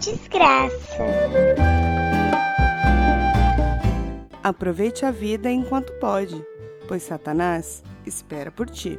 desgraça. 0.00 1.04
Aproveite 4.42 5.04
a 5.04 5.10
vida 5.10 5.50
enquanto 5.50 5.92
pode, 6.00 6.42
pois 6.88 7.02
Satanás 7.02 7.82
espera 8.06 8.50
por 8.50 8.68
ti. 8.70 8.98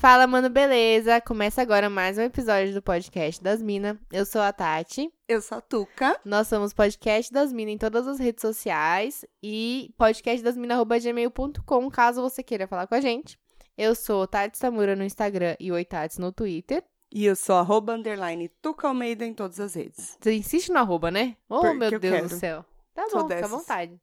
Fala, 0.00 0.26
mano, 0.26 0.48
beleza? 0.48 1.20
Começa 1.20 1.60
agora 1.60 1.90
mais 1.90 2.16
um 2.16 2.22
episódio 2.22 2.72
do 2.72 2.80
podcast 2.80 3.44
das 3.44 3.60
Minas. 3.60 3.98
Eu 4.10 4.24
sou 4.24 4.40
a 4.40 4.50
Tati. 4.50 5.12
Eu 5.28 5.42
sou 5.42 5.58
a 5.58 5.60
Tuca. 5.60 6.18
Nós 6.24 6.48
somos 6.48 6.72
podcast 6.72 7.30
das 7.30 7.52
Minas 7.52 7.74
em 7.74 7.76
todas 7.76 8.08
as 8.08 8.18
redes 8.18 8.40
sociais 8.40 9.26
e 9.42 9.92
podcastdasmina.gmail.com, 9.98 11.90
caso 11.90 12.22
você 12.22 12.42
queira 12.42 12.66
falar 12.66 12.86
com 12.86 12.94
a 12.94 13.00
gente. 13.02 13.38
Eu 13.76 13.94
sou 13.94 14.26
Tati 14.26 14.56
Samura 14.56 14.96
no 14.96 15.04
Instagram 15.04 15.54
e 15.60 15.70
Oitats 15.70 16.16
no 16.16 16.32
Twitter. 16.32 16.82
E 17.12 17.26
eu 17.26 17.36
sou 17.36 17.56
arroba 17.56 17.92
underline 17.92 18.48
Tuca 18.62 18.88
Almeida 18.88 19.26
em 19.26 19.34
todas 19.34 19.60
as 19.60 19.74
redes. 19.74 20.16
Você 20.18 20.32
insiste 20.32 20.70
no 20.70 20.78
arroba, 20.78 21.10
né? 21.10 21.36
Oh, 21.46 21.60
Porque 21.60 21.76
meu 21.76 21.90
eu 21.90 22.00
Deus 22.00 22.14
quero. 22.14 22.28
do 22.30 22.34
céu. 22.36 22.64
Tá 22.94 23.06
bom, 23.12 23.28
fica 23.28 23.44
à 23.44 23.48
vontade. 23.48 24.00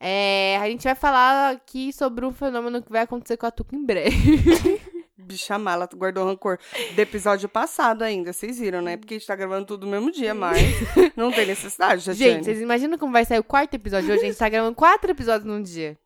É, 0.00 0.56
a 0.58 0.66
gente 0.70 0.84
vai 0.84 0.94
falar 0.94 1.50
aqui 1.50 1.92
sobre 1.92 2.24
um 2.24 2.32
fenômeno 2.32 2.80
que 2.82 2.90
vai 2.90 3.02
acontecer 3.02 3.36
com 3.36 3.44
a 3.44 3.50
Tuca 3.50 3.76
em 3.76 3.84
breve. 3.84 4.80
Bicha 5.28 5.58
mala, 5.58 5.86
tu 5.86 5.96
guardou 5.96 6.24
rancor 6.24 6.58
do 6.94 6.98
episódio 7.00 7.48
passado 7.48 8.02
ainda, 8.02 8.32
vocês 8.32 8.58
viram, 8.58 8.80
né? 8.80 8.96
Porque 8.96 9.14
a 9.14 9.18
gente 9.18 9.26
tá 9.26 9.36
gravando 9.36 9.66
tudo 9.66 9.84
no 9.86 9.92
mesmo 9.92 10.10
dia, 10.10 10.32
mas 10.34 10.56
não 11.14 11.30
tem 11.30 11.46
necessidade, 11.46 12.04
Tatiane. 12.04 12.32
Gente, 12.34 12.44
vocês 12.46 12.60
imaginam 12.60 12.96
como 12.96 13.12
vai 13.12 13.24
sair 13.24 13.38
o 13.38 13.44
quarto 13.44 13.74
episódio 13.74 14.10
hoje? 14.12 14.22
A 14.22 14.26
gente 14.26 14.38
tá 14.38 14.48
gravando 14.48 14.74
quatro 14.74 15.10
episódios 15.10 15.44
num 15.44 15.62
dia. 15.62 15.98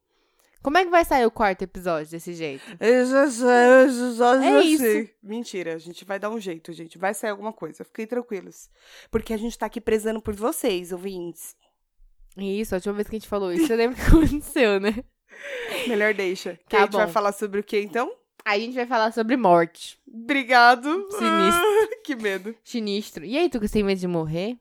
Como 0.62 0.78
é 0.78 0.84
que 0.84 0.90
vai 0.90 1.04
sair 1.04 1.26
o 1.26 1.30
quarto 1.30 1.62
episódio 1.62 2.10
desse 2.10 2.34
jeito? 2.34 2.62
Eu 2.78 3.06
já 3.06 3.28
sei, 3.30 3.46
eu 3.48 4.14
já 4.14 4.36
É 4.36 4.42
já 4.42 4.62
isso. 4.62 4.82
sei. 4.84 5.10
Mentira, 5.22 5.74
a 5.74 5.78
gente 5.78 6.04
vai 6.04 6.18
dar 6.20 6.30
um 6.30 6.38
jeito, 6.38 6.72
gente. 6.72 6.98
Vai 6.98 7.12
sair 7.14 7.30
alguma 7.30 7.52
coisa. 7.52 7.82
Fiquem 7.84 8.06
tranquilos. 8.06 8.68
Porque 9.10 9.32
a 9.32 9.36
gente 9.36 9.58
tá 9.58 9.66
aqui 9.66 9.80
prezando 9.80 10.20
por 10.22 10.34
vocês, 10.34 10.92
ouvintes. 10.92 11.56
Isso, 12.36 12.74
a 12.74 12.76
última 12.76 12.94
vez 12.94 13.08
que 13.08 13.16
a 13.16 13.18
gente 13.18 13.28
falou 13.28 13.52
isso, 13.52 13.66
você 13.66 13.74
lembra 13.76 13.98
o 13.98 14.00
que 14.04 14.08
aconteceu, 14.08 14.78
né? 14.78 14.94
Melhor 15.88 16.14
deixa. 16.14 16.54
Que 16.68 16.76
Tá 16.76 16.78
a 16.78 16.80
gente 16.84 16.92
vai 16.96 17.06
bom. 17.06 17.12
falar 17.12 17.32
sobre 17.32 17.58
o 17.58 17.64
que 17.64 17.80
então? 17.80 18.12
Aí 18.44 18.62
a 18.62 18.64
gente 18.66 18.74
vai 18.74 18.86
falar 18.86 19.12
sobre 19.12 19.36
morte. 19.36 19.98
Obrigado. 20.06 20.88
Sinistro. 21.10 21.62
Ah, 21.64 21.88
que 22.04 22.16
medo. 22.16 22.54
Sinistro. 22.64 23.24
E 23.24 23.38
aí, 23.38 23.48
tu 23.48 23.60
que 23.60 23.68
tem 23.68 23.82
medo 23.82 24.00
de 24.00 24.08
morrer? 24.08 24.58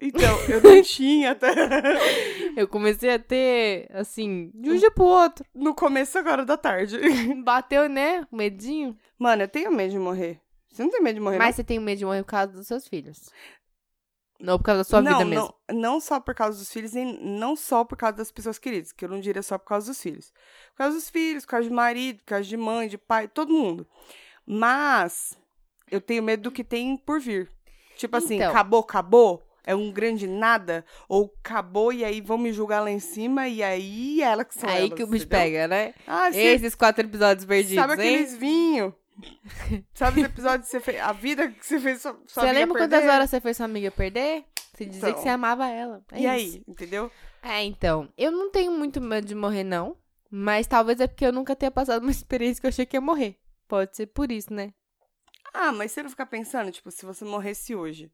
Então, 0.00 0.40
eu 0.48 0.62
não 0.62 0.80
tinha 0.82 1.32
até. 1.32 1.50
Eu 2.56 2.66
comecei 2.66 3.10
a 3.10 3.18
ter, 3.18 3.86
assim, 3.92 4.50
de 4.54 4.70
um 4.70 4.76
dia 4.76 4.90
pro 4.90 5.04
outro. 5.04 5.44
No 5.54 5.72
começo 5.74 6.18
agora 6.18 6.44
da 6.44 6.56
tarde. 6.56 6.98
Bateu, 7.44 7.88
né? 7.88 8.26
O 8.30 8.36
medinho. 8.36 8.96
Mano, 9.18 9.42
eu 9.42 9.48
tenho 9.48 9.70
medo 9.70 9.92
de 9.92 9.98
morrer. 9.98 10.40
Você 10.68 10.82
não 10.82 10.90
tem 10.90 11.00
medo 11.00 11.14
de 11.14 11.20
morrer, 11.20 11.38
Mas 11.38 11.54
você 11.54 11.62
tem 11.64 11.78
medo 11.78 11.98
de 11.98 12.04
morrer 12.04 12.22
por 12.22 12.30
causa 12.30 12.52
dos 12.52 12.66
seus 12.66 12.88
filhos. 12.88 13.30
Não 14.40 14.56
por 14.58 14.64
causa 14.64 14.80
da 14.80 14.84
sua 14.84 15.02
não, 15.02 15.12
vida 15.18 15.24
não, 15.24 15.28
mesmo. 15.30 15.54
Não, 15.70 15.80
não 15.80 16.00
só 16.00 16.18
por 16.18 16.34
causa 16.34 16.58
dos 16.58 16.72
filhos, 16.72 16.92
nem 16.92 17.18
não 17.22 17.54
só 17.54 17.84
por 17.84 17.96
causa 17.96 18.16
das 18.16 18.32
pessoas 18.32 18.58
queridas, 18.58 18.90
que 18.90 19.04
eu 19.04 19.08
não 19.08 19.20
diria 19.20 19.42
só 19.42 19.58
por 19.58 19.66
causa 19.66 19.88
dos 19.88 20.00
filhos. 20.00 20.32
Por 20.72 20.78
causa 20.78 20.96
dos 20.96 21.10
filhos, 21.10 21.44
por 21.44 21.50
causa 21.50 21.68
de 21.68 21.74
marido, 21.74 22.18
por 22.20 22.26
causa 22.26 22.44
de 22.44 22.56
mãe, 22.56 22.88
de 22.88 22.96
pai, 22.96 23.28
todo 23.28 23.52
mundo. 23.52 23.86
Mas 24.46 25.38
eu 25.90 26.00
tenho 26.00 26.22
medo 26.22 26.44
do 26.44 26.50
que 26.50 26.64
tem 26.64 26.96
por 26.96 27.20
vir. 27.20 27.50
Tipo 27.96 28.16
assim, 28.16 28.36
Então. 28.36 28.50
acabou, 28.50 28.80
acabou, 28.80 29.42
é 29.64 29.74
um 29.74 29.92
grande 29.92 30.26
nada, 30.26 30.84
ou 31.06 31.32
acabou 31.44 31.92
e 31.92 32.02
aí 32.04 32.20
vão 32.20 32.38
me 32.38 32.52
julgar 32.52 32.80
lá 32.80 32.90
em 32.90 32.98
cima 32.98 33.46
e 33.46 33.62
aí 33.62 34.22
ela 34.22 34.44
que 34.44 34.54
são 34.54 34.68
Aí 34.68 34.86
elas, 34.86 34.94
que 34.94 35.02
o 35.02 35.06
bicho 35.06 35.28
pega, 35.28 35.68
né? 35.68 35.92
Ah, 36.06 36.30
Esses 36.30 36.74
quatro 36.74 37.04
episódios 37.04 37.44
perdidos, 37.44 37.74
sabe 37.74 38.02
hein? 38.02 38.14
aqueles 38.16 38.36
vinhos? 38.36 38.94
sabe 39.94 40.20
os 40.20 40.26
episódios 40.26 40.66
que 40.66 40.70
você 40.72 40.80
fez, 40.80 41.00
a 41.00 41.12
vida 41.12 41.48
que 41.50 41.64
você 41.64 41.78
fez 41.78 42.00
sua, 42.02 42.12
sua 42.26 42.42
Você 42.42 42.52
lembra 42.52 42.78
perder? 42.78 42.96
quantas 42.98 43.14
horas 43.14 43.30
você 43.30 43.40
fez 43.40 43.56
sua 43.56 43.66
amiga 43.66 43.90
perder? 43.90 44.44
Você 44.74 44.86
dizia 44.86 45.08
Então. 45.08 45.14
que 45.14 45.20
você 45.22 45.28
amava 45.28 45.66
ela. 45.68 46.02
É 46.12 46.16
E 46.18 46.20
isso. 46.20 46.28
aí, 46.56 46.64
entendeu? 46.66 47.10
É, 47.42 47.62
então. 47.64 48.08
Eu 48.16 48.30
não 48.30 48.50
tenho 48.50 48.72
muito 48.72 49.00
medo 49.00 49.26
de 49.26 49.34
morrer, 49.34 49.64
não. 49.64 49.96
Mas 50.30 50.66
talvez 50.66 51.00
é 51.00 51.06
porque 51.06 51.26
eu 51.26 51.32
nunca 51.32 51.54
tenha 51.56 51.70
passado 51.70 52.02
uma 52.02 52.10
experiência 52.12 52.60
que 52.60 52.66
eu 52.66 52.70
achei 52.70 52.86
que 52.86 52.96
ia 52.96 53.00
morrer. 53.00 53.36
Pode 53.68 53.96
ser 53.96 54.06
por 54.06 54.30
isso, 54.32 54.52
né? 54.52 54.72
Ah, 55.52 55.72
mas 55.72 55.90
você 55.92 56.02
não 56.02 56.10
fica 56.10 56.24
pensando, 56.24 56.70
tipo, 56.70 56.90
se 56.90 57.04
você 57.04 57.24
morresse 57.24 57.74
hoje, 57.74 58.10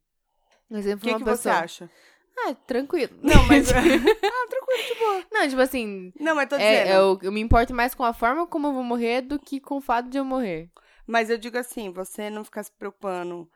o 0.71 0.99
que, 0.99 1.11
uma 1.11 1.19
que 1.19 1.25
você 1.25 1.49
acha? 1.51 1.91
Ah, 2.39 2.55
tranquilo. 2.55 3.12
Não, 3.23 3.47
mas. 3.47 3.71
ah, 3.73 3.81
tranquilo, 3.83 4.89
de 4.89 4.99
boa. 4.99 5.25
não, 5.33 5.49
tipo 5.49 5.61
assim, 5.61 6.12
Não, 6.19 6.35
mas 6.35 6.49
tô 6.49 6.56
é, 6.56 6.85
dizendo. 6.85 6.97
eu, 6.97 7.19
eu 7.23 7.33
me 7.33 7.41
importo 7.41 7.73
mais 7.75 7.95
com 7.95 8.05
a 8.05 8.12
forma 8.12 8.47
como 8.47 8.67
eu 8.67 8.73
vou 8.75 8.83
morrer 8.83 9.23
do 9.23 9.39
que 9.39 9.61
com 9.61 9.77
o 9.77 9.81
fato 9.81 10.09
de 10.11 10.19
eu 10.19 10.25
morrer. 10.25 10.71
Mas 11.06 11.31
eu 11.31 11.39
digo 11.39 11.56
assim, 11.56 11.91
você 11.91 12.28
não 12.28 12.44
ficar 12.44 12.62
se 12.65 12.72
preocupando 12.72 13.49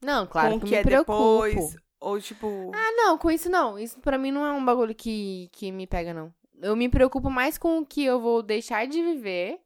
Não, 0.00 0.26
claro 0.26 0.50
com 0.50 0.56
o 0.56 0.60
que, 0.60 0.66
que 0.66 0.74
eu 0.74 0.78
é 0.78 0.80
me 0.80 0.84
preocupo. 0.84 1.12
depois. 1.46 1.76
Ou, 2.00 2.20
tipo. 2.20 2.70
Ah, 2.74 2.92
não, 2.96 3.16
com 3.16 3.30
isso 3.30 3.48
não. 3.48 3.78
Isso 3.78 3.98
pra 4.00 4.18
mim 4.18 4.30
não 4.30 4.44
é 4.44 4.52
um 4.52 4.64
bagulho 4.64 4.94
que, 4.94 5.48
que 5.52 5.72
me 5.72 5.86
pega, 5.86 6.12
não. 6.12 6.32
Eu 6.60 6.76
me 6.76 6.88
preocupo 6.88 7.30
mais 7.30 7.56
com 7.56 7.78
o 7.78 7.86
que 7.86 8.04
eu 8.04 8.20
vou 8.20 8.42
deixar 8.42 8.86
de 8.86 9.02
viver 9.02 9.58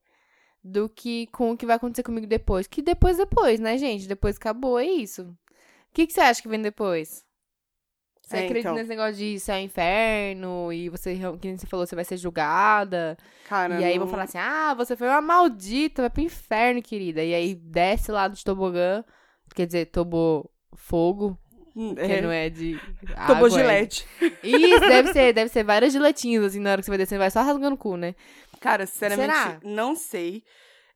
do 0.63 0.89
que 0.89 1.27
com 1.29 1.51
o 1.53 1.57
que 1.57 1.67
vai 1.67 1.77
acontecer 1.77 2.03
comigo 2.03 2.27
depois. 2.27 2.67
Que 2.67 2.81
depois, 2.83 3.17
depois, 3.17 3.59
né, 3.61 3.77
gente? 3.77 4.07
Depois 4.07 4.37
acabou, 4.37 4.79
é 4.79 4.85
isso. 4.87 5.23
O 5.23 5.37
que, 5.93 6.07
que 6.07 6.13
você 6.13 6.21
acha 6.21 6.41
que 6.43 6.49
vem 6.49 6.61
depois? 6.63 7.26
Você 8.27 8.39
É, 8.39 8.41
acredita 8.41 8.59
então. 8.71 8.75
nesse 8.75 8.89
negócio 8.89 9.15
de 9.15 9.39
céu 9.39 9.57
e 9.57 9.63
inferno 9.63 10.73
e 10.73 10.89
você, 10.89 11.17
que 11.41 11.57
você 11.57 11.67
falou, 11.67 11.87
você 11.87 11.95
vai 11.95 12.05
ser 12.05 12.17
julgada. 12.17 13.17
Cara. 13.49 13.81
e 13.81 13.85
aí 13.85 13.93
não... 13.97 14.01
vão 14.01 14.09
falar 14.09 14.25
assim: 14.25 14.39
ah, 14.39 14.75
você 14.75 14.97
foi 14.97 15.07
uma 15.07 15.21
maldita, 15.21 16.03
vai 16.03 16.11
pro 16.11 16.23
inferno, 16.23 16.83
querida. 16.83 17.23
E 17.23 17.33
aí 17.33 17.55
desce 17.55 18.11
lá 18.11 18.27
do 18.27 18.37
tobogã, 18.43 19.05
quer 19.55 19.67
dizer, 19.67 19.87
tobo 19.87 20.51
fogo, 20.75 21.39
Hum, 21.77 21.95
que 21.95 22.01
É, 22.01 22.21
não 22.21 22.33
é 22.33 22.49
de. 22.51 22.81
Tomou 23.29 23.47
água, 23.47 23.49
é- 23.49 23.51
gilete. 23.51 24.07
isso, 24.43 24.81
deve 24.89 25.13
ser, 25.13 25.33
deve 25.33 25.51
ser 25.51 25.63
várias 25.63 25.93
giletinhas, 25.93 26.45
assim, 26.47 26.59
na 26.59 26.73
hora 26.73 26.81
que 26.81 26.87
você 26.87 26.91
vai 26.91 26.99
descer, 26.99 27.19
vai 27.19 27.31
só 27.31 27.43
rasgando 27.43 27.77
o 27.77 27.79
cu, 27.79 27.97
né? 27.97 28.15
Cara, 28.61 28.87
sinceramente, 28.87 29.33
Será? 29.35 29.61
não 29.63 29.95
sei. 29.95 30.43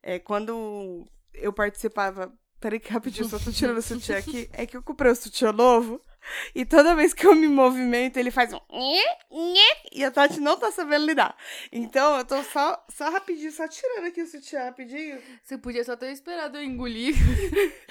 É, 0.03 0.19
quando 0.19 1.05
eu 1.33 1.53
participava. 1.53 2.33
Peraí, 2.59 2.79
que 2.79 2.91
rapidinho, 2.91 3.27
só 3.29 3.39
tô 3.39 3.51
tirando 3.51 3.77
o 3.77 3.81
sutiã 3.81 4.17
aqui. 4.17 4.49
É 4.51 4.65
que 4.65 4.75
eu 4.75 4.83
comprei 4.83 5.11
o 5.11 5.15
sutiã 5.15 5.51
novo. 5.53 6.01
E 6.53 6.65
toda 6.65 6.95
vez 6.95 7.13
que 7.13 7.25
eu 7.25 7.35
me 7.35 7.47
movimento, 7.47 8.17
ele 8.17 8.31
faz 8.31 8.53
um. 8.53 8.59
E 9.91 10.03
a 10.03 10.11
Tati 10.11 10.39
não 10.39 10.57
tá 10.57 10.71
sabendo 10.71 11.05
lidar. 11.05 11.35
Então, 11.71 12.17
eu 12.17 12.25
tô 12.25 12.41
só, 12.43 12.83
só 12.89 13.09
rapidinho, 13.09 13.51
só 13.51 13.67
tirando 13.67 14.05
aqui 14.07 14.21
o 14.21 14.27
sutiã 14.27 14.65
rapidinho. 14.65 15.21
Você 15.43 15.57
podia 15.57 15.83
só 15.83 15.95
ter 15.95 16.11
esperado 16.11 16.57
eu 16.57 16.63
engolir. 16.63 17.15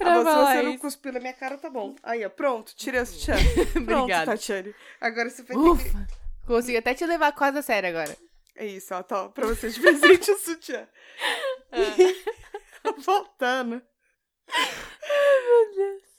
Ah, 0.00 0.20
pra 0.20 0.24
mas 0.24 0.34
se 0.34 0.40
você 0.40 0.62
não 0.62 0.70
isso. 0.72 0.80
cuspiu 0.80 1.12
na 1.12 1.20
minha 1.20 1.32
cara, 1.32 1.56
tá 1.56 1.70
bom. 1.70 1.94
Aí, 2.02 2.26
ó, 2.26 2.28
pronto, 2.28 2.74
tirei 2.74 3.00
o 3.00 3.06
sutiã. 3.06 3.36
Obrigada. 3.76 4.32
Tatiane. 4.32 4.74
Agora 5.00 5.30
você 5.30 5.42
vai 5.44 5.56
ter 5.56 5.62
que... 5.62 5.68
Ufa, 5.68 6.06
consegui 6.46 6.76
até 6.78 6.94
te 6.94 7.06
levar 7.06 7.32
quase 7.32 7.58
a 7.58 7.62
sério 7.62 7.88
agora. 7.88 8.14
É 8.56 8.66
isso, 8.66 8.92
ó, 8.92 9.02
tá, 9.02 9.28
pra 9.28 9.46
você 9.46 9.68
de 9.70 9.80
presente 9.80 10.30
o 10.30 10.38
sutiã. 10.38 10.86
Voltando. 12.98 13.80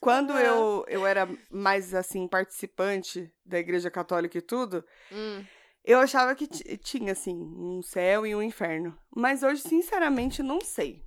Quando 0.06 0.34
eu, 0.38 0.86
eu 0.88 1.06
era 1.06 1.28
mais, 1.50 1.94
assim, 1.96 2.28
participante 2.28 3.32
da 3.44 3.58
igreja 3.58 3.90
católica 3.90 4.38
e 4.38 4.42
tudo, 4.42 4.86
Hum. 5.12 5.44
eu 5.84 5.98
achava 6.00 6.36
que 6.36 6.46
ti- 6.46 6.78
tinha, 6.78 7.12
assim, 7.14 7.36
um 7.36 7.82
céu 7.82 8.26
e 8.26 8.36
um 8.36 8.42
inferno. 8.42 8.96
Mas 9.16 9.42
hoje, 9.42 9.62
sinceramente, 9.62 10.44
não 10.44 10.62
sei. 10.62 11.04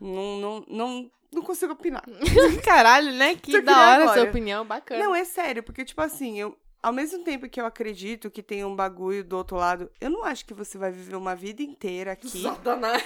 Não, 0.00 0.36
não, 0.40 0.64
não, 0.68 1.10
não 1.32 1.42
consigo 1.42 1.72
opinar. 1.74 2.02
Caralho, 2.66 3.12
né? 3.12 3.36
Que 3.40 3.52
Só 3.52 3.60
da 3.62 3.80
hora 3.80 4.04
a 4.10 4.14
sua 4.14 4.24
opinião, 4.24 4.66
bacana. 4.66 5.04
Não, 5.04 5.14
é 5.14 5.24
sério, 5.24 5.62
porque, 5.62 5.84
tipo 5.84 6.00
assim, 6.02 6.40
eu, 6.40 6.58
ao 6.82 6.92
mesmo 6.92 7.22
tempo 7.22 7.48
que 7.48 7.60
eu 7.60 7.64
acredito 7.66 8.28
que 8.28 8.42
tem 8.42 8.64
um 8.64 8.74
bagulho 8.74 9.22
do 9.22 9.36
outro 9.36 9.56
lado, 9.56 9.88
eu 10.00 10.10
não 10.10 10.24
acho 10.24 10.44
que 10.44 10.52
você 10.52 10.76
vai 10.76 10.90
viver 10.90 11.14
uma 11.14 11.36
vida 11.36 11.62
inteira 11.62 12.10
aqui. 12.18 12.42
Satanás. 12.42 13.04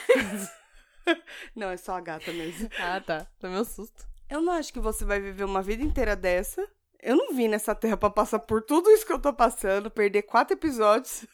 Não, 1.54 1.68
é 1.68 1.76
só 1.76 1.94
a 1.94 2.00
gata 2.00 2.32
mesmo. 2.32 2.70
ah, 2.78 3.00
tá. 3.00 3.26
Tomei 3.38 3.58
um 3.60 3.64
susto. 3.64 4.06
Eu 4.28 4.42
não 4.42 4.52
acho 4.52 4.72
que 4.72 4.80
você 4.80 5.04
vai 5.04 5.20
viver 5.20 5.44
uma 5.44 5.62
vida 5.62 5.82
inteira 5.82 6.16
dessa. 6.16 6.66
Eu 7.00 7.16
não 7.16 7.34
vim 7.34 7.48
nessa 7.48 7.74
terra 7.74 7.96
pra 7.96 8.10
passar 8.10 8.40
por 8.40 8.62
tudo 8.62 8.90
isso 8.90 9.06
que 9.06 9.12
eu 9.12 9.20
tô 9.20 9.32
passando, 9.32 9.90
perder 9.90 10.22
quatro 10.22 10.54
episódios. 10.54 11.24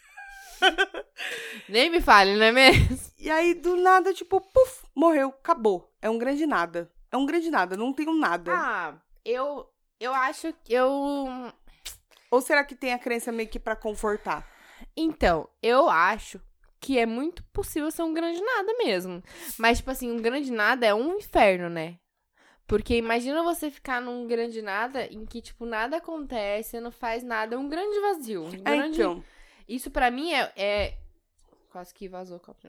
Nem 1.68 1.90
me 1.90 2.00
fale, 2.00 2.36
não 2.36 2.44
é 2.44 2.52
mesmo? 2.52 2.98
E 3.18 3.30
aí, 3.30 3.54
do 3.54 3.76
nada, 3.76 4.12
tipo, 4.12 4.40
puf, 4.40 4.84
morreu, 4.94 5.28
acabou. 5.28 5.90
É 6.00 6.10
um 6.10 6.18
grande 6.18 6.46
nada. 6.46 6.90
É 7.10 7.16
um 7.16 7.26
grande 7.26 7.50
nada, 7.50 7.76
não 7.76 7.92
tenho 7.92 8.14
nada. 8.14 8.52
Ah, 8.54 8.94
eu. 9.24 9.68
Eu 9.98 10.12
acho 10.12 10.52
que 10.64 10.74
eu. 10.74 10.90
Ou 12.30 12.40
será 12.40 12.64
que 12.64 12.74
tem 12.74 12.92
a 12.92 12.98
crença 12.98 13.30
meio 13.30 13.48
que 13.48 13.60
pra 13.60 13.76
confortar? 13.76 14.46
Então, 14.96 15.48
eu 15.62 15.88
acho 15.88 16.40
que 16.80 16.98
é 16.98 17.06
muito 17.06 17.44
possível 17.44 17.90
ser 17.90 18.02
um 18.02 18.12
grande 18.12 18.40
nada 18.40 18.74
mesmo. 18.78 19.22
Mas, 19.56 19.78
tipo 19.78 19.90
assim, 19.90 20.10
um 20.10 20.20
grande 20.20 20.50
nada 20.50 20.84
é 20.84 20.92
um 20.92 21.16
inferno, 21.16 21.70
né? 21.70 21.98
Porque 22.72 22.96
imagina 22.96 23.42
você 23.42 23.70
ficar 23.70 24.00
num 24.00 24.26
grande 24.26 24.62
nada 24.62 25.04
em 25.04 25.26
que, 25.26 25.42
tipo, 25.42 25.66
nada 25.66 25.98
acontece, 25.98 26.70
você 26.70 26.80
não 26.80 26.90
faz 26.90 27.22
nada, 27.22 27.54
é 27.54 27.58
um 27.58 27.68
grande 27.68 28.00
vazio. 28.00 28.44
Um 28.44 28.48
É, 28.64 28.76
grande... 28.76 28.94
então. 29.02 29.22
Isso 29.68 29.90
pra 29.90 30.10
mim 30.10 30.32
é, 30.32 30.50
é- 30.56 30.94
Quase 31.70 31.92
que 31.92 32.08
vazou 32.08 32.38
o 32.38 32.40
copo. 32.40 32.68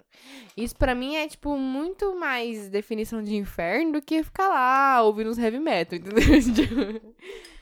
Isso 0.57 0.75
pra 0.75 0.93
mim 0.93 1.15
é, 1.15 1.25
tipo, 1.25 1.57
muito 1.57 2.13
mais 2.17 2.67
definição 2.69 3.23
de 3.23 3.33
inferno 3.37 3.93
do 3.93 4.01
que 4.01 4.21
ficar 4.23 4.49
lá 4.49 5.01
ouvindo 5.03 5.29
uns 5.29 5.37
heavy 5.37 5.59
metal, 5.59 5.97
entendeu? 5.97 7.01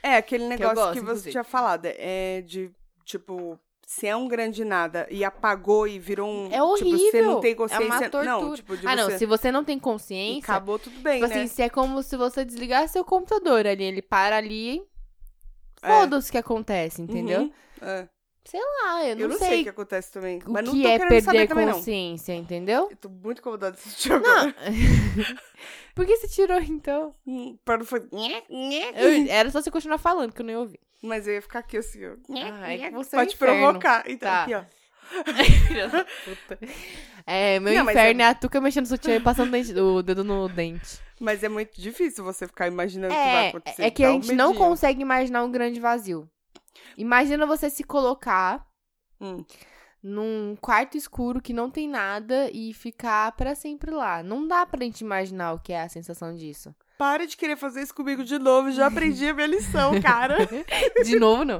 É, 0.01 0.15
aquele 0.17 0.47
negócio 0.47 0.69
que, 0.75 0.75
gosto, 0.81 0.93
você 0.93 0.99
inclusive. 0.99 1.31
tinha 1.31 1.43
falado. 1.43 1.85
É 1.85 2.41
de, 2.41 2.71
tipo, 3.05 3.59
se 3.93 4.07
é 4.07 4.15
um 4.15 4.25
grande 4.25 4.63
nada 4.63 5.05
e 5.11 5.21
apagou 5.21 5.85
e 5.85 5.99
virou 5.99 6.29
um. 6.29 6.45
É 6.45 6.51
Tipo, 6.51 6.61
você 6.61 7.21
não 7.21 7.35
horrível. 7.35 7.39
tem 7.41 7.51
É 7.51 7.55
consciência. 7.55 7.85
uma 7.85 7.99
tortura. 8.09 8.23
Não, 8.25 8.55
tipo, 8.55 8.77
de 8.77 8.88
ah, 8.88 8.95
não, 8.95 9.09
você. 9.09 9.17
se 9.17 9.25
você 9.25 9.51
não 9.51 9.65
tem 9.65 9.77
E 9.77 9.81
consciência, 9.81 10.39
acabou 10.53 10.79
tudo 10.79 10.97
bem, 11.01 11.21
tipo 11.21 11.27
né? 11.33 11.35
assim, 11.41 11.47
se 11.53 11.61
é 11.61 11.69
como 11.69 12.01
se 12.01 12.15
você 12.15 12.45
desligasse 12.45 12.93
seu 12.93 13.03
computador 13.03 13.67
ali, 13.67 13.83
ele 13.83 14.01
para 14.01 14.38
ali, 14.38 14.81
É. 15.81 15.88
foda-se 15.89 16.29
o 16.29 16.31
que 16.31 16.38
acontece, 16.38 17.01
entendeu? 17.01 17.41
Uhum, 17.41 17.51
é. 17.81 18.07
Ah, 18.85 19.05
eu 19.05 19.15
não, 19.15 19.21
Eu 19.23 19.29
não 19.29 19.38
sei 19.38 19.59
o 19.59 19.63
que 19.63 19.69
acontece 19.69 20.11
também. 20.11 20.39
o 20.45 20.51
mas 20.51 20.65
não 20.65 20.73
que 20.73 20.81
tô 20.81 20.88
é 20.88 20.97
querendo 20.97 21.23
saber 21.23 21.38
perder 21.38 21.47
também, 21.49 21.65
não. 21.65 21.73
consciência, 21.73 22.33
entendeu? 22.33 22.88
Eu 22.89 22.97
tô 22.97 23.09
muito 23.09 23.39
incomodada 23.39 23.75
de 23.75 23.81
assistir 23.81 24.13
agora. 24.13 24.55
Por 25.93 26.05
que 26.05 26.15
você 26.17 26.27
tirou, 26.29 26.59
então? 26.59 27.13
Hum, 27.27 27.57
Pra 27.65 27.77
não 27.77 27.85
foi. 27.85 28.01
Era 29.29 29.51
só 29.51 29.61
você 29.61 29.69
continuar 29.69 29.97
falando, 29.97 30.33
que 30.33 30.41
eu 30.41 30.45
nem 30.45 30.55
ouvi. 30.55 30.79
Mas 31.01 31.27
eu 31.27 31.33
ia 31.33 31.42
ficar 31.42 31.59
aqui 31.59 31.77
assim, 31.77 32.00
ó. 32.06 32.13
Ah, 32.62 32.74
é 32.74 32.77
que 32.77 32.92
você 32.92 33.09
Pra 33.12 33.24
é 33.24 33.36
provocar. 33.36 34.03
Então, 34.07 34.30
Tá. 34.30 34.44
aqui, 34.44 34.53
ó. 34.56 34.63
É, 37.25 37.59
meu 37.59 37.74
Não, 37.74 37.86
mas 37.86 37.95
inferno 37.95 38.21
é... 38.21 38.25
a 38.25 38.36
Tuca 38.36 38.59
mexendo 38.62 38.83
no 38.83 38.88
sutiã 38.89 39.15
e 39.15 39.19
passando 39.19 39.51
dente- 39.51 39.74
o 39.77 40.01
dedo 40.01 40.24
no 40.24 40.48
dente. 40.50 41.00
Mas 41.19 41.44
é 41.44 41.50
muito 41.50 41.80
difícil 41.80 42.24
você 42.24 42.48
ficar 42.48 42.68
imaginando 42.68 43.13
o 43.13 43.18
que 43.18 43.24
vai 43.24 43.45
É, 43.45 43.50
acontecer. 43.50 43.83
é 43.83 43.92
que 43.92 44.03
a 44.03 44.12
gente 44.12 44.33
não 44.33 44.56
consegue 44.56 45.01
imaginar 45.01 45.44
um 45.44 45.51
grande 45.51 45.80
vazio. 45.80 46.27
Imagina 46.98 47.45
você 47.45 47.69
se 47.69 47.83
colocar 47.83 48.65
Hum. 49.19 49.45
Num 50.03 50.56
quarto 50.59 50.98
escuro 50.98 51.42
que 51.42 51.53
não 51.53 51.69
tem 51.69 51.88
nada 51.88 52.50
e 52.51 52.74
ficar 52.74 53.31
pra 53.33 53.53
sempre 53.56 53.92
lá. 53.92 54.24
Não 54.24 54.48
dá 54.48 54.65
pra 54.65 54.83
gente 54.83 55.01
imaginar 55.01 55.53
o 55.53 55.59
que 55.59 55.74
é 55.74 55.81
a 55.81 55.89
sensação 55.89 56.33
disso. 56.36 56.74
Para 56.98 57.25
de 57.25 57.36
querer 57.36 57.56
fazer 57.57 57.81
isso 57.81 57.94
comigo 57.95 58.24
de 58.24 58.38
novo. 58.38 58.71
Já 58.71 58.88
aprendi 58.88 59.27
a 59.27 59.33
minha 59.33 59.48
lição, 59.48 60.00
cara. 60.01 60.38
De 61.03 61.18
novo, 61.19 61.44
não. 61.44 61.59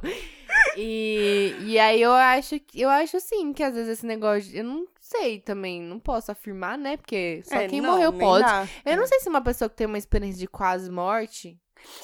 E, 0.78 1.56
e 1.62 1.80
aí 1.80 2.00
eu 2.02 2.12
acho 2.14 2.60
que 2.60 2.80
eu 2.80 2.90
acho 2.90 3.20
sim 3.20 3.52
que 3.52 3.64
às 3.64 3.74
vezes 3.74 3.90
esse 3.98 4.06
negócio. 4.06 4.56
Eu 4.56 4.64
não 4.64 4.86
sei 5.00 5.40
também, 5.40 5.82
não 5.82 6.00
posso 6.00 6.32
afirmar, 6.32 6.78
né? 6.78 6.96
Porque 6.98 7.42
só 7.44 7.56
É, 7.56 7.68
quem 7.68 7.82
não, 7.82 7.92
morreu 7.94 8.14
pode. 8.14 8.46
dá. 8.46 8.68
Eu 8.86 8.94
É. 8.94 8.96
não 8.96 9.08
sei 9.08 9.20
se 9.20 9.30
uma 9.30 9.42
pessoa 9.42 9.68
que 9.70 9.76
tem 9.76 9.88
uma 9.88 9.98
experiência 9.98 10.40
de 10.40 10.48
quase 10.48 10.90
morte. 10.92 11.60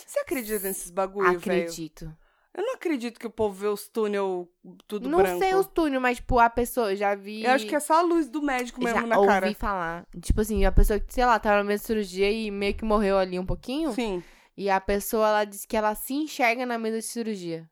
Você 0.06 0.20
acredita 0.20 0.68
nesses 0.68 0.90
bagulho, 0.90 1.28
velho? 1.40 1.62
acredito. 1.62 2.12
Eu 2.58 2.66
não 2.66 2.74
acredito 2.74 3.20
que 3.20 3.28
o 3.28 3.30
povo 3.30 3.54
vê 3.54 3.68
os 3.68 3.88
túnel 3.88 4.50
tudo 4.88 5.08
não 5.08 5.20
branco. 5.20 5.38
sei 5.38 5.54
os 5.54 5.68
túneis, 5.68 6.02
mas, 6.02 6.18
tipo, 6.18 6.40
a 6.40 6.50
pessoa, 6.50 6.92
eu 6.92 6.96
já 6.96 7.14
vi. 7.14 7.44
Eu 7.44 7.52
acho 7.52 7.68
que 7.68 7.76
é 7.76 7.80
só 7.80 8.00
a 8.00 8.02
luz 8.02 8.28
do 8.28 8.42
médico 8.42 8.84
mesmo 8.84 9.00
já 9.00 9.06
na 9.06 9.18
ouvi 9.20 9.28
cara. 9.28 9.54
falar. 9.54 10.08
Tipo 10.20 10.42
assim, 10.42 10.66
a 10.66 10.72
pessoa 10.72 11.00
que, 11.00 11.14
sei 11.14 11.24
lá, 11.24 11.38
tava 11.38 11.58
na 11.58 11.64
mesa 11.64 11.82
de 11.84 11.88
cirurgia 11.88 12.32
e 12.32 12.50
meio 12.50 12.74
que 12.74 12.84
morreu 12.84 13.20
ali 13.20 13.38
um 13.38 13.46
pouquinho. 13.46 13.94
Sim. 13.94 14.24
E 14.58 14.72
a 14.72 14.82
pessoa, 14.82 15.28
ela 15.28 15.46
disse 15.46 15.68
que 15.68 15.78
ela 15.78 15.94
se 15.94 16.16
enxerga 16.16 16.66
na 16.66 16.80
mesa 16.80 16.98
de 16.98 17.06
cirurgia. 17.06 17.70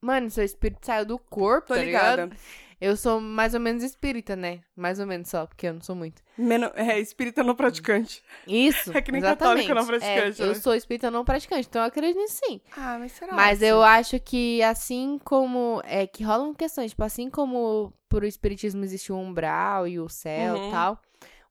Mano, 0.00 0.30
seu 0.30 0.44
espírito 0.44 0.86
saiu 0.86 1.04
do 1.04 1.18
corpo, 1.18 1.66
Tô 1.66 1.74
tá 1.74 1.82
ligada. 1.82 2.24
ligado? 2.26 2.40
Eu 2.80 2.96
sou 2.96 3.20
mais 3.20 3.54
ou 3.54 3.60
menos 3.60 3.82
espírita, 3.82 4.36
né? 4.36 4.60
Mais 4.76 5.00
ou 5.00 5.06
menos 5.06 5.28
só, 5.28 5.46
porque 5.46 5.66
eu 5.66 5.74
não 5.74 5.80
sou 5.80 5.96
muito. 5.96 6.22
Meno... 6.36 6.70
É, 6.76 7.00
espírita 7.00 7.42
não 7.42 7.54
praticante. 7.54 8.22
Isso, 8.46 8.92
É 8.96 9.02
que 9.02 9.10
nem 9.10 9.20
exatamente. 9.20 9.66
católico 9.66 9.74
não 9.74 9.86
praticante, 9.86 10.40
É, 10.40 10.44
eu 10.44 10.48
né? 10.48 10.54
sou 10.54 10.74
espírita 10.74 11.10
não 11.10 11.24
praticante, 11.24 11.66
então 11.68 11.82
eu 11.82 11.88
acredito 11.88 12.18
nisso 12.18 12.40
sim. 12.46 12.60
Ah, 12.76 12.96
mas 12.98 13.12
será? 13.12 13.34
Mas 13.34 13.62
eu 13.62 13.82
acho 13.82 14.20
que 14.20 14.62
assim 14.62 15.18
como. 15.24 15.82
É 15.84 16.06
que 16.06 16.22
rolam 16.22 16.54
questões, 16.54 16.92
tipo, 16.92 17.02
assim 17.02 17.28
como 17.28 17.92
pro 18.08 18.24
espiritismo 18.26 18.84
existe 18.84 19.12
o 19.12 19.16
umbral 19.16 19.86
e 19.88 19.98
o 19.98 20.08
céu 20.08 20.56
e 20.56 20.60
Uhum. 20.60 20.70
tal, 20.70 21.02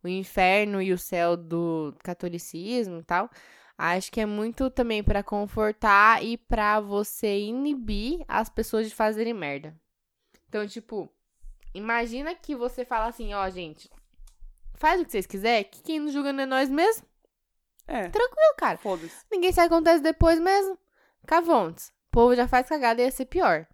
o 0.04 0.08
inferno 0.08 0.82
e 0.82 0.94
o 0.94 0.98
céu 0.98 1.36
do 1.36 1.94
catolicismo 2.04 3.00
e 3.00 3.04
tal. 3.04 3.30
Acho 3.78 4.12
que 4.12 4.22
é 4.22 4.26
muito 4.26 4.70
também 4.72 5.04
pra 5.04 5.22
confortar 5.22 6.24
e 6.24 6.36
pra 6.38 6.80
você 6.80 7.38
inibir 7.38 8.24
as 8.28 8.50
pessoas 8.50 8.88
de 8.90 8.96
fazerem 8.96 9.34
merda. 9.34 9.76
Então, 10.50 10.66
tipo, 10.66 11.08
imagina 11.78 12.36
que 12.36 12.56
você 12.56 12.84
fala 12.84 13.08
assim, 13.08 13.34
ó, 13.34 13.50
gente, 13.50 13.90
faz 14.76 15.02
o 15.02 15.06
que 15.06 15.12
vocês 15.12 15.26
quiserem, 15.26 15.64
que 15.66 15.82
quem 15.82 16.00
não 16.00 16.12
julga 16.12 16.34
não 16.34 16.44
é 16.44 16.46
nós 16.46 16.70
mesmo. 16.70 17.06
É, 17.88 18.10
Tranquilo, 18.10 18.56
cara. 18.58 18.78
foda-se. 18.78 19.26
Ninguém 19.32 19.52
sabe 19.52 19.68
o 19.68 19.70
que 19.70 19.76
acontece 19.76 20.04
depois 20.04 20.40
mesmo. 20.40 20.78
Cavontes. 21.26 21.88
O 22.08 22.12
povo 22.12 22.36
já 22.36 22.48
faz 22.48 22.68
cagada 22.68 23.02
e 23.02 23.06
ia 23.06 23.12
ser 23.12 23.26
pior. 23.26 23.66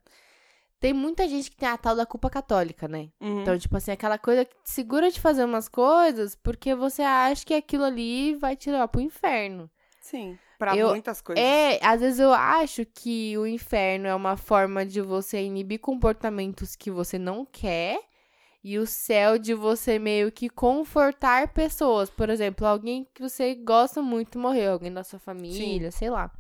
Tem 0.79 0.91
muita 0.91 1.27
gente 1.27 1.49
que 1.49 1.55
tem 1.55 1.69
a 1.69 1.77
tal 1.77 1.95
da 1.95 2.05
culpa 2.05 2.29
católica, 2.29 2.87
né? 2.87 3.09
Uhum. 3.21 3.41
Então, 3.41 3.57
tipo 3.57 3.75
assim, 3.77 3.91
aquela 3.91 4.17
coisa 4.17 4.43
que 4.43 4.53
te 4.63 4.69
segura 4.69 5.09
de 5.09 5.19
fazer 5.19 5.45
umas 5.45 5.69
coisas 5.69 6.35
porque 6.35 6.75
você 6.75 7.01
acha 7.01 7.45
que 7.45 7.53
aquilo 7.53 7.85
ali 7.85 8.35
vai 8.35 8.55
te 8.55 8.69
levar 8.69 8.87
pro 8.89 8.99
inferno. 8.99 9.69
Sim, 10.03 10.37
pra 10.59 10.75
eu- 10.75 10.89
muitas 10.89 11.21
coisas. 11.21 11.41
É, 11.43 11.79
às 11.81 12.01
vezes 12.01 12.19
eu 12.19 12.33
acho 12.33 12.85
que 12.85 13.37
o 13.37 13.47
inferno 13.47 14.05
é 14.05 14.13
uma 14.13 14.35
forma 14.35 14.85
de 14.85 14.99
você 14.99 15.41
inibir 15.41 15.79
comportamentos 15.79 16.75
que 16.75 16.91
você 16.91 17.17
não 17.17 17.45
quer. 17.45 17.97
E 18.65 18.77
o 18.77 18.85
céu 18.85 19.37
de 19.37 19.53
você 19.53 19.99
meio 19.99 20.31
que 20.31 20.47
confortar 20.49 21.49
pessoas. 21.49 22.09
Por 22.09 22.29
exemplo, 22.29 22.65
alguém 22.65 23.05
que 23.13 23.21
você 23.21 23.55
gosta 23.55 24.01
muito 24.01 24.37
morreu, 24.39 24.73
alguém 24.73 24.93
da 24.93 25.03
sua 25.03 25.19
família, 25.19 25.91
sei 25.91 26.09
lá. 26.09 26.31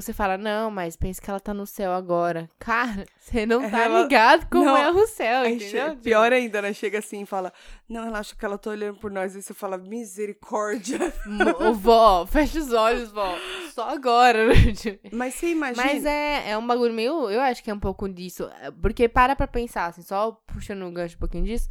Você 0.00 0.12
fala, 0.12 0.36
não, 0.36 0.70
mas 0.72 0.96
pensa 0.96 1.22
que 1.22 1.30
ela 1.30 1.38
tá 1.38 1.54
no 1.54 1.66
céu 1.66 1.92
agora. 1.92 2.50
Cara, 2.58 3.06
você 3.16 3.46
não 3.46 3.70
tá 3.70 3.84
Ela- 3.84 4.02
ligado 4.02 4.48
como 4.50 4.64
não, 4.64 4.76
é 4.76 4.90
o 4.90 5.06
céu, 5.06 5.46
entendeu? 5.46 5.90
che- 5.90 5.96
Pior 6.02 6.32
ainda, 6.32 6.60
né? 6.60 6.72
Chega 6.72 6.98
assim 6.98 7.22
e 7.22 7.26
fala, 7.26 7.52
não, 7.88 8.02
relaxa 8.04 8.34
que 8.34 8.44
ela 8.44 8.58
tá 8.58 8.70
olhando 8.70 8.98
por 8.98 9.10
nós. 9.10 9.36
Aí 9.36 9.42
você 9.42 9.54
fala, 9.54 9.78
misericórdia. 9.78 10.98
Mo- 11.26 11.72
Vó, 11.74 12.26
fecha 12.30 12.58
os 12.58 12.72
olhos, 12.72 13.12
vó. 13.12 13.36
Só 13.72 13.88
agora. 13.90 14.48
Mas 15.12 15.34
você 15.34 15.50
imagina... 15.52 15.84
Mas 15.86 16.04
é, 16.04 16.50
é 16.50 16.58
um 16.58 16.66
bagulho 16.66 16.92
meio. 16.92 17.30
Eu 17.30 17.40
acho 17.40 17.62
que 17.62 17.70
é 17.70 17.74
um 17.74 17.78
pouco 17.80 18.08
disso. 18.08 18.50
é, 18.62 18.70
Porque 18.72 19.08
para 19.08 19.36
pra 19.36 19.46
pensar, 19.46 19.86
assim, 19.86 20.02
só 20.02 20.32
puxando 20.46 20.82
um 20.82 20.92
gancho 20.92 21.14
um 21.16 21.20
pouquinho 21.20 21.44
disso. 21.44 21.68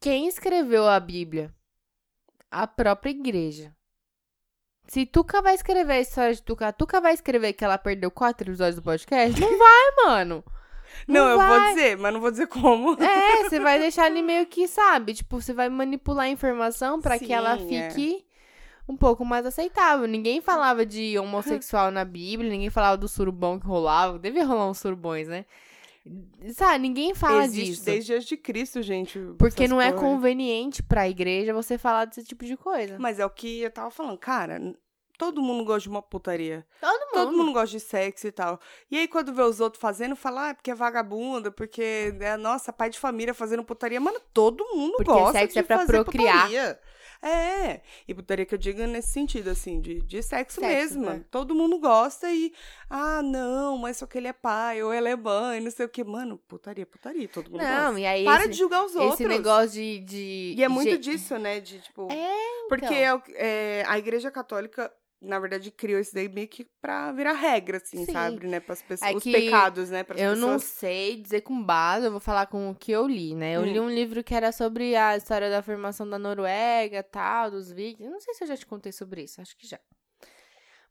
Quem 0.00 0.26
escreveu 0.26 0.86
a 0.88 0.98
Bíblia? 0.98 1.52
A 2.50 2.66
própria 2.66 3.10
igreja. 3.10 3.74
Se 4.88 5.04
Tuca 5.04 5.42
vai 5.42 5.54
escrever 5.54 5.92
a 5.92 6.00
história 6.00 6.34
de 6.34 6.42
Tuca, 6.42 6.72
Tuca 6.72 6.98
vai 6.98 7.12
escrever 7.12 7.52
que 7.52 7.62
ela 7.62 7.76
perdeu 7.76 8.10
quatro 8.10 8.48
episódios 8.48 8.76
do 8.76 8.82
podcast? 8.82 9.38
Não 9.38 9.58
vai, 9.58 10.06
mano. 10.06 10.42
Não, 11.06 11.28
eu 11.28 11.38
vou 11.38 11.46
vai. 11.46 11.74
dizer, 11.74 11.96
mas 11.98 12.12
não 12.12 12.20
vou 12.20 12.30
dizer 12.30 12.46
como. 12.46 12.94
É, 13.02 13.44
você 13.44 13.60
vai 13.60 13.78
deixar 13.78 14.04
ali 14.04 14.22
meio 14.22 14.46
que, 14.46 14.66
sabe? 14.66 15.14
Tipo, 15.14 15.40
você 15.40 15.52
vai 15.52 15.68
manipular 15.68 16.24
a 16.24 16.30
informação 16.30 17.00
pra 17.00 17.18
que 17.18 17.30
ela 17.30 17.54
é. 17.54 17.58
fique 17.58 18.24
um 18.88 18.96
pouco 18.96 19.24
mais 19.24 19.44
aceitável. 19.44 20.08
Ninguém 20.08 20.40
falava 20.40 20.86
de 20.86 21.18
homossexual 21.18 21.90
na 21.90 22.04
Bíblia, 22.06 22.50
ninguém 22.50 22.70
falava 22.70 22.96
do 22.96 23.06
surubão 23.06 23.60
que 23.60 23.66
rolava. 23.66 24.18
Devia 24.18 24.46
rolar 24.46 24.68
uns 24.68 24.78
surubões, 24.78 25.28
né? 25.28 25.44
Sabe, 26.54 26.78
ninguém 26.78 27.14
fala 27.14 27.44
Existe 27.44 27.70
disso. 27.70 27.84
desde 27.84 28.14
antes 28.14 28.28
de 28.28 28.36
Cristo, 28.36 28.82
gente. 28.82 29.18
Porque 29.38 29.66
não 29.68 29.80
é 29.80 29.92
conveniente 29.92 30.82
pra 30.82 31.08
igreja 31.08 31.52
você 31.52 31.76
falar 31.78 32.06
desse 32.06 32.24
tipo 32.24 32.44
de 32.44 32.56
coisa. 32.56 32.96
Mas 32.98 33.18
é 33.18 33.26
o 33.26 33.30
que 33.30 33.60
eu 33.60 33.70
tava 33.70 33.90
falando. 33.90 34.16
Cara, 34.18 34.60
todo 35.18 35.42
mundo 35.42 35.64
gosta 35.64 35.80
de 35.80 35.88
uma 35.88 36.00
putaria. 36.00 36.64
Todo 36.80 37.00
mundo. 37.00 37.12
Todo 37.12 37.36
mundo 37.36 37.52
gosta 37.52 37.76
de 37.76 37.80
sexo 37.80 38.26
e 38.26 38.32
tal. 38.32 38.60
E 38.90 38.96
aí, 38.96 39.08
quando 39.08 39.34
vê 39.34 39.42
os 39.42 39.60
outros 39.60 39.80
fazendo, 39.80 40.14
fala, 40.14 40.46
ah, 40.46 40.48
é 40.50 40.54
porque 40.54 40.70
é 40.70 40.74
vagabunda, 40.74 41.50
porque 41.50 42.14
é, 42.20 42.36
nossa, 42.36 42.72
pai 42.72 42.88
de 42.90 42.98
família 42.98 43.34
fazendo 43.34 43.64
putaria. 43.64 44.00
Mano, 44.00 44.20
todo 44.32 44.64
mundo 44.74 44.94
Porque 44.96 45.10
gosta 45.10 45.38
sexo 45.40 45.54
de 45.54 45.58
é 45.58 45.62
pra 45.62 45.78
fazer 45.78 45.92
procriar. 45.92 46.36
putaria. 46.46 46.80
É, 47.20 47.80
e 48.06 48.14
putaria 48.14 48.46
que 48.46 48.54
eu 48.54 48.58
digo 48.58 48.80
nesse 48.86 49.08
sentido, 49.12 49.50
assim, 49.50 49.80
de, 49.80 50.00
de 50.02 50.22
sexo, 50.22 50.60
Sexo, 50.60 50.98
mesmo. 50.98 51.10
é. 51.10 51.20
Todo 51.30 51.54
mundo 51.54 51.78
gosta 51.78 52.30
e, 52.30 52.52
ah, 52.88 53.20
não, 53.22 53.76
mas 53.78 53.96
só 53.96 54.06
que 54.06 54.16
ele 54.18 54.28
é 54.28 54.32
pai, 54.32 54.82
ou 54.82 54.92
ela 54.92 55.08
é 55.08 55.16
mãe, 55.16 55.60
não 55.60 55.70
sei 55.70 55.86
o 55.86 55.88
que. 55.88 56.04
Mano, 56.04 56.38
putaria, 56.46 56.86
putaria, 56.86 57.26
todo 57.28 57.50
mundo 57.50 57.60
Não, 57.62 57.84
gosta. 57.86 58.00
e 58.00 58.06
aí 58.06 58.24
Para 58.24 58.42
esse, 58.42 58.50
de 58.52 58.58
julgar 58.58 58.84
os 58.84 58.94
outros. 58.94 59.14
esse 59.14 59.26
negócio 59.28 59.70
de, 59.72 59.98
de. 60.00 60.54
E 60.56 60.62
é 60.62 60.68
muito 60.68 60.96
de- 60.98 61.10
disso, 61.12 61.36
né? 61.38 61.58
De, 61.60 61.80
tipo. 61.80 62.06
É, 62.10 62.68
Porque 62.68 62.84
então. 62.86 62.96
é 62.96 63.14
o- 63.14 63.22
é, 63.34 63.84
a 63.88 63.98
Igreja 63.98 64.30
Católica, 64.30 64.92
na 65.20 65.38
verdade, 65.40 65.70
criou 65.70 66.00
isso 66.00 66.14
daí 66.14 66.28
meio 66.28 66.46
que 66.48 66.64
pra 66.80 67.10
virar 67.12 67.32
regra, 67.32 67.78
assim, 67.78 68.04
Sim. 68.04 68.12
sabe? 68.12 68.46
Né? 68.46 68.60
Pras 68.60 68.80
pessoas, 68.82 69.10
É 69.10 69.14
os 69.16 69.24
pecados, 69.24 69.90
né? 69.90 70.02
Pras 70.04 70.20
Eu 70.20 70.30
pessoas. 70.34 70.50
não 70.50 70.58
sei 70.58 71.16
dizer 71.20 71.40
com 71.40 71.62
base, 71.62 72.06
eu 72.06 72.10
vou 72.10 72.20
falar 72.20 72.46
com 72.46 72.70
o 72.70 72.74
que 72.74 72.92
eu 72.92 73.06
li, 73.06 73.34
né? 73.34 73.56
Eu 73.56 73.62
Hum. 73.62 73.64
li 73.64 73.80
um 73.80 73.90
livro 73.90 74.22
que 74.22 74.34
era 74.34 74.52
sobre 74.52 74.94
a 74.96 75.16
história 75.16 75.50
da 75.50 75.62
formação 75.62 76.08
da 76.08 76.18
Noruega, 76.18 77.02
tal, 77.02 77.50
dos 77.50 77.70
vikings. 77.72 78.10
Não 78.10 78.20
sei 78.20 78.34
se 78.34 78.44
eu 78.44 78.48
já 78.48 78.56
te 78.56 78.66
contei 78.66 78.92
sobre 78.92 79.22
isso, 79.24 79.40
acho 79.40 79.56
que 79.56 79.66
já. 79.66 79.78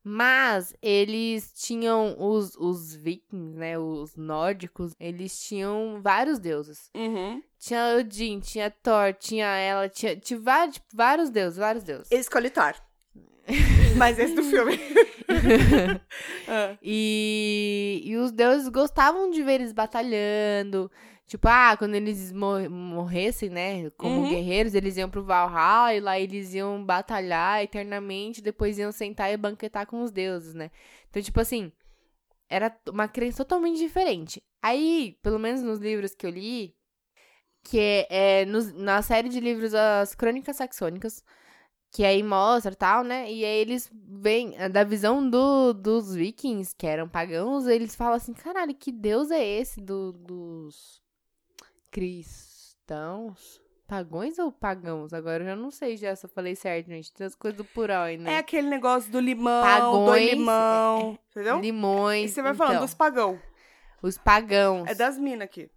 Mas 0.03 0.74
eles 0.81 1.51
tinham 1.53 2.15
os, 2.17 2.55
os 2.55 2.96
vikings, 2.96 3.57
né? 3.57 3.77
Os 3.77 4.15
nórdicos, 4.15 4.93
eles 5.00 5.38
tinham 5.39 6.00
vários 6.01 6.39
deuses. 6.39 6.89
Uhum. 6.96 7.43
Tinha 7.60 7.98
Odin, 8.00 8.39
tinha 8.39 8.72
Thor, 8.72 9.13
tinha 9.13 9.48
ela, 9.48 9.89
tinha, 9.89 10.15
tinha 10.15 10.39
vários, 10.39 10.75
tipo, 10.75 10.86
vários 10.93 11.29
deuses, 11.29 11.57
vários 11.57 11.84
deuses. 11.84 12.10
Escolitar. 12.12 12.81
Mas 13.96 14.20
esse 14.20 14.36
do 14.36 14.44
filme. 14.44 14.80
Ah, 16.48 16.77
E, 16.82 18.01
e 18.06 18.16
os 18.18 18.32
deuses 18.32 18.70
gostavam 18.70 19.30
de 19.30 19.44
ver 19.44 19.56
eles 19.56 19.74
batalhando. 19.74 20.89
Tipo, 21.25 21.48
ah, 21.50 21.75
quando 21.77 21.96
eles 21.96 22.32
mor- 22.32 22.70
morressem, 22.70 23.50
né, 23.50 23.89
como 23.98 24.22
Uhum. 24.22 24.30
guerreiros, 24.30 24.74
eles 24.74 24.96
iam 24.96 25.10
pro 25.10 25.24
Valhalla 25.24 25.94
e 25.94 26.00
lá 26.00 26.18
eles 26.18 26.54
iam 26.54 26.82
batalhar 26.86 27.62
eternamente, 27.62 28.42
depois 28.42 28.77
iam 28.80 28.92
sentar 28.94 29.30
e 29.34 29.36
banquetar 29.38 29.86
com 29.86 30.01
os 30.01 30.12
deuses, 30.12 30.54
né? 30.54 30.72
Então, 31.10 31.22
tipo 31.22 31.39
assim, 31.42 31.70
era 32.50 32.74
uma 32.89 33.10
crença 33.10 33.44
totalmente 33.44 33.77
diferente. 33.77 34.42
Aí, 34.62 35.18
pelo 35.22 35.38
menos 35.38 35.62
nos 35.62 35.80
livros 35.80 36.16
que 36.16 36.25
eu 36.25 36.30
li, 36.30 36.74
que 37.63 37.77
é, 37.77 38.42
é 38.42 38.46
nos- 38.46 38.74
na 38.74 39.01
série 39.01 39.27
de 39.27 39.42
livros 39.42 39.74
As 39.74 40.16
Crônicas 40.16 40.56
Saxônicas, 40.56 41.22
que 41.91 42.03
aí 42.03 42.22
mostra 42.22 42.75
tal, 42.75 43.03
né? 43.03 43.32
E 43.32 43.44
aí 43.44 43.58
eles 43.60 43.89
vêm, 43.94 44.56
eh, 44.58 44.70
da 44.70 44.84
visão 44.84 45.27
do, 45.27 45.74
dos 45.74 46.13
vikings, 46.13 46.75
que 46.75 46.86
eram 46.86 47.08
pagãos, 47.08 47.65
eles 47.65 47.96
falam 47.96 48.15
assim, 48.15 48.34
caralho, 48.34 48.74
que 48.75 48.91
deus 48.91 49.32
é 49.32 49.44
esse 49.46 49.82
do, 49.82 50.12
dos 50.12 51.01
cristãos? 51.91 53.62
Pagões 53.88 54.38
ou 54.38 54.51
pagãos? 54.51 55.13
Agora 55.13 55.44
eu 55.44 55.48
já 55.48 55.56
não 55.56 55.72
sei 55.72 55.96
já 55.96 56.13
se 56.13 56.25
eu 56.25 56.29
falei 56.29 56.56
certo, 56.58 56.88
gente. 56.88 57.13
Tem 57.13 57.25
as 57.25 57.34
coisas 57.36 57.58
do 57.58 57.63
plural 57.63 58.03
aí, 58.03 58.15
É 58.15 58.17
né? 58.17 58.38
aquele 58.38 58.67
negócio 58.67 59.10
do 59.10 59.20
limão, 59.20 59.62
do 59.62 59.65
Pagões, 59.65 60.29
limão, 60.29 61.20
entendeu? 61.32 61.60
Limões. 61.62 62.32
E 62.32 62.34
você 62.34 62.41
vai 62.41 62.53
falando 62.53 62.74
então, 62.74 62.86
dos 62.86 62.94
pagão. 62.94 63.39
Os 64.01 64.17
pagãos. 64.17 64.89
É 64.89 64.94
das 64.94 65.17
minas 65.17 65.46
aqui. 65.46 65.72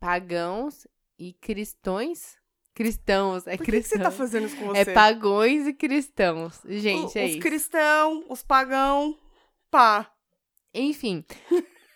Pagãos 0.00 0.86
e 1.18 1.34
cristões? 1.34 2.38
Cristãos, 2.76 3.46
é 3.46 3.56
Por 3.56 3.64
que, 3.64 3.72
que 3.80 3.88
você 3.88 3.98
tá 3.98 4.10
fazendo 4.10 4.46
isso 4.46 4.56
com 4.58 4.66
você? 4.66 4.80
É 4.80 4.84
pagões 4.92 5.66
e 5.66 5.72
cristãos. 5.72 6.60
Gente, 6.66 7.16
O- 7.16 7.20
é 7.20 7.24
os 7.24 7.30
isso. 7.30 7.40
cristãos, 7.40 8.24
os 8.28 8.42
pagão, 8.42 9.16
pá. 9.70 10.12
Enfim, 10.74 11.24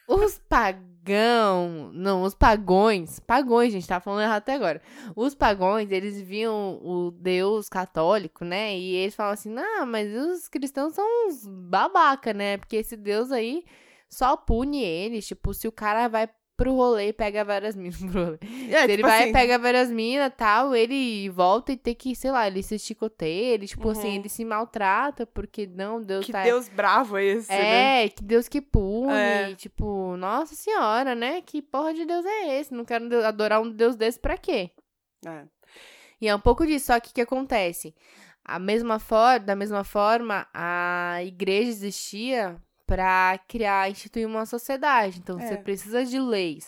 os 0.08 0.38
pagão, 0.49 1.90
não, 1.92 2.22
os 2.22 2.34
pagões, 2.34 3.20
pagões, 3.20 3.72
gente, 3.75 3.87
tá 3.87 4.00
falando 4.00 4.22
errado 4.22 4.38
até 4.38 4.54
agora. 4.54 4.80
Os 5.14 5.34
pagões, 5.34 5.90
eles 5.90 6.18
viam 6.20 6.80
o 6.82 7.10
Deus 7.10 7.68
católico, 7.68 8.42
né? 8.42 8.75
E 8.78 8.94
eles 8.96 9.14
falam 9.14 9.34
assim: 9.34 9.50
"Não, 9.50 9.84
mas 9.84 10.10
os 10.14 10.49
cristãos 10.49 10.94
são 10.94 11.06
uns 11.28 11.46
babaca, 11.46 12.32
né? 12.32 12.56
Porque 12.56 12.76
esse 12.76 12.96
Deus 12.96 13.30
aí 13.30 13.64
só 14.08 14.34
pune 14.37 14.82
eles, 14.82 15.26
tipo, 15.26 15.52
se 15.52 15.68
o 15.68 15.72
cara 15.72 16.08
vai 16.08 16.26
pro 16.64 16.74
rolê 16.74 17.08
e 17.08 17.12
pega 17.12 17.44
várias 17.44 17.74
minas 17.76 17.96
pro 17.98 18.24
rolê. 18.24 18.38
É, 18.70 18.78
Se 18.78 18.84
ele 18.84 18.96
tipo 18.96 19.08
vai 19.08 19.20
assim, 19.22 19.30
e 19.30 19.32
pega 19.32 19.58
várias 19.58 19.90
minas 19.90 20.32
tal, 20.36 20.74
ele 20.74 21.28
volta 21.30 21.72
e 21.72 21.76
tem 21.76 21.94
que, 21.94 22.14
sei 22.14 22.30
lá, 22.30 22.46
ele 22.46 22.62
se 22.62 22.78
chicoteia, 22.78 23.54
ele, 23.54 23.66
tipo 23.66 23.88
assim, 23.88 24.08
Uhum. 24.08 24.14
ele 24.16 24.28
se 24.28 24.44
maltrata, 24.44 25.24
porque 25.26 25.66
não, 25.66 26.02
Deus 26.02 26.26
Que 26.26 26.32
tá. 26.32 26.42
Deus 26.44 26.68
bravo 26.68 27.16
é 27.16 27.24
esse, 27.24 27.48
né? 27.50 28.04
É, 28.04 28.08
que 28.08 28.22
Deus 28.22 28.48
que 28.48 28.60
pune, 28.60 29.12
É. 29.12 29.54
tipo, 29.54 30.16
nossa 30.16 30.54
senhora, 30.54 31.14
né? 31.14 31.40
Que 31.40 31.62
porra 31.62 31.94
de 31.94 32.04
Deus 32.04 32.24
é 32.26 32.60
esse? 32.60 32.74
Não 32.74 32.84
quero 32.84 33.24
adorar 33.24 33.60
um 33.60 33.70
Deus 33.70 33.96
desse 33.96 34.18
pra 34.20 34.36
quê? 34.36 34.70
É. 35.26 35.44
E 36.20 36.28
é 36.28 36.34
um 36.34 36.40
pouco 36.40 36.66
disso, 36.66 36.86
só 36.86 37.00
que 37.00 37.10
o 37.10 37.14
que 37.14 37.20
acontece? 37.22 37.94
A 38.44 38.58
mesma 38.58 38.98
for 38.98 39.38
da 39.38 39.54
mesma 39.56 39.84
forma, 39.84 40.46
a 40.52 41.18
igreja 41.22 41.70
existia 41.70 42.56
pra 42.94 43.38
criar, 43.47 43.88
instituir 43.90 44.26
uma 44.26 44.44
sociedade. 44.44 45.18
Então, 45.20 45.38
você 45.38 45.54
É. 45.54 45.56
precisa 45.56 46.04
de 46.04 46.18
leis. 46.18 46.64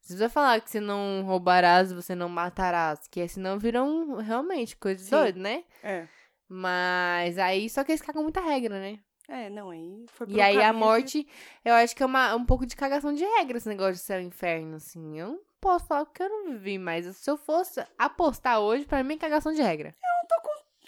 Você 0.00 0.14
precisa 0.14 0.28
falar 0.28 0.60
que 0.60 0.70
você 0.70 0.78
não 0.80 1.24
roubarás, 1.24 1.92
você 1.92 2.14
não 2.14 2.28
matarás, 2.28 3.08
que 3.10 3.26
senão 3.26 3.58
viram 3.58 4.16
realmente 4.18 4.76
coisas 4.76 5.08
doidas, 5.10 5.42
né? 5.42 5.64
É. 5.82 6.06
Mas 6.48 7.38
aí, 7.38 7.68
só 7.68 7.82
que 7.82 7.90
eles 7.92 8.00
cagam 8.02 8.22
muita 8.22 8.40
regra, 8.40 8.78
né? 8.78 9.00
É, 9.28 9.50
não, 9.50 9.70
aí 9.70 10.06
foi 10.12 10.28
E 10.30 10.40
aí 10.40 10.62
a 10.62 10.70
que- 10.72 10.78
morte, 10.78 11.28
eu 11.64 11.74
acho 11.74 11.96
que 11.96 12.02
é 12.02 12.06
uma, 12.06 12.36
um 12.36 12.44
pouco 12.46 12.64
de 12.64 12.76
cagação 12.76 13.12
de 13.12 13.24
regra 13.24 13.56
esse 13.58 13.68
negócio 13.68 13.94
de 13.94 13.98
céu 14.00 14.20
e 14.20 14.24
inferno, 14.24 14.76
assim. 14.76 15.18
Eu 15.18 15.28
não 15.30 15.40
posso 15.60 15.86
falar 15.88 16.04
porque 16.04 16.22
eu 16.22 16.28
não 16.28 16.52
vivi, 16.52 16.78
mas 16.78 17.04
se 17.16 17.28
eu 17.28 17.36
fosse 17.36 17.84
apostar 17.98 18.60
hoje, 18.60 18.84
pra 18.84 19.02
mim 19.02 19.14
é 19.14 19.18
cagação 19.18 19.52
de 19.52 19.60
regra. 19.60 19.92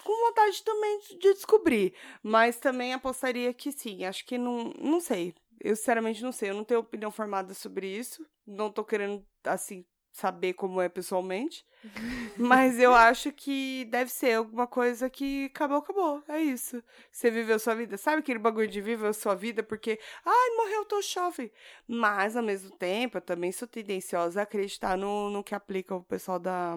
Com 0.09 0.25
vontade 0.27 0.63
também 0.63 0.99
de 1.01 1.33
descobrir. 1.33 1.93
Mas 2.23 2.57
também 2.57 2.93
apostaria 2.93 3.53
que 3.53 3.71
sim. 3.71 4.05
Acho 4.05 4.25
que 4.25 4.39
não. 4.39 4.73
Não 4.79 4.99
sei. 4.99 5.35
Eu 5.59 5.75
sinceramente 5.75 6.23
não 6.23 6.31
sei. 6.31 6.49
Eu 6.49 6.55
não 6.55 6.63
tenho 6.63 6.79
opinião 6.79 7.11
formada 7.11 7.53
sobre 7.53 7.87
isso. 7.87 8.25
Não 8.47 8.71
tô 8.71 8.83
querendo, 8.83 9.23
assim, 9.43 9.85
saber 10.11 10.53
como 10.53 10.81
é 10.81 10.89
pessoalmente. 10.89 11.63
Mas 12.39 12.79
eu 12.79 12.91
acho 12.95 13.31
que 13.31 13.85
deve 13.85 14.09
ser 14.09 14.33
alguma 14.33 14.65
coisa 14.65 15.11
que 15.11 15.45
acabou, 15.45 15.77
acabou. 15.77 16.23
É 16.27 16.41
isso. 16.41 16.83
Você 17.11 17.29
viveu 17.29 17.59
sua 17.59 17.75
vida. 17.75 17.95
Sabe 17.95 18.21
aquele 18.21 18.39
bagulho 18.39 18.67
de 18.67 18.81
viver 18.81 19.13
sua 19.13 19.35
vida 19.35 19.61
porque, 19.61 19.99
ai, 20.25 20.49
morreu 20.57 20.85
teu 20.85 21.03
chove. 21.03 21.51
Mas, 21.87 22.35
ao 22.35 22.41
mesmo 22.41 22.75
tempo, 22.77 23.17
eu 23.17 23.21
também 23.21 23.51
sou 23.51 23.67
tendenciosa 23.67 24.39
a 24.39 24.43
acreditar 24.43 24.97
no, 24.97 25.29
no 25.29 25.43
que 25.43 25.53
aplica 25.53 25.93
o 25.93 26.03
pessoal 26.03 26.39
da, 26.39 26.75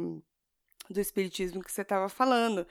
do 0.91 1.01
espiritismo 1.01 1.63
que 1.63 1.73
você 1.73 1.83
tava 1.83 2.11
falando. 2.11 2.67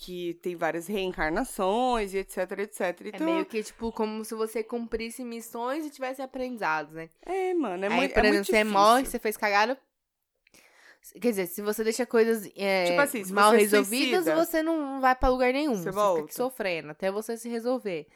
Que 0.00 0.34
tem 0.34 0.54
várias 0.54 0.86
reencarnações 0.86 2.14
e 2.14 2.18
etc, 2.18 2.38
etc. 2.60 3.00
Então, 3.06 3.28
é 3.28 3.32
meio 3.32 3.44
que, 3.46 3.62
tipo, 3.64 3.90
como 3.92 4.24
se 4.24 4.32
você 4.34 4.62
cumprisse 4.62 5.24
missões 5.24 5.84
e 5.84 5.90
tivesse 5.90 6.22
aprendizados, 6.22 6.94
né? 6.94 7.10
é, 7.26 7.52
mano, 7.54 7.84
é, 7.84 7.88
aí, 7.88 7.94
muito, 7.96 8.14
por 8.14 8.24
é 8.24 8.28
exemplo, 8.28 8.34
muito 8.34 8.46
você 8.46 8.64
difícil. 8.64 8.64
morre, 8.64 9.04
você 9.06 9.18
fez 9.18 9.36
cagada. 9.36 9.76
Quer 11.20 11.30
dizer, 11.30 11.46
se 11.46 11.62
você 11.62 11.82
deixa 11.84 12.04
coisas 12.06 12.48
é, 12.56 12.84
Tipo 12.84 13.00
assim, 13.00 13.24
mal 13.32 13.52
você 13.52 13.58
resolvidas, 13.58 14.24
suicida, 14.24 14.34
você 14.34 14.62
não 14.62 15.00
vai 15.00 15.14
pra 15.16 15.28
lugar 15.30 15.52
nenhum. 15.52 15.74
você 15.74 15.90
Você, 15.90 16.22
fica 16.22 16.32
sofrendo 16.32 16.90
até 16.90 17.10
você 17.10 17.36
se 17.36 17.48
resolver. 17.48 18.06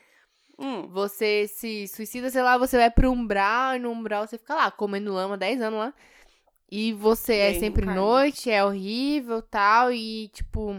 Hum, 0.59 0.89
Você 0.89 1.49
se 1.49 1.89
suicida, 1.89 2.31
sei 2.31 2.43
lá, 2.43 2.59
você 2.59 2.77
vai 2.77 2.91
pro 2.91 3.11
umbral, 3.11 3.75
e 3.77 3.79
no 3.79 3.91
umbral 3.91 4.27
você 4.27 4.39
fica 4.39 4.55
lá, 4.55 4.71
comendo 4.71 5.13
lama 5.13 5.37
10 5.37 5.61
anos 5.63 5.79
lá. 5.79 5.95
E 6.71 6.93
você 6.93 7.35
é 7.37 7.47
aí 7.47 7.55
sempre 7.55 7.87
reencarna. 7.87 7.95
noite, 7.95 8.51
é 8.51 8.65
horrível 8.65 9.43
tal, 9.43 9.93
e 9.93 10.29
tipo. 10.29 10.77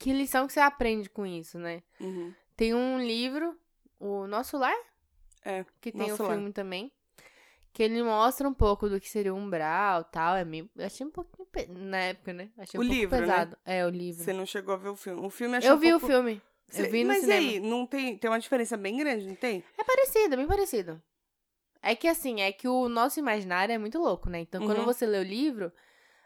Que 0.00 0.12
lição 0.12 0.46
que 0.46 0.52
você 0.52 0.58
aprende 0.60 1.08
com 1.08 1.24
isso, 1.26 1.58
né? 1.58 1.82
uhum. 2.00 2.34
Tem 2.56 2.74
um 2.74 2.98
livro, 2.98 3.56
o 4.00 4.26
Nosso 4.26 4.56
Lar, 4.58 4.74
É, 5.44 5.64
que 5.80 5.92
tem 5.92 6.10
o 6.10 6.20
Lar. 6.22 6.32
filme 6.32 6.52
também. 6.52 6.90
Que 7.72 7.84
ele 7.84 8.02
mostra 8.02 8.48
um 8.48 8.52
pouco 8.52 8.88
do 8.88 8.98
que 8.98 9.08
seria 9.08 9.32
o 9.32 9.36
umbral 9.36 10.02
tal. 10.04 10.34
É 10.34 10.44
meio, 10.44 10.68
eu 10.74 10.86
achei 10.86 11.06
um 11.06 11.10
pouquinho. 11.10 11.46
pe- 11.46 11.66
Na 11.68 11.98
época, 11.98 12.32
né? 12.32 12.50
Achei 12.58 12.80
um 12.80 12.82
O 12.82 12.86
pouco 12.86 12.92
livro, 13.00 13.14
né? 13.16 13.22
pesado. 13.22 13.56
É, 13.64 13.86
o 13.86 13.90
livro. 13.90 14.24
Você 14.24 14.32
não 14.32 14.44
chegou 14.44 14.74
a 14.74 14.76
ver 14.76 14.88
o 14.88 14.96
filme. 14.96 15.24
O 15.24 15.30
filme 15.30 15.56
achei 15.56 15.70
Eu 15.70 15.76
um 15.76 15.78
vi 15.78 15.90
pouco... 15.90 16.06
o 16.06 16.08
filme. 16.08 16.42
Cê- 16.68 16.82
Eu 16.82 16.90
vi 16.90 17.02
no 17.04 17.08
Mas 17.08 17.20
cinema. 17.20 17.48
aí, 17.48 17.60
não 17.60 17.86
tem, 17.86 18.16
tem 18.18 18.28
uma 18.30 18.40
diferença 18.40 18.76
bem 18.76 18.96
grande, 18.96 19.26
não 19.28 19.34
tem? 19.36 19.62
É 19.78 19.84
parecido, 19.84 20.34
é 20.34 20.36
bem 20.36 20.46
parecido. 20.48 21.00
É 21.82 21.94
que 21.94 22.08
assim, 22.08 22.40
é 22.40 22.50
que 22.52 22.66
o 22.68 22.88
nosso 22.88 23.18
imaginário 23.20 23.72
é 23.72 23.78
muito 23.78 23.98
louco, 23.98 24.28
né? 24.28 24.40
Então, 24.40 24.64
quando 24.66 24.78
Uhum. 24.78 24.84
você 24.84 25.06
lê 25.06 25.18
o 25.18 25.22
livro, 25.22 25.72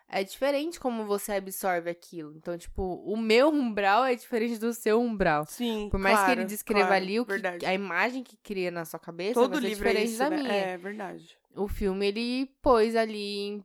é 0.08 0.22
diferente 0.22 0.78
como 0.78 1.04
você 1.04 1.32
absorve 1.32 1.90
aquilo. 1.90 2.34
Então, 2.36 2.56
tipo, 2.56 2.82
o 3.04 3.16
meu 3.16 3.48
umbral 3.48 4.04
é 4.04 4.14
diferente 4.14 4.58
do 4.58 4.72
seu 4.72 5.00
umbral. 5.00 5.44
Sim, 5.46 5.88
Por 5.90 5.98
mais 5.98 6.18
que 6.18 6.24
claro, 6.24 6.40
ele 6.40 6.48
descreva 6.48 6.86
claro, 6.88 7.02
ali 7.02 7.20
o 7.20 7.24
que, 7.24 7.32
verdade. 7.32 7.66
a 7.66 7.74
imagem 7.74 8.22
que 8.22 8.36
cria 8.36 8.70
na 8.70 8.84
sua 8.84 9.00
cabeça 9.00 9.34
Todo 9.34 9.52
vai 9.52 9.60
ser 9.62 9.66
é 9.66 9.70
diferente 9.70 10.10
isso, 10.10 10.18
da 10.18 10.30
né? 10.30 10.36
minha. 10.36 10.52
É, 10.52 10.76
verdade. 10.76 11.36
O 11.56 11.68
filme, 11.68 12.06
ele 12.06 12.46
pôs 12.60 12.94
ali 12.94 13.62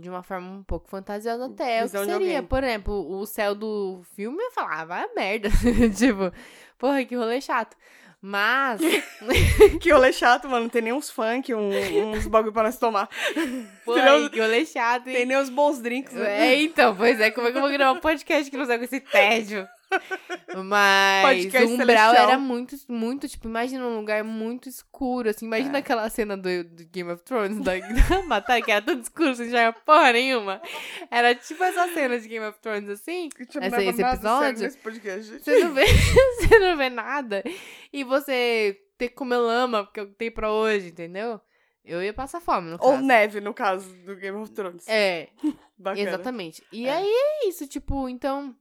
de 0.00 0.08
uma 0.08 0.22
forma 0.22 0.50
um 0.50 0.62
pouco 0.62 0.88
fantasiosa 0.88 1.46
até 1.46 1.84
o 1.84 1.90
que 1.90 1.98
seria. 1.98 2.42
Por 2.42 2.64
exemplo, 2.64 3.10
o 3.10 3.26
céu 3.26 3.54
do 3.54 4.02
filme 4.14 4.42
eu 4.42 4.50
falava, 4.50 4.82
ah, 4.82 4.84
vai 4.84 5.02
a 5.02 5.14
merda. 5.14 5.50
tipo, 5.94 6.32
porra, 6.78 7.04
que 7.04 7.14
rolê 7.14 7.40
chato. 7.40 7.76
Mas, 8.20 8.80
Que 9.80 9.92
rolê 9.92 10.12
chato, 10.12 10.48
mano. 10.48 10.64
Não 10.64 10.68
tem 10.70 10.82
nem 10.82 10.92
uns 10.92 11.10
funk, 11.10 11.54
um- 11.54 12.10
uns 12.12 12.26
bagulho 12.26 12.52
pra 12.52 12.64
nós 12.64 12.78
tomar. 12.78 13.08
porra, 13.84 14.28
que 14.30 14.40
rolê 14.40 14.64
chato, 14.66 15.06
hein? 15.08 15.14
Tem 15.14 15.26
nem 15.26 15.36
os 15.36 15.48
bons 15.48 15.80
drinks. 15.80 16.12
né? 16.14 16.48
É, 16.54 16.60
então, 16.62 16.96
pois 16.96 17.20
é, 17.20 17.30
como 17.30 17.46
é 17.48 17.52
que 17.52 17.58
eu 17.58 17.62
vou 17.62 17.70
gravar 17.70 17.92
um 17.96 18.00
podcast 18.00 18.50
que 18.50 18.56
não 18.56 18.66
sai 18.66 18.78
com 18.78 18.84
esse 18.84 19.00
tédio? 19.00 19.68
Mas 20.64 21.44
o 21.46 21.48
umbral 21.48 21.76
celestial. 21.76 22.14
era 22.14 22.38
muito, 22.38 22.76
muito, 22.88 23.28
tipo, 23.28 23.46
imagina 23.48 23.84
um 23.86 23.96
lugar 23.96 24.22
muito 24.24 24.68
escuro, 24.68 25.28
assim, 25.30 25.46
imagina 25.46 25.78
É. 25.78 25.80
aquela 25.80 26.08
cena 26.08 26.36
do, 26.36 26.64
do 26.64 26.84
Game 26.86 27.10
of 27.10 27.22
Thrones, 27.24 27.58
da, 27.62 27.72
da 27.78 28.22
batalha, 28.26 28.62
que 28.62 28.70
era 28.70 28.82
tudo 28.84 29.02
escuro, 29.02 29.34
sem 29.34 29.46
enxergar 29.46 29.72
porra 29.84 30.12
nenhuma. 30.12 30.60
Era 31.10 31.34
tipo 31.34 31.62
essa 31.62 31.88
cena 31.92 32.18
de 32.18 32.28
Game 32.28 32.46
of 32.46 32.58
Thrones, 32.60 32.88
assim, 32.88 33.28
não 33.54 33.62
Essa- 33.62 33.82
esse 33.82 34.02
episódio? 34.02 34.70
você 35.42 35.60
não 35.64 35.74
vê, 35.74 35.84
você 36.40 36.58
não 36.58 36.76
vê 36.76 36.88
nada, 36.90 37.42
e 37.92 38.04
você 38.04 38.78
ter 38.98 39.08
que 39.08 39.14
comer 39.14 39.36
lama, 39.36 39.84
porque 39.84 40.00
é 40.00 40.02
o 40.02 40.06
que 40.06 40.14
tem 40.14 40.30
pra 40.30 40.50
hoje, 40.50 40.88
entendeu? 40.88 41.40
Eu 41.84 42.02
ia 42.02 42.12
passar 42.12 42.40
fome, 42.40 42.70
no 42.70 42.78
Ou 42.80 42.92
caso. 42.94 43.04
neve, 43.04 43.40
no 43.40 43.54
caso 43.54 43.94
do 44.04 44.16
Game 44.16 44.36
of 44.38 44.50
Thrones. 44.52 44.88
É, 44.88 45.28
Bacana. 45.78 46.08
Exatamente. 46.08 46.64
E 46.72 46.86
É. 46.88 46.92
aí 46.96 47.06
é 47.06 47.48
isso, 47.48 47.66
tipo, 47.68 48.08
então. 48.08 48.56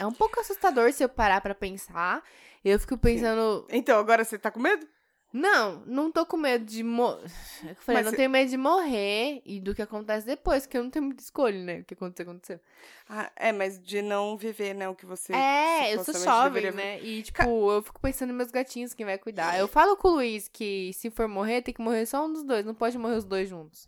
É 0.00 0.06
um 0.06 0.12
pouco 0.12 0.40
assustador 0.40 0.90
se 0.92 1.04
eu 1.04 1.08
parar 1.08 1.40
pra 1.40 1.54
pensar. 1.54 2.22
Eu 2.64 2.78
fico 2.80 2.96
pensando. 2.98 3.66
Então, 3.70 3.98
agora 3.98 4.24
você 4.24 4.38
tá 4.38 4.50
com 4.50 4.58
medo? 4.58 4.86
Não, 5.32 5.82
não 5.86 6.10
tô 6.10 6.26
com 6.26 6.36
medo 6.36 6.64
de 6.64 6.82
morrer. 6.82 7.22
Eu 7.68 7.74
falei, 7.76 7.98
Mas 8.00 8.04
não 8.06 8.10
cê- 8.10 8.16
tenho 8.16 8.30
medo 8.30 8.50
de 8.50 8.56
morrer 8.56 9.40
e 9.44 9.60
do 9.60 9.74
que 9.74 9.82
acontece 9.82 10.26
depois, 10.26 10.66
que 10.66 10.76
eu 10.76 10.82
não 10.82 10.90
tenho 10.90 11.04
muita 11.04 11.22
escolha, 11.22 11.62
né? 11.62 11.78
O 11.80 11.84
que 11.84 11.94
aconteceu, 11.94 12.28
aconteceu. 12.28 12.60
Ah, 13.08 13.30
é, 13.36 13.52
mas 13.52 13.78
de 13.80 14.02
não 14.02 14.36
viver, 14.36 14.74
né, 14.74 14.88
o 14.88 14.94
que 14.94 15.06
você 15.06 15.32
É, 15.32 15.94
eu 15.94 16.02
sou 16.02 16.14
jovem, 16.14 16.62
deveria 16.62 16.72
né? 16.72 17.00
E, 17.00 17.22
tipo, 17.22 17.70
eu 17.70 17.80
fico 17.82 18.00
pensando 18.00 18.30
nos 18.30 18.38
meus 18.38 18.50
gatinhos, 18.50 18.92
quem 18.92 19.06
vai 19.06 19.18
cuidar. 19.18 19.56
Eu 19.56 19.68
falo 19.68 19.96
com 19.96 20.08
o 20.08 20.12
Luiz 20.14 20.48
que 20.48 20.92
se 20.94 21.10
for 21.10 21.28
morrer, 21.28 21.62
tem 21.62 21.72
que 21.74 21.80
morrer 21.82 22.06
só 22.06 22.26
um 22.26 22.32
dos 22.32 22.42
dois, 22.42 22.64
não 22.64 22.74
pode 22.74 22.98
morrer 22.98 23.14
os 23.16 23.24
dois 23.24 23.48
juntos. 23.48 23.86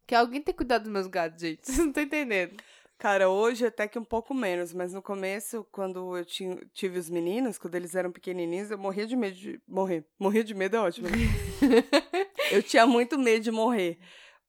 Porque 0.00 0.14
alguém 0.14 0.40
tem 0.42 0.52
que 0.52 0.58
cuidar 0.58 0.78
dos 0.78 0.88
meus 0.92 1.08
gatos, 1.08 1.40
gente. 1.40 1.62
Vocês 1.66 1.78
não 1.78 1.88
estão 1.88 2.02
entendendo. 2.04 2.54
Cara, 3.02 3.28
hoje 3.28 3.66
até 3.66 3.88
que 3.88 3.98
um 3.98 4.04
pouco 4.04 4.32
menos, 4.32 4.72
mas 4.72 4.92
no 4.92 5.02
começo, 5.02 5.66
quando 5.72 6.16
eu 6.16 6.24
tinha, 6.24 6.56
tive 6.72 7.00
os 7.00 7.10
meninos, 7.10 7.58
quando 7.58 7.74
eles 7.74 7.96
eram 7.96 8.12
pequenininhos, 8.12 8.70
eu 8.70 8.78
morria 8.78 9.04
de 9.04 9.16
medo 9.16 9.34
de 9.34 9.60
morrer. 9.66 10.04
Morria 10.20 10.44
de 10.44 10.54
medo 10.54 10.76
é 10.76 10.80
ótimo. 10.80 11.08
eu 12.52 12.62
tinha 12.62 12.86
muito 12.86 13.18
medo 13.18 13.42
de 13.42 13.50
morrer, 13.50 13.98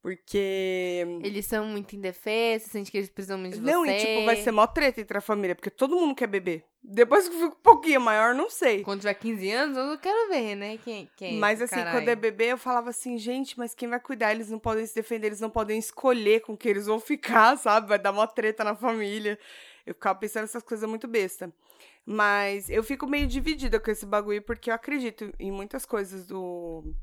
porque... 0.03 1.01
Eles 1.23 1.45
são 1.45 1.65
muito 1.65 1.95
indefesos, 1.95 2.69
sente 2.69 2.91
que 2.91 2.97
eles 2.97 3.09
precisam 3.09 3.37
muito 3.37 3.53
de 3.53 3.61
você. 3.61 3.71
Não, 3.71 3.85
e 3.85 3.97
tipo, 3.97 4.25
vai 4.25 4.35
ser 4.35 4.51
mó 4.51 4.67
treta 4.67 4.99
entre 4.99 5.17
a 5.17 5.21
família, 5.21 5.55
porque 5.55 5.69
todo 5.69 5.95
mundo 5.95 6.13
quer 6.13 6.27
beber. 6.27 6.65
Depois 6.83 7.29
que 7.29 7.35
eu 7.35 7.39
fico 7.39 7.55
um 7.55 7.63
pouquinho 7.63 8.01
maior, 8.01 8.35
não 8.35 8.49
sei. 8.49 8.83
Quando 8.83 8.99
tiver 8.99 9.13
15 9.13 9.51
anos, 9.51 9.77
eu 9.77 9.85
não 9.85 9.97
quero 9.97 10.27
ver, 10.27 10.55
né? 10.55 10.77
Quem, 10.83 11.09
quem 11.15 11.39
Mas 11.39 11.61
esse 11.61 11.73
assim, 11.73 11.85
caralho. 11.85 11.99
quando 11.99 12.09
é 12.09 12.15
bebê, 12.17 12.51
eu 12.51 12.57
falava 12.57 12.89
assim, 12.89 13.17
gente, 13.17 13.57
mas 13.57 13.73
quem 13.73 13.87
vai 13.87 13.97
cuidar? 13.97 14.33
Eles 14.33 14.49
não 14.49 14.59
podem 14.59 14.85
se 14.85 14.93
defender, 14.93 15.27
eles 15.27 15.39
não 15.39 15.49
podem 15.49 15.79
escolher 15.79 16.41
com 16.41 16.57
que 16.57 16.67
eles 16.67 16.85
vão 16.85 16.99
ficar, 16.99 17.55
sabe? 17.57 17.87
Vai 17.87 17.97
dar 17.97 18.11
uma 18.11 18.27
treta 18.27 18.61
na 18.65 18.75
família. 18.75 19.39
Eu 19.85 19.93
ficava 19.93 20.19
pensando 20.19 20.43
essas 20.43 20.63
coisas 20.63 20.87
muito 20.89 21.07
besta. 21.07 21.49
Mas 22.05 22.69
eu 22.69 22.83
fico 22.83 23.07
meio 23.07 23.25
dividida 23.25 23.79
com 23.79 23.89
esse 23.89 24.05
bagulho, 24.05 24.41
porque 24.41 24.69
eu 24.69 24.73
acredito 24.73 25.33
em 25.39 25.49
muitas 25.49 25.85
coisas 25.85 26.27
do, 26.27 26.93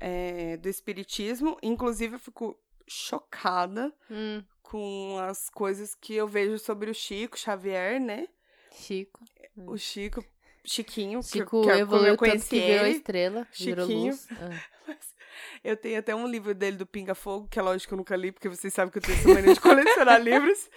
é, 0.00 0.56
do 0.56 0.68
espiritismo. 0.68 1.56
Inclusive, 1.62 2.14
eu 2.16 2.18
fico 2.18 2.58
chocada 2.88 3.92
Hum, 4.10 4.42
com 4.62 5.18
as 5.20 5.48
coisas 5.50 5.94
que 5.94 6.14
eu 6.14 6.26
vejo 6.26 6.58
sobre 6.58 6.90
o 6.90 6.94
Chico 6.94 7.38
Xavier, 7.38 8.00
né? 8.00 8.26
Chico. 8.72 9.20
O 9.56 9.76
Chico, 9.76 10.24
Chiquinho, 10.64 11.20
que- 11.20 11.26
Chico 11.28 11.62
que, 11.62 11.68
eu- 11.68 11.72
como 11.72 11.78
evoluiu 11.80 12.06
eu 12.08 12.16
tanto 12.16 12.18
conheci 12.30 12.48
que 12.48 12.60
virou 12.60 12.86
ele. 12.86 12.96
estrela, 12.96 13.48
virou 13.58 13.86
Chiquinho. 13.86 14.06
luz. 14.12 14.26
Ah. 14.32 14.70
Eu 15.62 15.76
tenho 15.76 15.98
até 15.98 16.14
um 16.14 16.26
livro 16.26 16.52
dele 16.54 16.76
do 16.76 16.84
Pinga 16.84 17.14
Fogo, 17.14 17.46
que 17.48 17.58
é 17.58 17.62
lógico 17.62 17.88
que 17.88 17.94
eu 17.94 17.98
nunca 17.98 18.16
li, 18.16 18.32
porque 18.32 18.48
vocês 18.48 18.74
sabem 18.74 18.90
que 18.90 18.98
eu 18.98 19.02
tenho 19.02 19.16
essa 19.16 19.28
mania 19.28 19.54
de 19.54 19.60
colecionar 19.60 20.20
livros 20.20 20.68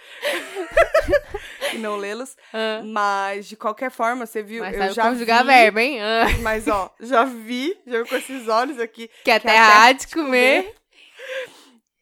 e 1.74 1.78
não 1.78 1.96
lê-los. 1.96 2.36
Ah. 2.56 2.82
Mas, 2.84 3.46
de 3.46 3.56
qualquer 3.56 3.90
forma, 3.90 4.26
você 4.26 4.42
viu, 4.42 4.62
Mas 4.62 4.76
eu 4.76 4.92
já 4.92 5.08
conjugar 5.10 5.42
vi, 5.42 5.48
verbo, 5.48 5.78
hein? 5.80 6.00
Ah. 6.00 6.26
Mas, 6.40 6.68
ó, 6.68 6.94
já 7.00 7.24
vi, 7.24 7.76
já 7.84 8.02
vi 8.02 8.08
com 8.08 8.14
esses 8.16 8.46
olhos 8.48 8.78
aqui, 8.78 9.10
Que 9.24 9.30
até 9.30 9.50
até 9.50 9.58
há 9.58 9.92
de 9.92 10.06
comer. 10.08 10.72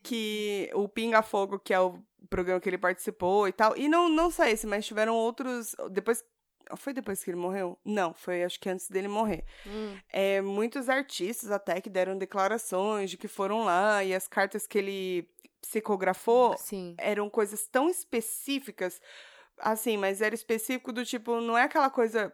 que 0.02 0.71
o 0.75 0.88
Pinga 0.88 1.23
Fogo, 1.23 1.59
que 1.59 1.73
é 1.73 1.81
o 1.81 1.99
programa 2.29 2.61
que 2.61 2.69
ele 2.69 2.76
participou 2.76 3.49
e 3.49 3.52
tal, 3.52 3.76
e 3.76 3.88
não, 3.88 4.09
não 4.09 4.31
só 4.31 4.45
esse, 4.45 4.67
mas 4.67 4.87
tiveram 4.87 5.14
outros, 5.14 5.75
depois... 5.91 6.23
Foi 6.76 6.93
depois 6.93 7.23
que 7.23 7.31
ele 7.31 7.37
morreu? 7.38 7.79
Não, 7.85 8.14
foi 8.14 8.45
acho 8.45 8.59
que 8.59 8.69
antes 8.69 8.88
dele 8.88 9.09
morrer. 9.09 9.45
Hum. 9.67 9.97
é, 10.11 10.41
muitos 10.41 10.88
artistas 10.88 11.50
até 11.50 11.81
que 11.81 11.91
deram 11.91 12.17
declarações 12.17 13.11
de 13.11 13.17
que 13.17 13.29
foram 13.29 13.64
lá 13.64 14.02
e 14.02 14.14
as 14.14 14.26
cartas 14.26 14.67
que 14.67 14.79
ele 14.79 15.29
psicografou 15.61 16.57
Sim. 16.59 16.95
eram 16.99 17.31
coisas 17.31 17.67
tão 17.69 17.88
específicas, 17.88 19.00
assim, 19.59 19.97
mas 19.97 20.21
era 20.21 20.35
específico 20.35 20.93
do 20.93 21.05
tipo, 21.05 21.41
não 21.41 21.57
é 21.57 21.63
aquela 21.63 21.91
coisa, 21.91 22.33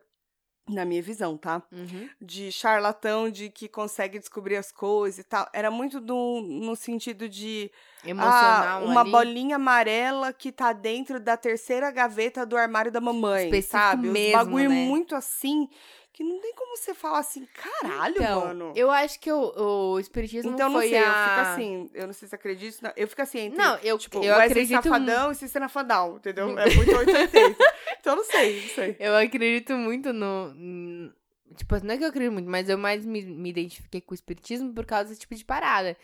na 0.69 0.85
minha 0.85 1.03
visão, 1.03 1.37
tá? 1.37 1.63
Uhum. 1.73 2.09
De 2.21 2.53
charlatão, 2.53 3.31
de 3.31 3.49
que 3.49 3.69
consegue 3.69 4.19
descobrir 4.19 4.57
as 4.57 4.71
coisas 4.71 5.19
e 5.19 5.25
tal. 5.25 5.49
Era 5.53 5.71
muito 5.71 6.01
do, 6.01 6.41
no 6.43 6.77
sentido 6.77 7.29
de 7.29 7.71
Emocional 8.05 8.83
ah, 8.83 8.85
uma 8.85 9.00
ali. 9.00 9.11
bolinha 9.11 9.57
amarela 9.57 10.33
que 10.33 10.52
tá 10.52 10.73
dentro 10.73 11.19
da 11.19 11.37
terceira 11.37 11.90
gaveta 11.90 12.47
do 12.47 12.57
armário 12.57 12.93
da 12.93 13.00
mamãe, 13.00 13.47
Específico 13.47 13.78
sabe? 13.78 14.09
Mesmo, 14.09 14.33
bagulho 14.38 14.69
né? 14.71 14.75
muito 14.87 15.15
assim 15.15 15.69
que 16.13 16.25
não 16.25 16.41
tem 16.41 16.52
como 16.52 16.76
você 16.76 16.93
falar 16.95 17.21
assim, 17.21 17.47
caralho, 17.54 18.17
Então, 18.17 18.41
mano. 18.41 18.73
eu 18.75 18.91
acho 18.91 19.21
que 19.21 19.30
o, 19.30 19.93
o 19.95 20.00
espiritismo 20.00 20.50
Então, 20.50 20.69
não 20.69 20.80
foi 20.80 20.89
sei, 20.89 20.99
a... 20.99 21.02
eu 21.02 21.13
fico 21.13 21.41
assim, 21.52 21.91
eu 21.95 22.06
não 22.08 22.13
sei 22.13 22.28
se 22.28 22.34
acredito, 22.34 22.82
não, 22.82 22.93
eu 22.97 23.06
fico 23.06 23.23
assim, 23.23 23.39
entre, 23.39 23.56
Não, 23.58 23.76
eu- 23.84 23.97
tipo, 23.99 24.17
eu 24.19 24.34
Wesley 24.34 24.45
acredito 24.47 24.82
Safadão 24.82 25.30
e 25.30 25.34
Cícera 25.37 25.69
Fadal, 25.69 26.17
entendeu? 26.17 26.58
É 26.58 26.75
muito 26.75 26.91
880. 26.93 27.56
então, 28.00 28.17
não 28.17 28.25
sei, 28.25 28.63
não 28.63 28.69
sei. 28.71 28.97
Eu 28.99 29.17
acredito 29.17 29.75
muito 29.75 30.13
no... 30.13 31.13
Tipo, 31.56 31.84
não 31.84 31.95
é 31.95 31.99
que 31.99 32.02
eu 32.04 32.08
acredito 32.08 32.32
muito, 32.32 32.50
mas 32.50 32.69
eu 32.69 32.76
mais 32.78 33.06
me, 33.06 33.23
me 33.23 33.50
identifiquei 33.50 34.00
com 34.00 34.11
o 34.13 34.15
espiritismo 34.17 34.75
por 34.75 34.84
causa 34.87 35.11
desse 35.11 35.21
tipo 35.21 35.37
de 35.37 35.45
parada. 35.45 35.97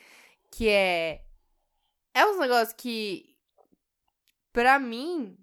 Que 0.49 0.69
é... 0.69 1.23
É 2.15 2.25
uns 2.27 2.39
negócios 2.39 2.73
que... 2.73 3.35
Pra 4.53 4.79
mim, 4.79 5.37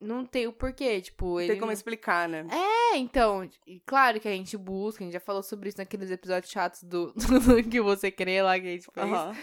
não 0.00 0.24
tem 0.24 0.46
o 0.46 0.52
porquê. 0.52 1.00
Tipo, 1.00 1.40
ele 1.40 1.50
tem 1.52 1.60
como 1.60 1.72
explicar, 1.72 2.28
né? 2.28 2.46
É, 2.50 2.96
então, 2.96 3.48
claro 3.84 4.20
que 4.20 4.28
a 4.28 4.32
gente 4.32 4.56
busca, 4.56 5.02
a 5.02 5.04
gente 5.04 5.14
já 5.14 5.20
falou 5.20 5.42
sobre 5.42 5.68
isso 5.68 5.78
naqueles 5.78 6.10
episódios 6.10 6.50
chatos 6.52 6.82
do, 6.84 7.12
do 7.12 7.62
que 7.68 7.80
você 7.80 8.10
crê 8.10 8.40
lá 8.42 8.58
que 8.58 8.66
a 8.66 8.70
gente 8.70 8.88
fez. 8.92 9.06
Aham. 9.06 9.36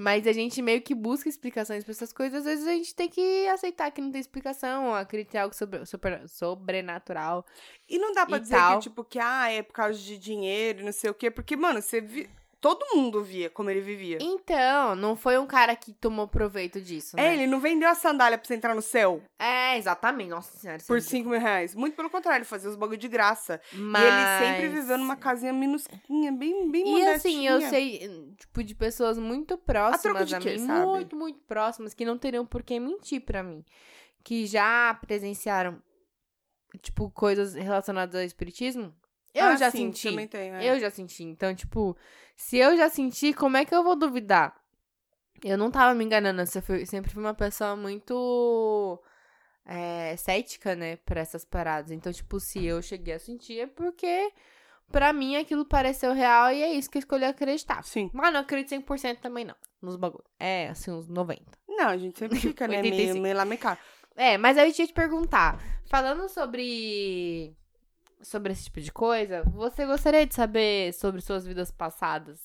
Mas 0.00 0.28
a 0.28 0.32
gente 0.32 0.62
meio 0.62 0.80
que 0.80 0.94
busca 0.94 1.28
explicações 1.28 1.82
pra 1.82 1.90
essas 1.90 2.12
coisas, 2.12 2.38
às 2.38 2.44
vezes 2.44 2.68
a 2.68 2.72
gente 2.72 2.94
tem 2.94 3.08
que 3.08 3.48
aceitar 3.48 3.90
que 3.90 4.00
não 4.00 4.12
tem 4.12 4.20
explicação, 4.20 4.94
acreditar 4.94 5.42
algo 5.42 5.52
sobre, 5.56 5.84
super- 5.86 6.28
sobrenatural. 6.28 7.44
E 7.88 7.98
não 7.98 8.12
dá 8.12 8.24
pra 8.24 8.38
dizer 8.38 8.54
tal. 8.54 8.76
que, 8.78 8.84
tipo, 8.84 9.02
que, 9.04 9.18
ah, 9.18 9.50
é 9.50 9.60
por 9.60 9.72
causa 9.72 9.98
de 9.98 10.16
dinheiro, 10.16 10.84
não 10.84 10.92
sei 10.92 11.10
o 11.10 11.14
quê. 11.14 11.32
Porque, 11.32 11.56
mano, 11.56 11.82
você 11.82 12.00
vi... 12.00 12.30
todo 12.60 12.84
mundo 12.94 13.22
via 13.22 13.48
como 13.48 13.70
ele 13.70 13.80
vivia. 13.80 14.18
Então, 14.20 14.94
não 14.96 15.14
foi 15.14 15.38
um 15.38 15.46
cara 15.46 15.74
que 15.76 15.92
tomou 15.92 16.26
proveito 16.26 16.80
disso, 16.80 17.16
É, 17.18 17.22
né? 17.22 17.34
ele 17.34 17.46
não 17.46 17.60
vendeu 17.60 17.88
a 17.88 17.94
sandália 17.94 18.36
pra 18.36 18.46
você 18.46 18.54
entrar 18.54 18.74
no 18.74 18.82
céu 18.82 19.22
É, 19.38 19.76
exatamente. 19.78 20.30
Nossa 20.30 20.56
senhora. 20.58 20.80
é 20.82 20.84
por 20.86 20.96
ridículo. 20.96 21.18
5 21.18 21.28
mil 21.30 21.40
reais. 21.40 21.74
Muito 21.74 21.94
pelo 21.94 22.10
contrário, 22.10 22.38
ele 22.38 22.44
fazia 22.44 22.68
os 22.70 22.76
bagulho 22.76 22.98
de 22.98 23.08
graça. 23.08 23.60
Mas... 23.72 24.02
E 24.02 24.06
ele 24.06 24.46
sempre 24.56 24.68
viveu 24.80 24.98
numa 24.98 25.16
casinha 25.16 25.52
minusquinha, 25.52 26.32
bem, 26.32 26.70
bem 26.70 26.98
E 27.00 27.06
assim, 27.06 27.46
eu 27.46 27.54
modestinha. 27.54 27.70
sei, 27.70 28.32
tipo, 28.36 28.62
de 28.64 28.74
pessoas 28.74 29.18
muito 29.18 29.56
próximas 29.58 30.28
de 30.28 30.34
a, 30.34 30.38
quê, 30.40 30.52
mim, 30.56 30.66
sabe? 30.66 30.86
muito, 30.86 31.16
muito 31.16 31.38
próximas, 31.40 31.94
que 31.94 32.04
não 32.04 32.18
teriam 32.18 32.44
por 32.44 32.62
que 32.62 32.78
mentir 32.80 33.20
pra 33.20 33.42
mim. 33.42 33.64
Que 34.24 34.46
já 34.46 34.92
presenciaram, 35.06 35.80
tipo, 36.82 37.10
coisas 37.10 37.54
relacionadas 37.54 38.14
ao 38.14 38.22
espiritismo. 38.26 38.92
Eu 39.38 39.46
Ah, 39.50 39.56
já 39.56 39.70
sim, 39.70 39.92
senti. 39.92 40.26
Tem, 40.28 40.54
é. 40.54 40.64
Eu 40.74 40.80
já 40.80 40.90
senti. 40.90 41.24
Então, 41.24 41.54
tipo, 41.54 41.96
se 42.36 42.56
eu 42.58 42.76
já 42.76 42.88
senti, 42.88 43.32
como 43.32 43.56
é 43.56 43.64
que 43.64 43.74
eu 43.74 43.82
vou 43.84 43.96
duvidar? 43.96 44.54
Eu 45.44 45.56
não 45.56 45.70
tava 45.70 45.94
me 45.94 46.04
enganando, 46.04 46.42
eu 46.42 46.46
sempre 46.46 46.66
fui- 46.66 46.86
sempre 46.86 47.10
fui 47.12 47.22
uma 47.22 47.34
pessoa 47.34 47.76
muito 47.76 49.00
é, 49.64 50.16
cética, 50.16 50.74
né, 50.74 50.96
pra 50.96 51.20
essas 51.20 51.44
paradas. 51.44 51.90
Então, 51.90 52.12
tipo, 52.12 52.40
se 52.40 52.64
eu 52.64 52.80
cheguei 52.82 53.14
a 53.14 53.18
sentir 53.18 53.60
é 53.60 53.66
porque, 53.66 54.32
pra 54.90 55.12
mim, 55.12 55.36
aquilo 55.36 55.64
pareceu 55.64 56.12
real 56.14 56.50
e 56.50 56.62
é 56.62 56.72
isso 56.72 56.90
que 56.90 56.96
eu 56.98 57.00
escolhi 57.00 57.24
acreditar. 57.26 57.84
Sim. 57.84 58.10
Mas 58.14 58.32
não 58.32 58.40
acredito 58.40 58.70
100% 58.70 59.20
também, 59.20 59.44
não, 59.44 59.54
nos 59.82 59.94
bagulhos. 59.96 60.26
É, 60.40 60.68
assim, 60.70 60.90
uns 60.90 61.06
90%. 61.06 61.58
Não, 61.68 61.88
a 61.88 61.96
gente 61.98 62.18
sempre 62.18 62.40
fica, 62.40 62.66
né, 62.66 62.80
meio, 62.82 62.94
85. 63.14 63.22
meio. 63.46 63.78
É, 64.16 64.36
mas 64.38 64.56
aí 64.58 64.70
eu 64.70 64.74
tinha 64.74 64.86
te 64.86 64.92
perguntar, 64.92 65.60
falando 65.88 66.28
sobre 66.28 67.54
sobre 68.22 68.52
esse 68.52 68.64
tipo 68.64 68.80
de 68.80 68.92
coisa, 68.92 69.42
você 69.44 69.86
gostaria 69.86 70.26
de 70.26 70.34
saber 70.34 70.92
sobre 70.94 71.20
suas 71.20 71.46
vidas 71.46 71.70
passadas? 71.70 72.40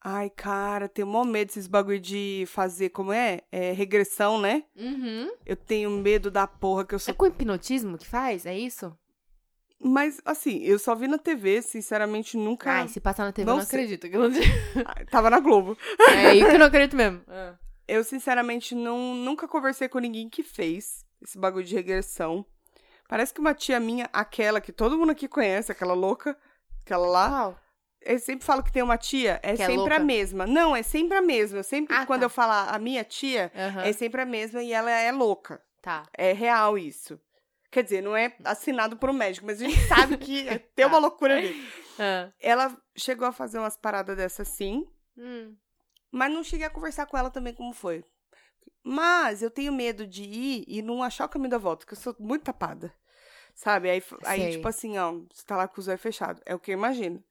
Ai, 0.00 0.30
cara, 0.30 0.88
tenho 0.88 1.08
mó 1.08 1.24
medo 1.24 1.48
desses 1.48 1.66
bagulho 1.66 1.98
de 1.98 2.44
fazer, 2.46 2.90
como 2.90 3.12
é? 3.12 3.40
É 3.50 3.72
regressão, 3.72 4.40
né? 4.40 4.62
Uhum. 4.76 5.28
Eu 5.44 5.56
tenho 5.56 5.90
medo 5.90 6.30
da 6.30 6.46
porra 6.46 6.84
que 6.84 6.94
eu 6.94 6.96
É 6.96 7.00
sou. 7.00 7.14
com 7.14 7.26
hipnotismo 7.26 7.98
que 7.98 8.06
faz? 8.06 8.46
É 8.46 8.56
isso? 8.56 8.96
Mas, 9.80 10.20
assim, 10.24 10.58
eu 10.62 10.78
só 10.78 10.94
vi 10.94 11.06
na 11.08 11.18
TV, 11.18 11.62
sinceramente, 11.62 12.36
nunca. 12.36 12.70
Ai, 12.70 12.88
se 12.88 13.00
passar 13.00 13.24
na 13.24 13.32
TV, 13.32 13.48
eu 13.48 13.54
não 13.54 13.60
não 13.60 13.66
sei. 13.66 13.80
acredito. 13.80 14.08
que 14.08 14.16
eu 14.16 14.20
não- 14.28 14.30
Ah, 14.86 15.04
Tava 15.10 15.30
na 15.30 15.40
Globo. 15.40 15.76
É 16.08 16.26
aí 16.28 16.44
que 16.44 16.50
eu 16.50 16.58
não 16.58 16.66
acredito 16.66 16.96
mesmo. 16.96 17.20
Ah. 17.28 17.54
Eu, 17.88 18.04
sinceramente, 18.04 18.74
não, 18.74 19.14
nunca 19.14 19.48
conversei 19.48 19.88
com 19.88 19.98
ninguém 19.98 20.28
que 20.28 20.42
fez 20.42 21.06
esse 21.22 21.38
bagulho 21.38 21.64
de 21.64 21.74
regressão. 21.74 22.44
Parece 23.08 23.32
que 23.34 23.40
uma 23.40 23.54
tia 23.54 23.80
minha, 23.80 24.08
aquela 24.12 24.60
que 24.60 24.70
todo 24.70 24.96
mundo 24.98 25.10
aqui 25.12 25.26
conhece, 25.26 25.72
aquela 25.72 25.94
louca, 25.94 26.36
aquela 26.84 27.06
lá, 27.06 27.28
Qual? 27.28 27.60
eu 28.02 28.18
sempre 28.18 28.44
falo 28.44 28.62
que 28.62 28.70
tem 28.70 28.82
uma 28.82 28.98
tia, 28.98 29.40
é 29.42 29.56
Que 29.56 29.62
é 29.62 29.66
sempre 29.66 29.94
a 29.94 29.98
mesma. 29.98 30.46
Não, 30.46 30.76
é 30.76 30.82
sempre 30.82 31.16
a 31.16 31.22
mesma. 31.22 31.58
Eu 31.60 31.64
sempre, 31.64 31.96
Ah, 31.96 32.04
quando 32.06 32.20
tá. 32.20 32.26
eu 32.26 32.30
falar 32.30 32.68
a 32.74 32.78
minha 32.78 33.02
tia, 33.02 33.50
Aham. 33.56 33.82
é 33.82 33.92
sempre 33.94 34.20
a 34.20 34.26
mesma 34.26 34.62
e 34.62 34.72
ela 34.72 34.90
é 34.90 35.10
louca. 35.10 35.60
Tá. 35.80 36.02
É 36.16 36.32
real 36.32 36.76
isso. 36.76 37.18
Quer 37.70 37.82
dizer, 37.82 38.02
não 38.02 38.16
é 38.16 38.34
assinado 38.44 38.96
por 38.96 39.08
um 39.10 39.12
médico, 39.14 39.46
mas 39.46 39.60
a 39.60 39.64
gente 39.66 39.80
sabe 39.88 40.18
que 40.18 40.44
tem 40.76 40.84
uma 40.86 40.96
Tá. 40.96 40.98
loucura 41.00 41.36
ali. 41.38 41.54
Ah. 42.00 42.30
Ela 42.40 42.76
chegou 42.96 43.26
a 43.26 43.32
fazer 43.32 43.58
umas 43.58 43.76
paradas 43.76 44.16
dessas 44.16 44.46
sim, 44.46 44.86
Hum. 45.16 45.56
mas 46.12 46.30
não 46.32 46.44
cheguei 46.44 46.64
a 46.64 46.70
conversar 46.70 47.06
com 47.06 47.18
ela 47.18 47.28
também 47.28 47.52
como 47.52 47.72
foi. 47.72 48.04
Mas 48.82 49.42
eu 49.42 49.50
tenho 49.50 49.72
medo 49.72 50.06
de 50.06 50.22
ir 50.22 50.64
e 50.66 50.80
não 50.80 51.02
achar 51.02 51.26
o 51.26 51.28
caminho 51.28 51.50
da 51.50 51.58
volta, 51.58 51.84
porque 51.84 51.94
eu 51.94 52.00
sou 52.00 52.16
muito 52.18 52.44
tapada. 52.44 52.92
Sabe? 53.54 53.90
Aí, 53.90 54.02
aí 54.24 54.52
tipo 54.52 54.68
assim, 54.68 54.96
ó, 54.98 55.12
você 55.30 55.44
tá 55.44 55.56
lá 55.56 55.66
com 55.66 55.80
os 55.80 55.88
olhos 55.88 56.00
fechados. 56.00 56.40
É 56.46 56.54
o 56.54 56.58
que 56.58 56.70
eu 56.70 56.74
imagino. 56.74 57.22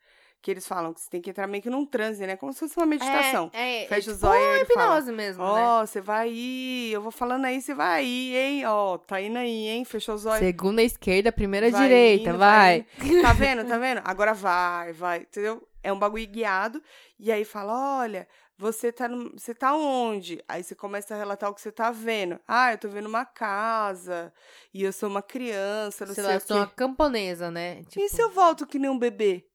Que 0.41 0.51
eles 0.51 0.67
falam 0.67 0.93
que 0.93 1.01
você 1.01 1.09
tem 1.09 1.19
que 1.19 1.29
entrar 1.29 1.47
meio 1.47 1.63
que 1.63 1.69
num 1.69 1.85
transe, 1.85 2.27
né? 2.27 2.35
Como 2.35 2.53
se 2.53 2.59
fosse 2.59 2.77
uma 2.77 2.85
meditação. 2.85 3.49
É, 3.53 3.85
é, 3.85 3.87
Fecha 3.87 4.11
é 4.11 4.13
os 4.13 4.19
tipo 4.19 4.27
olhos 4.27 4.45
uma 4.45 4.51
e 4.51 4.55
ele 4.57 4.65
fala, 4.65 4.85
hipnose 4.85 5.11
mesmo, 5.11 5.43
né? 5.43 5.49
Ó, 5.49 5.85
você 5.85 5.99
vai 5.99 6.27
aí, 6.27 6.91
eu 6.93 7.01
vou 7.01 7.11
falando 7.11 7.45
aí, 7.45 7.59
você 7.59 7.73
vai 7.73 8.01
aí, 8.01 8.35
hein? 8.35 8.65
Ó, 8.65 8.97
tá 8.97 9.19
indo 9.19 9.37
aí, 9.37 9.67
hein? 9.67 9.83
Fechou 9.83 10.13
os 10.13 10.25
olhos. 10.25 10.39
Segunda 10.39 10.83
esquerda, 10.83 11.31
primeira 11.31 11.71
Vai 11.71 11.81
direita, 11.81 12.29
indo, 12.29 12.37
vai. 12.37 12.85
indo. 13.01 13.21
Tá 13.21 13.33
vendo? 13.33 13.65
Tá 13.65 13.77
vendo? 13.77 14.01
Agora 14.03 14.33
vai, 14.33 14.93
vai, 14.93 15.19
entendeu? 15.21 15.67
É 15.81 15.91
um 15.91 15.97
bagulho 15.97 16.27
guiado. 16.27 16.83
E 17.17 17.31
aí 17.31 17.43
fala: 17.43 18.01
olha, 18.01 18.27
você 18.57 18.91
tá, 18.91 19.07
no, 19.07 19.31
você 19.37 19.53
tá 19.53 19.75
onde? 19.75 20.43
Aí 20.47 20.63
você 20.63 20.73
começa 20.73 21.13
a 21.13 21.17
relatar 21.17 21.49
o 21.49 21.53
que 21.53 21.61
você 21.61 21.71
tá 21.71 21.91
vendo. 21.91 22.39
Ah, 22.47 22.73
eu 22.73 22.77
tô 22.77 22.89
vendo 22.89 23.07
uma 23.07 23.25
casa. 23.25 24.33
E 24.73 24.83
eu 24.83 24.91
sou 24.91 25.09
uma 25.09 25.21
criança, 25.21 26.05
não 26.05 26.13
Sei 26.15 26.23
sei, 26.23 26.33
lá, 26.33 26.37
o 26.37 26.41
sou 26.41 26.57
uma 26.57 26.67
camponesa, 26.67 27.51
né? 27.51 27.83
Tipo, 27.83 27.99
E 27.99 28.09
se 28.09 28.21
eu 28.21 28.31
volto 28.31 28.65
que 28.65 28.79
nem 28.79 28.89
um 28.89 28.97
bebê? 28.97 29.45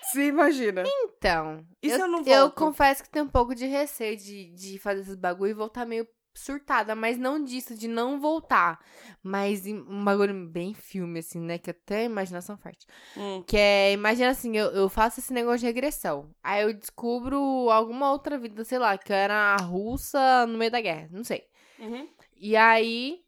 Você 0.00 0.26
imagina? 0.28 0.84
Então, 0.86 1.66
E 1.82 1.90
se 1.90 2.00
eu 2.00 2.06
não 2.06 2.20
eu 2.20 2.24
volto? 2.24 2.54
confesso 2.54 3.02
que 3.02 3.10
tenho 3.10 3.24
um 3.24 3.28
pouco 3.28 3.54
de 3.54 3.66
receio 3.66 4.16
de, 4.16 4.52
de 4.52 4.78
fazer 4.78 5.00
esses 5.00 5.16
bagulho 5.16 5.50
e 5.50 5.54
voltar 5.54 5.84
meio 5.84 6.06
surtada, 6.38 6.94
mas 6.94 7.18
não 7.18 7.42
disso, 7.42 7.74
de 7.74 7.88
não 7.88 8.20
voltar. 8.20 8.78
Mas 9.22 9.66
um 9.66 10.04
bagulho 10.04 10.48
bem 10.48 10.74
filme, 10.74 11.20
assim, 11.20 11.40
né? 11.40 11.58
Que 11.58 11.70
até 11.70 11.98
a 12.00 12.04
imaginação 12.04 12.56
forte. 12.56 12.86
Hum. 13.16 13.42
Que 13.46 13.56
é, 13.56 13.92
imagina 13.92 14.30
assim, 14.30 14.56
eu, 14.56 14.66
eu 14.66 14.88
faço 14.88 15.20
esse 15.20 15.32
negócio 15.32 15.60
de 15.60 15.66
regressão. 15.66 16.30
Aí 16.42 16.62
eu 16.62 16.72
descubro 16.72 17.38
alguma 17.70 18.10
outra 18.12 18.38
vida, 18.38 18.64
sei 18.64 18.78
lá, 18.78 18.96
que 18.96 19.12
eu 19.12 19.16
era 19.16 19.56
russa 19.56 20.46
no 20.46 20.58
meio 20.58 20.70
da 20.70 20.80
guerra, 20.80 21.08
não 21.10 21.24
sei. 21.24 21.44
Uhum. 21.78 22.08
E 22.36 22.56
aí, 22.56 23.20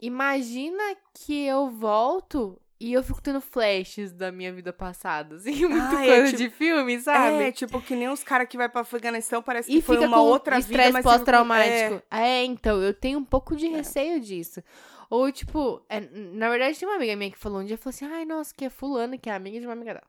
imagina 0.00 0.82
que 1.14 1.46
eu 1.46 1.70
volto 1.70 2.60
e 2.80 2.92
eu 2.92 3.02
fico 3.02 3.20
tendo 3.20 3.40
flashes 3.40 4.12
da 4.12 4.30
minha 4.30 4.52
vida 4.52 4.72
passada, 4.72 5.36
assim, 5.36 5.66
muito 5.66 5.96
Ah, 5.96 6.04
é 6.04 6.06
coisa 6.06 6.26
tipo- 6.36 6.38
de 6.38 6.50
filme, 6.50 7.00
sabe? 7.00 7.42
É, 7.44 7.52
tipo, 7.52 7.80
que 7.80 7.94
nem 7.94 8.08
os 8.08 8.22
caras 8.22 8.48
que 8.48 8.56
vai 8.56 8.68
pra 8.68 8.82
Afeganistão, 8.82 9.42
parece 9.42 9.70
E 9.70 9.76
que 9.76 9.82
foi 9.82 9.98
uma 9.98 10.20
outra 10.20 10.60
vida, 10.60 10.90
mas 10.92 11.02
pós-traumático. 11.02 12.02
É. 12.10 12.44
então, 12.44 12.82
eu 12.82 12.94
tenho 12.94 13.18
um 13.18 13.24
pouco 13.24 13.56
de 13.56 13.66
receio 13.68 14.20
disso. 14.20 14.62
Ou, 15.10 15.32
tipo, 15.32 15.82
é, 15.88 16.00
na 16.00 16.50
verdade, 16.50 16.76
tinha 16.78 16.88
uma 16.88 16.96
amiga 16.96 17.16
minha 17.16 17.30
que 17.30 17.38
falou 17.38 17.60
um 17.60 17.64
dia, 17.64 17.78
falou 17.78 17.90
assim, 17.90 18.04
ai, 18.04 18.24
nossa, 18.26 18.54
que 18.54 18.64
é 18.64 18.70
fulana, 18.70 19.16
que 19.16 19.30
é 19.30 19.32
amiga 19.34 19.58
de 19.58 19.66
uma 19.66 19.72
amiga 19.72 19.94
dela. 19.94 20.06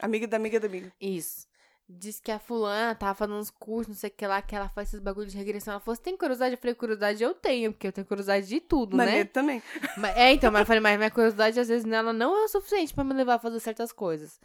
É, 0.00 0.04
amiga 0.04 0.26
da 0.26 0.36
amiga 0.36 0.58
da 0.58 0.66
amiga. 0.66 0.92
Isso. 1.00 1.46
Diz 1.86 2.18
que 2.18 2.32
a 2.32 2.38
fulana 2.38 2.94
tava 2.94 3.14
fazendo 3.14 3.36
uns 3.38 3.50
cursos, 3.50 3.88
não 3.88 3.94
sei 3.94 4.08
o 4.08 4.12
que 4.12 4.26
lá, 4.26 4.40
que 4.40 4.56
ela 4.56 4.70
faz 4.70 4.88
esses 4.88 5.00
bagulhos 5.00 5.32
de 5.32 5.36
regressão. 5.38 5.72
Ela 5.72 5.80
falou, 5.80 5.94
você 5.94 6.02
tem 6.02 6.16
curiosidade? 6.16 6.54
Eu 6.54 6.58
falei, 6.58 6.74
curiosidade 6.74 7.22
eu 7.22 7.34
tenho, 7.34 7.72
porque 7.72 7.86
eu 7.88 7.92
tenho 7.92 8.06
curiosidade 8.06 8.46
de 8.46 8.58
tudo, 8.60 8.96
Mas 8.96 9.06
né? 9.06 9.12
medo 9.18 9.30
também. 9.30 9.62
Mas- 9.98 10.16
é, 10.16 10.32
então, 10.32 10.50
mas 10.50 10.60
eu 10.60 10.66
falei, 10.66 10.80
mas 10.80 10.96
minha 10.96 11.10
curiosidade, 11.10 11.60
às 11.60 11.68
vezes, 11.68 11.84
nela 11.84 12.12
não 12.12 12.34
é 12.36 12.44
o 12.44 12.48
suficiente 12.48 12.94
pra 12.94 13.04
me 13.04 13.12
levar 13.12 13.34
a 13.34 13.38
fazer 13.38 13.60
certas 13.60 13.92
coisas. 13.92 14.40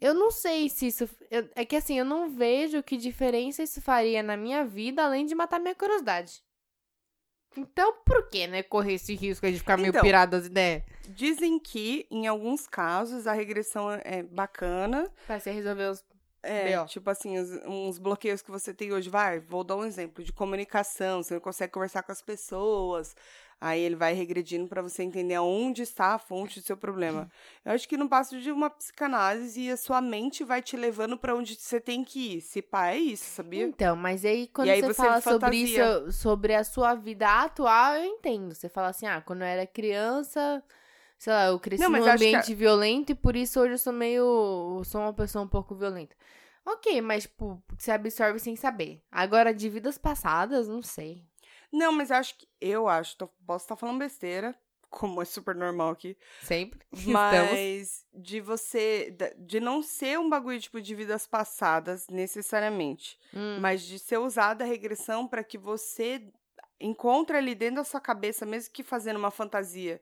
Eu 0.00 0.14
não 0.14 0.30
sei 0.30 0.68
se 0.70 0.86
isso. 0.86 1.10
eu- 1.30 1.48
é 1.54 1.64
que 1.64 1.76
assim, 1.76 1.98
eu 1.98 2.04
não 2.06 2.30
vejo 2.30 2.82
que 2.82 2.96
diferença 2.96 3.62
isso 3.62 3.82
faria 3.82 4.22
na 4.22 4.36
minha 4.36 4.64
vida, 4.64 5.04
além 5.04 5.26
de 5.26 5.34
matar 5.34 5.58
minha 5.60 5.74
curiosidade. 5.74 6.42
Então, 7.56 7.92
por 8.04 8.28
que, 8.28 8.46
né, 8.46 8.62
correr 8.62 8.94
esse 8.94 9.14
risco 9.14 9.50
de 9.50 9.58
ficar 9.58 9.76
meio 9.76 9.88
Então, 9.90 10.02
pirado 10.02 10.32
das 10.36 10.46
ideias? 10.46 10.84
Dizem 11.08 11.58
que, 11.58 12.06
em 12.10 12.26
alguns 12.28 12.66
casos, 12.68 13.26
a 13.26 13.32
regressão 13.32 13.90
é 14.04 14.22
bacana. 14.22 15.10
Pra 15.26 15.40
você 15.40 15.50
resolver 15.50 15.90
os. 15.90 16.04
É, 16.42 16.64
B.O. 16.76 16.86
tipo 16.86 17.10
assim, 17.10 17.36
os- 17.38 17.60
uns 17.66 17.98
bloqueios 17.98 18.40
que 18.42 18.50
você 18.50 18.72
tem 18.72 18.92
hoje. 18.92 19.10
Vai, 19.10 19.40
vou 19.40 19.64
dar 19.64 19.76
um 19.76 19.84
exemplo 19.84 20.22
de 20.22 20.32
comunicação. 20.32 21.22
Você 21.22 21.34
não 21.34 21.40
consegue 21.40 21.72
conversar 21.72 22.02
com 22.02 22.12
as 22.12 22.22
pessoas. 22.22 23.14
Aí 23.60 23.80
ele 23.80 23.96
vai 23.96 24.12
regredindo 24.14 24.68
pra 24.68 24.80
você 24.80 25.02
entender 25.02 25.34
aonde 25.34 25.82
está 25.82 26.14
a 26.14 26.18
fonte 26.18 26.60
do 26.60 26.64
seu 26.64 26.76
problema. 26.76 27.28
Eu 27.64 27.72
acho 27.72 27.88
que 27.88 27.96
não 27.96 28.06
passa 28.06 28.38
de 28.38 28.52
uma 28.52 28.70
psicanálise 28.70 29.60
e 29.62 29.70
a 29.72 29.76
sua 29.76 30.00
mente 30.00 30.44
vai 30.44 30.62
te 30.62 30.76
levando 30.76 31.18
pra 31.18 31.34
onde 31.34 31.56
você 31.56 31.80
tem 31.80 32.04
que 32.04 32.36
ir. 32.36 32.40
Se 32.40 32.62
pá, 32.62 32.90
é 32.92 32.98
isso, 32.98 33.24
sabia? 33.24 33.64
Então, 33.64 33.96
mas 33.96 34.24
aí 34.24 34.46
quando 34.46 34.68
aí 34.68 34.80
você, 34.80 34.86
você 34.86 34.94
fala 34.94 35.20
sobre 35.20 35.56
isso, 36.06 36.12
sobre 36.12 36.54
a 36.54 36.62
sua 36.62 36.94
vida 36.94 37.26
atual, 37.28 37.94
eu 37.96 38.04
entendo. 38.04 38.54
Você 38.54 38.68
fala 38.68 38.90
assim, 38.90 39.06
ah, 39.06 39.20
quando 39.20 39.40
eu 39.40 39.48
era 39.48 39.66
criança, 39.66 40.62
sei 41.18 41.32
lá, 41.32 41.46
eu 41.48 41.58
cresci 41.60 41.82
Não, 41.82 41.90
num 41.90 41.96
acho 41.96 42.04
que 42.04 42.10
ambiente 42.10 42.54
violento 42.54 43.10
e 43.12 43.14
por 43.14 43.36
isso 43.36 43.60
hoje 43.60 43.72
eu 43.74 43.78
sou 43.78 43.92
meio. 43.92 44.82
sou 44.84 45.00
uma 45.02 45.12
pessoa 45.12 45.44
um 45.44 45.48
pouco 45.48 45.74
violenta. 45.74 46.16
Ok, 46.64 47.00
mas, 47.00 47.22
tipo, 47.24 47.62
você 47.78 47.90
absorve 47.90 48.38
sem 48.38 48.54
saber. 48.54 49.02
Agora, 49.10 49.54
de 49.54 49.68
vidas 49.70 49.96
passadas, 49.96 50.68
não 50.68 50.82
sei. 50.82 51.24
Não, 51.72 51.92
mas 51.92 52.10
eu 52.10 52.16
acho 52.16 52.36
que. 52.38 52.46
Eu 52.60 52.88
acho, 52.88 53.16
tô- 53.16 53.28
posso 53.46 53.64
estar 53.64 53.76
falando 53.76 53.98
besteira, 53.98 54.54
como 54.90 55.20
é 55.22 55.24
super 55.24 55.54
normal 55.54 55.90
aqui. 55.90 56.16
Sempre. 56.42 56.80
Estamos. 56.92 57.12
Mas 57.12 58.04
de 58.12 58.40
você. 58.40 59.16
De 59.38 59.60
não 59.60 59.82
ser 59.82 60.18
um 60.18 60.28
bagulho 60.28 60.60
tipo 60.60 60.80
de 60.80 60.94
vidas 60.94 61.26
passadas, 61.26 62.06
necessariamente. 62.08 63.18
Hum. 63.34 63.58
Mas 63.60 63.82
de 63.82 63.98
ser 63.98 64.18
usada 64.18 64.62
a 64.62 64.66
regressão 64.66 65.26
pra 65.26 65.42
que 65.42 65.56
você 65.58 66.22
encontre 66.80 67.36
ali 67.36 67.54
dentro 67.54 67.76
da 67.76 67.84
sua 67.84 68.00
cabeça, 68.00 68.44
mesmo 68.46 68.72
que 68.72 68.82
fazendo 68.82 69.16
uma 69.16 69.30
fantasia. 69.30 70.00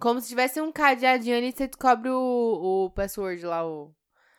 Como 0.00 0.20
se 0.20 0.28
tivesse 0.28 0.60
um 0.60 0.72
cadeadinho 0.72 1.36
ali 1.36 1.48
e 1.48 1.52
você 1.52 1.66
descobre 1.66 2.08
o, 2.10 2.84
o 2.86 2.90
password 2.90 3.44
lá, 3.44 3.66
o. 3.66 3.94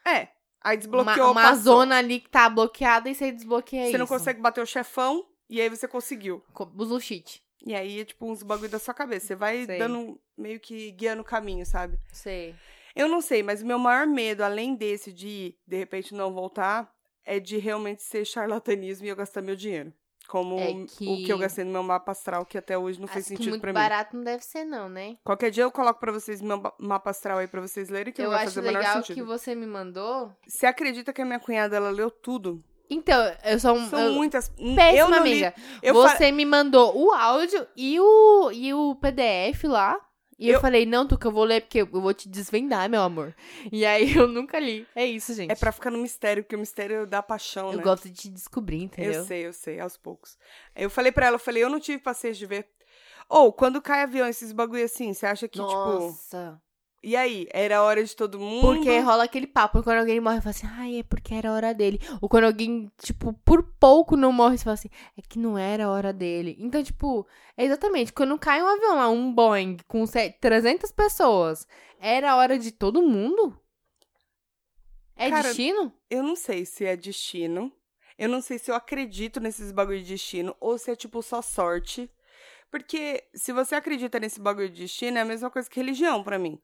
É. 0.06 0.28
Aí 0.62 0.76
Uma, 0.76 0.78
desbloqueou 0.78 1.32
uma 1.32 1.42
passou. 1.42 1.64
zona 1.64 1.98
ali 1.98 2.20
que 2.20 2.30
tá 2.30 2.50
bloqueada 2.50 3.10
e 3.10 3.16
você 3.16 3.32
desbloqueia 3.32 3.84
Você 3.84 3.90
isso. 3.90 3.98
não 3.98 4.08
consegue 4.08 4.40
bater 4.42 4.62
o 4.62 4.66
chefão 4.66 5.26
e 5.50 5.60
aí 5.62 5.70
você 5.70 5.88
conseguiu. 5.88 6.42
Co- 6.54 6.72
Usa 6.78 6.96
o 6.96 7.00
cheat. 7.00 7.44
E 7.66 7.74
aí 7.76 8.00
é 8.02 8.06
tipo 8.06 8.26
uns 8.30 8.44
bagulho 8.44 8.70
da 8.70 8.80
sua 8.80 8.94
cabeça. 8.94 9.28
Você 9.28 9.36
vai 9.36 9.66
Sei. 9.66 9.78
dando 9.78 10.20
meio 10.38 10.60
que 10.60 10.92
guiando 10.92 11.22
o 11.22 11.26
caminho, 11.26 11.66
sabe? 11.66 11.98
Sei. 12.12 12.56
Eu 12.96 13.08
não 13.08 13.22
sei, 13.22 13.42
mas 13.44 13.62
o 13.62 13.66
meu 13.66 13.80
maior 13.80 14.06
medo, 14.06 14.42
além 14.44 14.76
desse 14.76 15.12
de 15.12 15.56
de 15.68 15.78
repente 15.78 16.14
não 16.14 16.34
voltar, 16.34 16.90
é 17.26 17.40
de 17.40 17.58
realmente 17.58 18.04
ser 18.04 18.24
charlatanismo 18.26 19.06
e 19.06 19.10
eu 19.10 19.16
gastar 19.16 19.42
meu 19.42 19.56
dinheiro. 19.56 19.94
Como 20.28 20.58
É 20.60 20.70
o 20.72 20.86
que- 20.86 21.26
que 21.26 21.32
eu 21.32 21.38
gastei 21.38 21.64
no 21.64 21.72
meu 21.72 21.84
mapa 21.84 22.12
astral, 22.12 22.46
que 22.46 22.58
até 22.58 22.78
hoje 22.78 23.00
não 23.00 23.08
fez 23.08 23.26
Acho 23.26 23.32
que 23.32 23.38
sentido 23.38 23.50
muito 23.52 23.62
pra 23.62 23.72
mim. 23.72 23.76
barato 23.76 24.16
não 24.16 24.24
deve 24.24 24.44
ser, 24.44 24.64
não, 24.66 24.90
né? 24.90 25.16
Qualquer 25.24 25.52
dia 25.52 25.64
eu 25.64 25.72
coloco 25.72 26.00
pra 26.00 26.12
vocês 26.12 26.42
meu 26.42 26.62
mapa 26.80 27.10
astral 27.12 27.38
aí 27.38 27.48
pra 27.48 27.62
vocês 27.62 27.90
lerem, 27.90 28.12
que 28.14 28.22
eu 28.22 28.26
não 28.26 28.32
vai 28.32 28.40
acho 28.46 28.54
fazer 28.56 28.60
o 28.62 28.64
menor 28.64 28.80
legal 28.80 28.96
sentido. 28.98 29.16
que 29.16 29.22
você 29.24 29.54
me 29.54 29.68
mandou. 29.68 30.32
Você 30.48 30.66
acredita 30.66 31.14
que 31.14 31.22
a 31.22 31.26
minha 31.26 31.40
cunhada, 31.40 31.76
ela 31.76 31.90
leu 31.92 32.10
tudo? 32.10 32.64
Então, 32.90 33.18
eu 33.44 33.60
sou 33.60 33.74
um. 33.76 33.90
São 33.90 34.00
eu- 34.00 34.14
muitas. 34.14 34.52
eu 34.58 34.76
Péssima 34.76 35.10
li. 35.20 35.32
amiga. 35.44 35.54
Eu 35.82 35.96
fa- 36.04 36.16
você 36.18 36.32
me 36.32 36.46
mandou 36.46 36.96
o 36.98 37.12
áudio 37.12 37.66
e 37.76 38.00
o, 38.00 38.52
e 38.52 38.74
o 38.74 38.96
PDF 38.96 39.64
lá. 39.68 40.00
E 40.40 40.48
eu, 40.50 40.56
Eu- 40.56 40.62
falei, 40.62 40.86
não, 40.86 41.08
Tuca, 41.08 41.28
eu 41.28 41.32
vou 41.32 41.44
ler 41.44 41.62
porque 41.62 41.82
eu 41.82 41.86
vou 41.88 42.14
te 42.14 42.28
desvendar, 42.28 42.90
meu 42.90 43.02
amor. 43.02 43.36
E 43.72 43.86
aí 43.86 44.16
eu 44.16 44.28
nunca 44.28 44.60
li. 44.60 44.86
É 44.96 45.06
isso, 45.06 45.34
gente. 45.34 45.52
É 45.52 45.56
pra 45.56 45.72
ficar 45.72 45.92
no 45.92 45.98
mistério, 45.98 46.44
porque 46.44 46.56
o 46.56 46.60
mistério 46.60 47.06
dá 47.06 47.22
paixão, 47.22 47.72
Eu 47.72 47.78
né? 47.78 47.84
gosto 47.84 48.10
de 48.10 48.16
te 48.16 48.30
descobrir, 48.30 48.84
entendeu? 48.84 49.14
Eu 49.22 49.26
sei, 49.26 49.46
eu 49.46 49.54
sei, 49.54 49.80
aos 49.80 49.96
poucos. 49.98 50.38
Eu 50.76 50.90
falei 50.90 51.12
pra 51.12 51.28
ela, 51.28 51.36
eu 51.36 51.40
falei, 51.40 51.64
eu 51.64 51.70
não 51.70 51.80
tive 51.80 52.00
paciência 52.00 52.40
de 52.40 52.46
ver. 52.46 52.68
Ou, 53.30 53.54
quando 53.54 53.82
cai 53.82 54.04
avião, 54.04 54.28
esses 54.28 54.52
bagulho 54.52 54.84
assim, 54.84 55.14
você 55.14 55.26
acha 55.26 55.48
que, 55.48 55.60
tipo. 55.60 55.64
Nossa. 55.66 56.62
E 57.04 57.18
aí? 57.18 57.48
Era 57.52 57.78
a 57.80 57.84
hora 57.84 58.02
de 58.04 58.16
todo 58.16 58.40
mundo? 58.40 58.62
Porque 58.62 58.98
rola 59.00 59.26
aquele 59.26 59.46
papo. 59.46 59.84
Quando 59.84 60.00
alguém 60.00 60.22
morre, 60.22 60.40
fala 60.40 60.52
assim, 60.52 60.68
ai, 60.68 61.00
é 61.00 61.04
porque 61.04 61.34
era 61.34 61.50
a 61.50 61.54
hora 61.54 61.74
dele. 61.74 62.00
Ou 62.22 62.30
quando 62.30 62.46
alguém, 62.46 62.90
tipo, 63.02 63.34
por 63.46 63.62
pouco 63.78 64.16
não 64.16 64.32
morre, 64.32 64.58
você 64.58 64.64
fala 64.64 64.76
assim, 64.76 64.90
é 65.18 65.22
que 65.22 65.38
não 65.38 65.58
era 65.58 65.86
a 65.86 65.90
hora 65.92 66.14
dele. 66.14 66.56
Então, 66.60 66.82
tipo, 66.82 67.28
é 67.58 67.66
exatamente, 67.66 68.14
quando 68.14 68.40
cai 68.40 68.64
um 68.64 68.68
avião 68.68 68.96
lá, 68.96 69.10
um 69.10 69.34
Boeing, 69.34 69.78
com 69.86 70.06
se- 70.06 70.32
300 70.40 70.94
pessoas, 70.94 71.68
era 72.00 72.32
a 72.32 72.36
hora 72.38 72.58
de 72.58 72.72
todo 72.72 73.02
mundo? 73.02 73.60
É 75.16 75.30
Cara, 75.30 75.44
destino? 75.50 75.94
Eu 76.10 76.24
não 76.24 76.36
sei 76.36 76.66
se 76.66 76.86
é 76.86 76.96
destino. 76.96 77.72
Eu 78.18 78.30
não 78.30 78.42
sei 78.42 78.58
se 78.58 78.72
eu 78.72 78.76
acredito 78.76 79.40
nesses 79.40 79.72
bagulho 79.72 80.00
de 80.02 80.08
destino 80.14 80.56
ou 80.60 80.78
se 80.78 80.92
é, 80.92 80.96
tipo, 80.96 81.22
só 81.22 81.42
sorte. 81.42 82.10
Porque 82.72 83.24
se 83.36 83.52
você 83.52 83.76
acredita 83.76 84.20
nesse 84.20 84.40
bagulho 84.40 84.70
de 84.70 84.82
destino, 84.84 85.18
é 85.18 85.22
a 85.22 85.26
mesma 85.26 85.50
coisa 85.50 85.70
que 85.70 85.80
religião 85.80 86.24
pra 86.24 86.40
mim. 86.40 86.60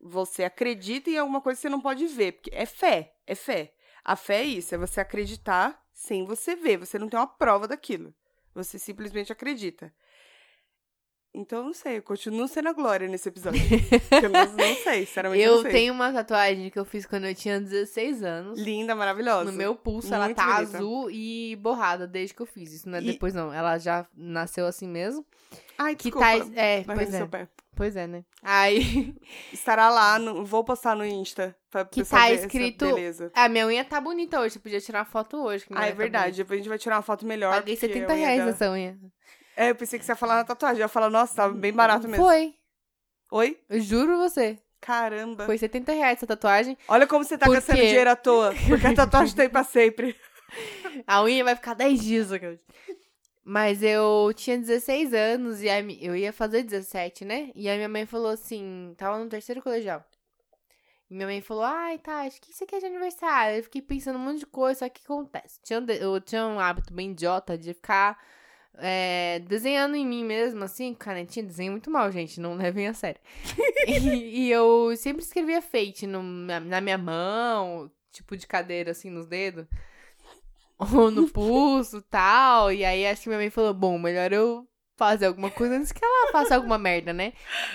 Você 0.00 0.44
acredita 0.44 1.10
em 1.10 1.18
alguma 1.18 1.40
coisa 1.40 1.58
que 1.58 1.62
você 1.62 1.68
não 1.68 1.80
pode 1.80 2.06
ver. 2.06 2.32
Porque 2.32 2.50
é 2.52 2.66
fé, 2.66 3.14
é 3.26 3.34
fé. 3.34 3.74
A 4.04 4.16
fé 4.16 4.40
é 4.40 4.44
isso, 4.44 4.74
é 4.74 4.78
você 4.78 5.00
acreditar 5.00 5.84
sem 5.92 6.24
você 6.24 6.54
ver. 6.54 6.78
Você 6.78 6.98
não 6.98 7.08
tem 7.08 7.18
uma 7.18 7.26
prova 7.26 7.66
daquilo. 7.68 8.14
Você 8.54 8.78
simplesmente 8.78 9.32
acredita. 9.32 9.92
Então, 11.34 11.58
eu 11.58 11.64
não 11.66 11.72
sei, 11.74 11.98
eu 11.98 12.02
continuo 12.02 12.48
sendo 12.48 12.68
a 12.70 12.72
Glória 12.72 13.06
nesse 13.06 13.28
episódio. 13.28 13.60
Eu 14.22 14.28
não, 14.30 14.46
não 14.56 14.74
sei, 14.82 15.06
sinceramente 15.06 15.42
eu 15.42 15.50
Eu 15.50 15.54
não 15.56 15.62
sei. 15.62 15.70
tenho 15.72 15.92
uma 15.94 16.12
tatuagem 16.12 16.70
que 16.70 16.78
eu 16.78 16.84
fiz 16.84 17.06
quando 17.06 17.26
eu 17.26 17.34
tinha 17.34 17.60
16 17.60 18.22
anos. 18.24 18.58
Linda, 18.58 18.94
maravilhosa. 18.94 19.44
No 19.50 19.56
meu 19.56 19.76
pulso, 19.76 20.12
ela 20.12 20.24
Muito 20.24 20.36
tá 20.36 20.56
bonita. 20.56 20.78
azul 20.78 21.10
e 21.10 21.54
borrada 21.56 22.06
desde 22.06 22.34
que 22.34 22.40
eu 22.42 22.46
fiz. 22.46 22.72
Isso 22.72 22.88
não 22.88 22.98
é 22.98 23.02
E- 23.02 23.04
depois, 23.12 23.34
não. 23.34 23.52
Ela 23.52 23.78
já 23.78 24.06
nasceu 24.16 24.66
assim 24.66 24.88
mesmo. 24.88 25.24
Ai, 25.76 25.94
Que 25.94 26.04
desculpa. 26.04 26.26
tá. 26.26 26.46
É, 26.60 26.82
pois 26.82 27.14
é. 27.14 27.18
seu 27.18 27.28
pé. 27.28 27.46
Pois 27.76 27.94
é, 27.94 28.06
né? 28.08 28.24
Aí. 28.42 29.14
Estará 29.52 29.90
lá, 29.90 30.18
no, 30.18 30.44
vou 30.44 30.64
postar 30.64 30.96
no 30.96 31.04
Insta. 31.04 31.54
Pra 31.70 31.84
Que 31.84 32.02
tá 32.04 32.30
essa 32.30 32.46
escrito- 32.46 32.86
beleza. 32.86 33.30
A 33.34 33.48
minha 33.48 33.66
unha 33.66 33.84
tá 33.84 34.00
bonita 34.00 34.40
hoje. 34.40 34.54
Você 34.54 34.58
podia 34.58 34.80
tirar 34.80 35.00
uma 35.00 35.04
foto 35.04 35.36
hoje. 35.36 35.66
Ah, 35.72 35.86
é 35.86 35.90
tá 35.90 35.94
verdade. 35.96 36.38
Depois 36.38 36.56
a 36.58 36.60
gente 36.62 36.68
vai 36.68 36.78
tirar 36.78 36.96
uma 36.96 37.02
foto 37.02 37.24
melhor. 37.24 37.54
Paguei 37.54 37.76
porque 37.76 37.86
70 37.94 38.12
a 38.12 38.16
unha 38.16 38.26
reais 38.26 38.44
nessa 38.46 38.70
unha. 38.72 38.98
É, 39.58 39.70
eu 39.70 39.74
pensei 39.74 39.98
que 39.98 40.04
você 40.04 40.12
ia 40.12 40.16
falar 40.16 40.36
na 40.36 40.44
tatuagem. 40.44 40.78
Eu 40.78 40.84
ia 40.84 40.88
falar, 40.88 41.10
nossa, 41.10 41.34
tava 41.34 41.52
bem 41.52 41.72
barato 41.72 42.06
mesmo. 42.06 42.24
Foi. 42.24 42.54
Oi? 43.32 43.58
Eu 43.68 43.80
juro 43.80 44.16
você. 44.16 44.56
Caramba. 44.80 45.46
Foi 45.46 45.58
70 45.58 45.90
reais 45.90 46.16
essa 46.18 46.28
tatuagem. 46.28 46.78
Olha 46.86 47.08
como 47.08 47.24
você 47.24 47.36
tá 47.36 47.46
Por 47.46 47.56
gastando 47.56 47.78
dinheiro 47.78 48.08
à 48.08 48.14
toa. 48.14 48.54
Porque 48.68 48.86
a 48.86 48.94
tatuagem 48.94 49.34
tá 49.34 49.42
aí 49.42 49.48
pra 49.48 49.64
sempre. 49.64 50.14
A 51.06 51.24
unha 51.24 51.42
vai 51.42 51.56
ficar 51.56 51.74
10 51.74 52.00
dias. 52.00 52.28
Mas 53.44 53.82
eu 53.82 54.32
tinha 54.32 54.56
16 54.56 55.12
anos 55.12 55.60
e 55.60 55.68
a 55.68 55.80
eu 55.80 56.14
ia 56.14 56.32
fazer 56.32 56.62
17, 56.62 57.24
né? 57.24 57.50
E 57.54 57.68
a 57.68 57.74
minha 57.74 57.88
mãe 57.88 58.06
falou 58.06 58.30
assim, 58.30 58.94
tava 58.96 59.18
no 59.18 59.28
terceiro 59.28 59.60
colegial. 59.60 60.04
E 61.10 61.14
minha 61.14 61.26
mãe 61.26 61.40
falou, 61.40 61.64
ai, 61.64 61.98
tá, 61.98 62.20
acho 62.20 62.40
que 62.40 62.52
aqui 62.62 62.76
é 62.76 62.78
de 62.78 62.86
aniversário. 62.86 63.56
Eu 63.56 63.62
fiquei 63.64 63.82
pensando 63.82 64.16
um 64.16 64.22
monte 64.22 64.40
de 64.40 64.46
coisa, 64.46 64.80
só 64.80 64.88
que 64.88 65.00
o 65.00 65.04
que 65.04 65.12
acontece? 65.12 65.60
Tinha 65.62 65.80
Eu 66.00 66.20
tinha 66.20 66.46
um 66.46 66.60
hábito 66.60 66.94
bem 66.94 67.10
idiota 67.10 67.58
de 67.58 67.74
ficar 67.74 68.16
é, 68.78 69.40
desenhando 69.40 69.96
em 69.96 70.06
mim 70.06 70.24
mesmo, 70.24 70.64
assim, 70.64 70.94
canetinha. 70.94 71.44
Desenho 71.44 71.72
muito 71.72 71.90
mal, 71.90 72.10
gente, 72.10 72.40
não 72.40 72.56
levem 72.56 72.88
a 72.88 72.94
sério. 72.94 73.20
e, 73.86 74.46
e 74.46 74.50
eu 74.50 74.94
sempre 74.96 75.22
escrevia 75.22 75.60
fate 75.60 76.06
no, 76.06 76.22
na, 76.22 76.60
na 76.60 76.80
minha 76.80 76.98
mão, 76.98 77.90
tipo 78.12 78.36
de 78.36 78.46
cadeira, 78.46 78.92
assim, 78.92 79.10
nos 79.10 79.26
dedos. 79.26 79.66
Ou 80.78 81.10
no 81.10 81.28
pulso 81.30 82.00
tal. 82.02 82.72
E 82.72 82.84
aí 82.84 83.06
acho 83.06 83.22
que 83.22 83.28
minha 83.28 83.38
mãe 83.38 83.50
falou: 83.50 83.74
bom, 83.74 83.98
melhor 83.98 84.32
eu 84.32 84.66
fazer 84.96 85.26
alguma 85.26 85.50
coisa 85.50 85.76
antes 85.76 85.92
que 85.92 86.04
ela 86.04 86.32
faça 86.32 86.54
alguma 86.54 86.78
merda, 86.78 87.12
né? 87.12 87.32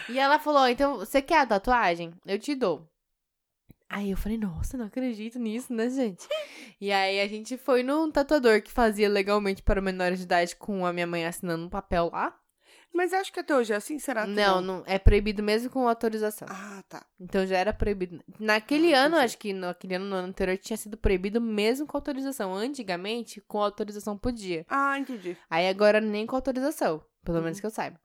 E 0.10 0.18
ela 0.18 0.40
falou: 0.40 0.68
então, 0.68 0.98
você 0.98 1.22
quer 1.22 1.40
a 1.40 1.46
tatuagem? 1.46 2.14
Eu 2.26 2.40
te 2.40 2.56
dou. 2.56 2.88
Aí 3.96 4.10
eu 4.12 4.18
falei, 4.18 4.38
nossa, 4.38 4.76
não 4.78 4.86
acredito 4.86 5.38
nisso, 5.38 5.72
né, 5.74 5.90
gente? 5.90 6.28
E 6.82 6.92
aí 6.92 7.22
a 7.22 7.28
gente 7.28 7.58
foi 7.58 7.84
num 7.84 8.10
tatuador 8.12 8.62
que 8.62 8.72
fazia 8.72 9.08
legalmente 9.08 9.62
para 9.62 9.80
menores 9.82 10.20
de 10.20 10.26
idade 10.26 10.56
com 10.56 10.86
a 10.86 10.92
minha 10.92 11.06
mãe 11.06 11.26
assinando 11.26 11.66
um 11.66 11.70
papel 11.70 12.10
lá. 12.12 12.36
Mas 12.92 13.12
acho 13.14 13.34
que 13.34 13.40
até 13.40 13.56
hoje 13.56 13.74
é 13.74 13.76
assim, 13.76 13.98
será 13.98 14.24
que 14.24 14.30
Não, 14.32 14.62
não, 14.62 14.84
é 14.86 15.00
proibido 15.00 15.42
mesmo 15.42 15.70
com 15.70 15.88
autorização. 15.88 16.48
Ah, 16.52 16.84
tá. 16.88 17.04
Então 17.20 17.46
já 17.46 17.58
era 17.58 17.74
proibido. 17.74 18.24
Naquele 18.40 18.94
Ah, 18.94 19.06
ano, 19.06 19.18
acho 19.18 19.38
que 19.38 19.52
naquele 19.52 19.96
ano, 19.96 20.06
no 20.06 20.16
ano 20.16 20.28
anterior, 20.28 20.58
tinha 20.58 20.78
sido 20.78 20.96
proibido 20.96 21.42
mesmo 21.42 21.88
com 21.88 21.98
autorização. 21.98 22.54
Antigamente, 22.54 23.42
com 23.42 23.60
autorização 23.62 24.16
podia. 24.18 24.64
Ah, 24.70 24.98
entendi. 25.00 25.36
Aí 25.50 25.68
agora 25.68 26.00
nem 26.00 26.26
com 26.28 26.36
autorização, 26.36 27.04
pelo 27.24 27.42
menos 27.42 27.58
Uhum. 27.58 27.62
que 27.62 27.66
eu 27.68 27.72
saiba. 27.72 28.00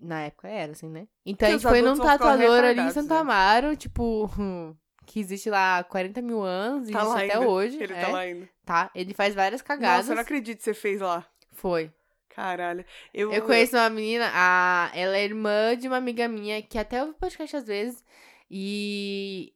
Na 0.00 0.22
época 0.22 0.48
era, 0.48 0.72
assim, 0.72 0.88
né? 0.88 1.06
Então 1.24 1.36
Porque 1.36 1.44
a 1.46 1.50
gente 1.50 1.62
foi 1.62 1.80
num 1.80 1.96
tatuador 1.96 2.64
ali 2.64 2.80
em 2.80 2.90
Santo 2.90 3.14
né? 3.14 3.20
Amaro, 3.20 3.76
tipo, 3.76 4.28
que 5.06 5.20
existe 5.20 5.48
lá 5.50 5.78
há 5.78 5.84
40 5.84 6.20
mil 6.22 6.42
anos, 6.42 6.88
Tá 6.90 7.00
existe 7.00 7.08
lá 7.14 7.14
até 7.24 7.34
ainda. 7.34 7.48
hoje. 7.48 7.76
Ele 7.82 7.92
é, 7.92 8.00
tá 8.00 8.08
lá 8.08 8.18
ainda. 8.20 8.48
tá? 8.64 8.90
Ele 8.94 9.14
faz 9.14 9.34
várias 9.34 9.62
cagadas. 9.62 9.98
Nossa, 10.06 10.12
eu 10.12 10.14
não 10.16 10.22
acredito 10.22 10.58
que 10.58 10.64
você 10.64 10.74
fez 10.74 11.00
lá. 11.00 11.26
Foi. 11.52 11.92
Caralho. 12.28 12.84
Eu, 13.12 13.32
Eu 13.32 13.42
conheço 13.42 13.76
uma 13.76 13.88
menina, 13.88 14.28
a... 14.34 14.90
ela 14.94 15.16
é 15.16 15.24
irmã 15.24 15.76
de 15.76 15.86
uma 15.86 15.98
amiga 15.98 16.26
minha, 16.26 16.60
que 16.62 16.76
até 16.76 17.00
ouve 17.00 17.14
podcast 17.14 17.56
às 17.56 17.64
vezes, 17.66 18.04
e 18.50 19.52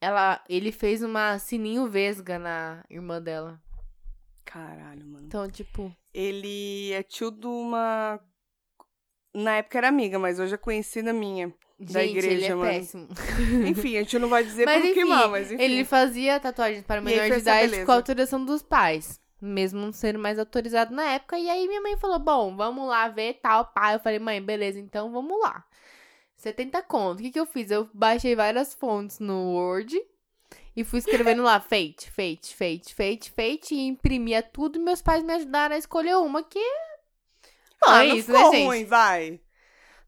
ela, 0.00 0.44
ele 0.48 0.70
fez 0.70 1.02
uma 1.02 1.38
sininho 1.38 1.86
vesga 1.88 2.38
na 2.38 2.84
irmã 2.90 3.20
dela. 3.20 3.58
Caralho, 4.44 5.06
mano. 5.06 5.26
Então, 5.26 5.48
tipo, 5.50 5.94
Ele 6.12 6.92
é 6.92 7.02
tio 7.02 7.30
de 7.30 7.46
uma. 7.46 8.18
Na 9.38 9.56
época 9.56 9.78
era 9.78 9.88
amiga, 9.88 10.18
mas 10.18 10.38
hoje 10.38 10.54
é 10.54 10.58
conhecida 10.58 11.12
minha. 11.12 11.52
Da 11.78 12.02
gente, 12.02 12.18
ele 12.18 12.26
igreja, 12.26 12.46
é 12.46 12.54
mano. 12.56 12.70
péssimo. 12.70 13.08
Enfim, 13.68 13.96
a 13.96 14.00
gente 14.00 14.18
não 14.18 14.28
vai 14.28 14.42
dizer 14.42 14.64
Mas 14.66 14.82
por 14.82 14.92
que 14.92 15.00
enfim, 15.00 15.08
mal, 15.08 15.30
mas 15.30 15.52
enfim. 15.52 15.62
Ele 15.62 15.84
fazia 15.84 16.40
tatuagens 16.40 16.82
para 16.84 17.00
menor 17.00 17.26
de 17.26 17.30
essa 17.30 17.38
idade 17.38 17.68
beleza. 17.68 17.86
com 17.86 17.92
autorização 17.92 18.44
dos 18.44 18.62
pais. 18.62 19.20
Mesmo 19.40 19.78
não 19.78 19.92
sendo 19.92 20.18
mais 20.18 20.40
autorizado 20.40 20.92
na 20.92 21.04
época. 21.04 21.38
E 21.38 21.48
aí 21.48 21.68
minha 21.68 21.80
mãe 21.80 21.96
falou: 21.96 22.18
bom, 22.18 22.56
vamos 22.56 22.88
lá 22.88 23.06
ver 23.06 23.34
tal, 23.34 23.66
pá. 23.66 23.92
Eu 23.92 24.00
falei, 24.00 24.18
mãe, 24.18 24.42
beleza, 24.42 24.80
então 24.80 25.12
vamos 25.12 25.40
lá. 25.40 25.64
70 26.36 26.82
conto. 26.82 27.20
O 27.20 27.22
que, 27.22 27.30
que 27.30 27.38
eu 27.38 27.46
fiz? 27.46 27.70
Eu 27.70 27.88
baixei 27.94 28.34
várias 28.34 28.74
fontes 28.74 29.20
no 29.20 29.54
Word 29.54 29.96
e 30.74 30.84
fui 30.84 30.98
escrevendo 30.98 31.42
lá, 31.42 31.60
fate, 31.60 32.10
fate, 32.10 32.54
fate, 32.54 32.94
fate, 32.94 33.32
fate, 33.32 33.74
e 33.74 33.86
imprimia 33.86 34.42
tudo 34.42 34.78
e 34.78 34.82
meus 34.82 35.02
pais 35.02 35.24
me 35.24 35.32
ajudaram 35.34 35.74
a 35.74 35.78
escolher 35.78 36.16
uma 36.16 36.42
que. 36.42 36.58
Bom, 37.80 37.90
ah, 37.90 38.04
é 38.04 38.08
não 38.08 38.16
isso, 38.16 38.30
né, 38.32 38.38
ficou 38.38 38.52
gente? 38.52 38.66
ruim, 38.66 38.84
vai. 38.84 39.40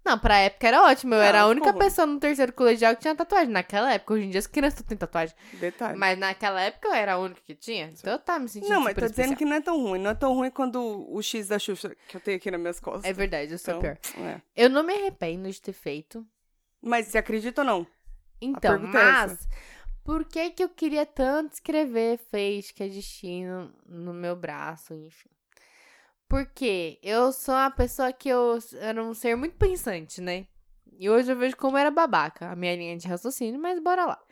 Não, 0.03 0.19
pra 0.19 0.39
época 0.39 0.67
era 0.67 0.83
ótimo. 0.85 1.15
Eu 1.15 1.19
Não, 1.19 1.25
era 1.27 1.41
a 1.43 1.47
única 1.47 1.71
ruim. 1.73 1.79
pessoa 1.79 2.07
no 2.07 2.19
terceiro 2.19 2.55
colegial 2.55 2.95
que 2.97 3.03
tinha 3.03 3.15
tatuagem. 3.15 3.51
Naquela 3.53 3.93
época, 3.93 4.15
hoje 4.15 4.25
em 4.25 4.31
dia 4.31 4.39
as 4.39 4.47
crianças 4.47 4.83
têm 4.83 4.97
tatuagem. 4.97 5.37
Detalhe. 5.53 5.99
Mas 5.99 6.19
naquela 6.19 6.61
época 6.63 6.89
eu 6.89 6.95
era 6.95 7.13
a 7.13 7.19
única 7.19 7.41
que 7.47 7.55
tinha. 7.55 7.93
Então 7.97 8.15
eu 8.15 8.19
tava 8.19 8.39
me 8.41 8.49
sentindo 8.49 8.71
não, 8.73 8.81
mas 8.81 8.91
super 8.95 9.01
tá 9.03 9.07
dizendo 9.09 9.33
especial. 9.35 9.39
que 9.39 9.45
não 9.45 9.57
é 9.57 9.61
tão 9.61 9.79
ruim. 9.83 9.99
Não 10.01 10.11
é 10.11 10.15
tão 10.15 10.33
ruim 10.35 10.51
quando 10.51 11.07
o 11.13 11.21
X 11.23 11.49
da 11.49 11.59
Xuxa 11.59 11.95
que 12.09 12.17
eu 12.17 12.21
tenho 12.21 12.39
aqui 12.39 12.51
nas 12.51 12.59
minhas 12.61 12.81
costas. 12.81 13.05
É 13.05 13.13
verdade, 13.13 13.53
eu 13.53 13.59
sou 13.59 13.75
Então, 13.77 13.83
pior. 13.83 13.99
é. 14.27 14.41
Eu 14.57 14.71
não 14.71 14.83
me 14.83 14.95
arrependo 14.95 15.51
de 15.51 15.61
ter 15.61 15.75
feito. 15.75 16.27
Mas 16.81 17.09
você 17.09 17.19
acredita 17.19 17.61
ou 17.61 17.67
não? 17.67 17.87
Então, 18.41 18.77
é 18.77 18.79
mas... 18.79 19.47
Por 20.03 20.25
que 20.25 20.49
que 20.51 20.65
eu 20.65 20.71
queria 20.71 21.05
tanto 21.05 21.53
escrever 21.53 22.19
fate, 22.31 22.73
que 22.75 22.83
é 22.83 22.89
destino, 22.89 23.71
no 23.87 24.15
meu 24.15 24.35
braço, 24.35 24.95
enfim? 24.95 25.29
Porque 26.31 27.01
eu 27.03 27.33
sou 27.33 27.57
uma 27.57 27.73
pessoa 27.73 28.13
que 28.13 28.29
eu 28.29 28.57
era 28.79 29.03
um 29.03 29.13
ser 29.13 29.35
muito 29.35 29.57
pensante, 29.57 30.21
né? 30.21 30.47
E 30.97 31.11
hoje 31.11 31.33
eu 31.33 31.37
vejo 31.37 31.57
como 31.57 31.77
era 31.77 31.91
babaca 31.91 32.49
a 32.49 32.55
minha 32.55 32.77
linha 32.77 32.97
de 32.97 33.09
raciocínio, 33.09 33.61
mas 33.61 33.83
bora 33.83 34.07
lá. 34.07 34.23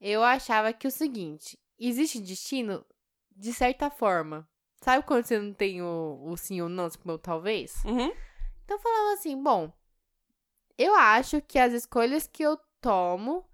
Eu 0.00 0.24
achava 0.24 0.72
que 0.72 0.88
o 0.88 0.90
seguinte, 0.90 1.56
existe 1.78 2.18
destino 2.18 2.84
de 3.30 3.52
certa 3.52 3.88
forma. 3.88 4.48
Sabe 4.82 5.06
quando 5.06 5.26
você 5.26 5.38
não 5.38 5.52
tem 5.52 5.80
o, 5.80 6.20
o 6.24 6.36
sim 6.36 6.60
ou 6.60 6.68
não, 6.68 6.90
tipo, 6.90 7.16
talvez? 7.18 7.84
Uhum. 7.84 8.12
Então 8.64 8.76
eu 8.76 8.80
falava 8.80 9.12
assim, 9.12 9.40
bom, 9.40 9.72
eu 10.76 10.92
acho 10.96 11.40
que 11.40 11.60
as 11.60 11.72
escolhas 11.72 12.26
que 12.26 12.42
eu 12.42 12.58
tomo, 12.80 13.48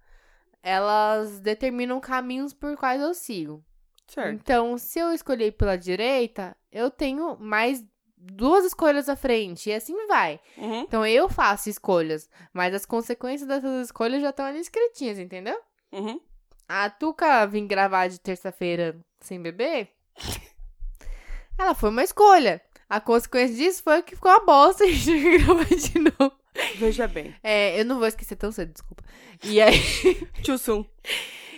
elas 0.63 1.39
determinam 1.39 1.99
caminhos 1.99 2.51
por 2.51 2.75
quais 2.75 2.99
eu 2.99 3.13
sigo. 3.13 3.63
Certo. 4.07 4.33
Então, 4.33 4.75
se 4.77 4.97
eu 4.97 5.11
escolher 5.11 5.51
pela 5.51 5.77
direita, 5.77 6.57
eu 6.75 6.91
tenho 6.91 7.37
mais 7.39 7.83
duas 8.17 8.65
escolhas 8.65 9.07
à 9.07 9.15
frente, 9.15 9.69
e 9.69 9.73
assim 9.73 9.95
vai. 10.07 10.39
Uhum. 10.57 10.81
Então 10.81 11.05
eu 11.05 11.29
faço 11.29 11.69
escolhas, 11.69 12.29
mas 12.53 12.73
as 12.73 12.85
consequências 12.85 13.47
dessas 13.47 13.85
escolhas 13.85 14.21
já 14.21 14.29
estão 14.31 14.45
ali 14.45 14.59
escritinhas, 14.59 15.17
entendeu? 15.17 15.57
Uhum. 15.91 16.19
A 16.67 16.89
Tuca 16.89 17.45
vir 17.45 17.65
gravar 17.65 18.07
de 18.07 18.19
terça-feira 18.19 18.97
sem 19.21 19.41
beber, 19.41 19.89
ela 21.57 21.73
foi 21.73 21.89
uma 21.89 22.03
escolha. 22.03 22.61
A 22.89 22.99
consequência 22.99 23.55
disso 23.55 23.81
foi 23.81 24.03
que 24.03 24.15
ficou 24.15 24.31
uma 24.31 24.45
bosta 24.45 24.85
e 24.85 24.89
a 24.89 24.91
gente 24.91 25.37
gravar 25.39 25.65
de 25.65 25.99
novo. 25.99 26.35
Veja 26.75 27.07
bem. 27.07 27.33
É, 27.41 27.79
eu 27.79 27.85
não 27.85 27.99
vou 27.99 28.07
esquecer 28.07 28.35
tão 28.35 28.51
cedo, 28.51 28.73
desculpa. 28.73 29.03
E 29.43 29.61
aí, 29.61 29.79
Sum. 30.59 30.85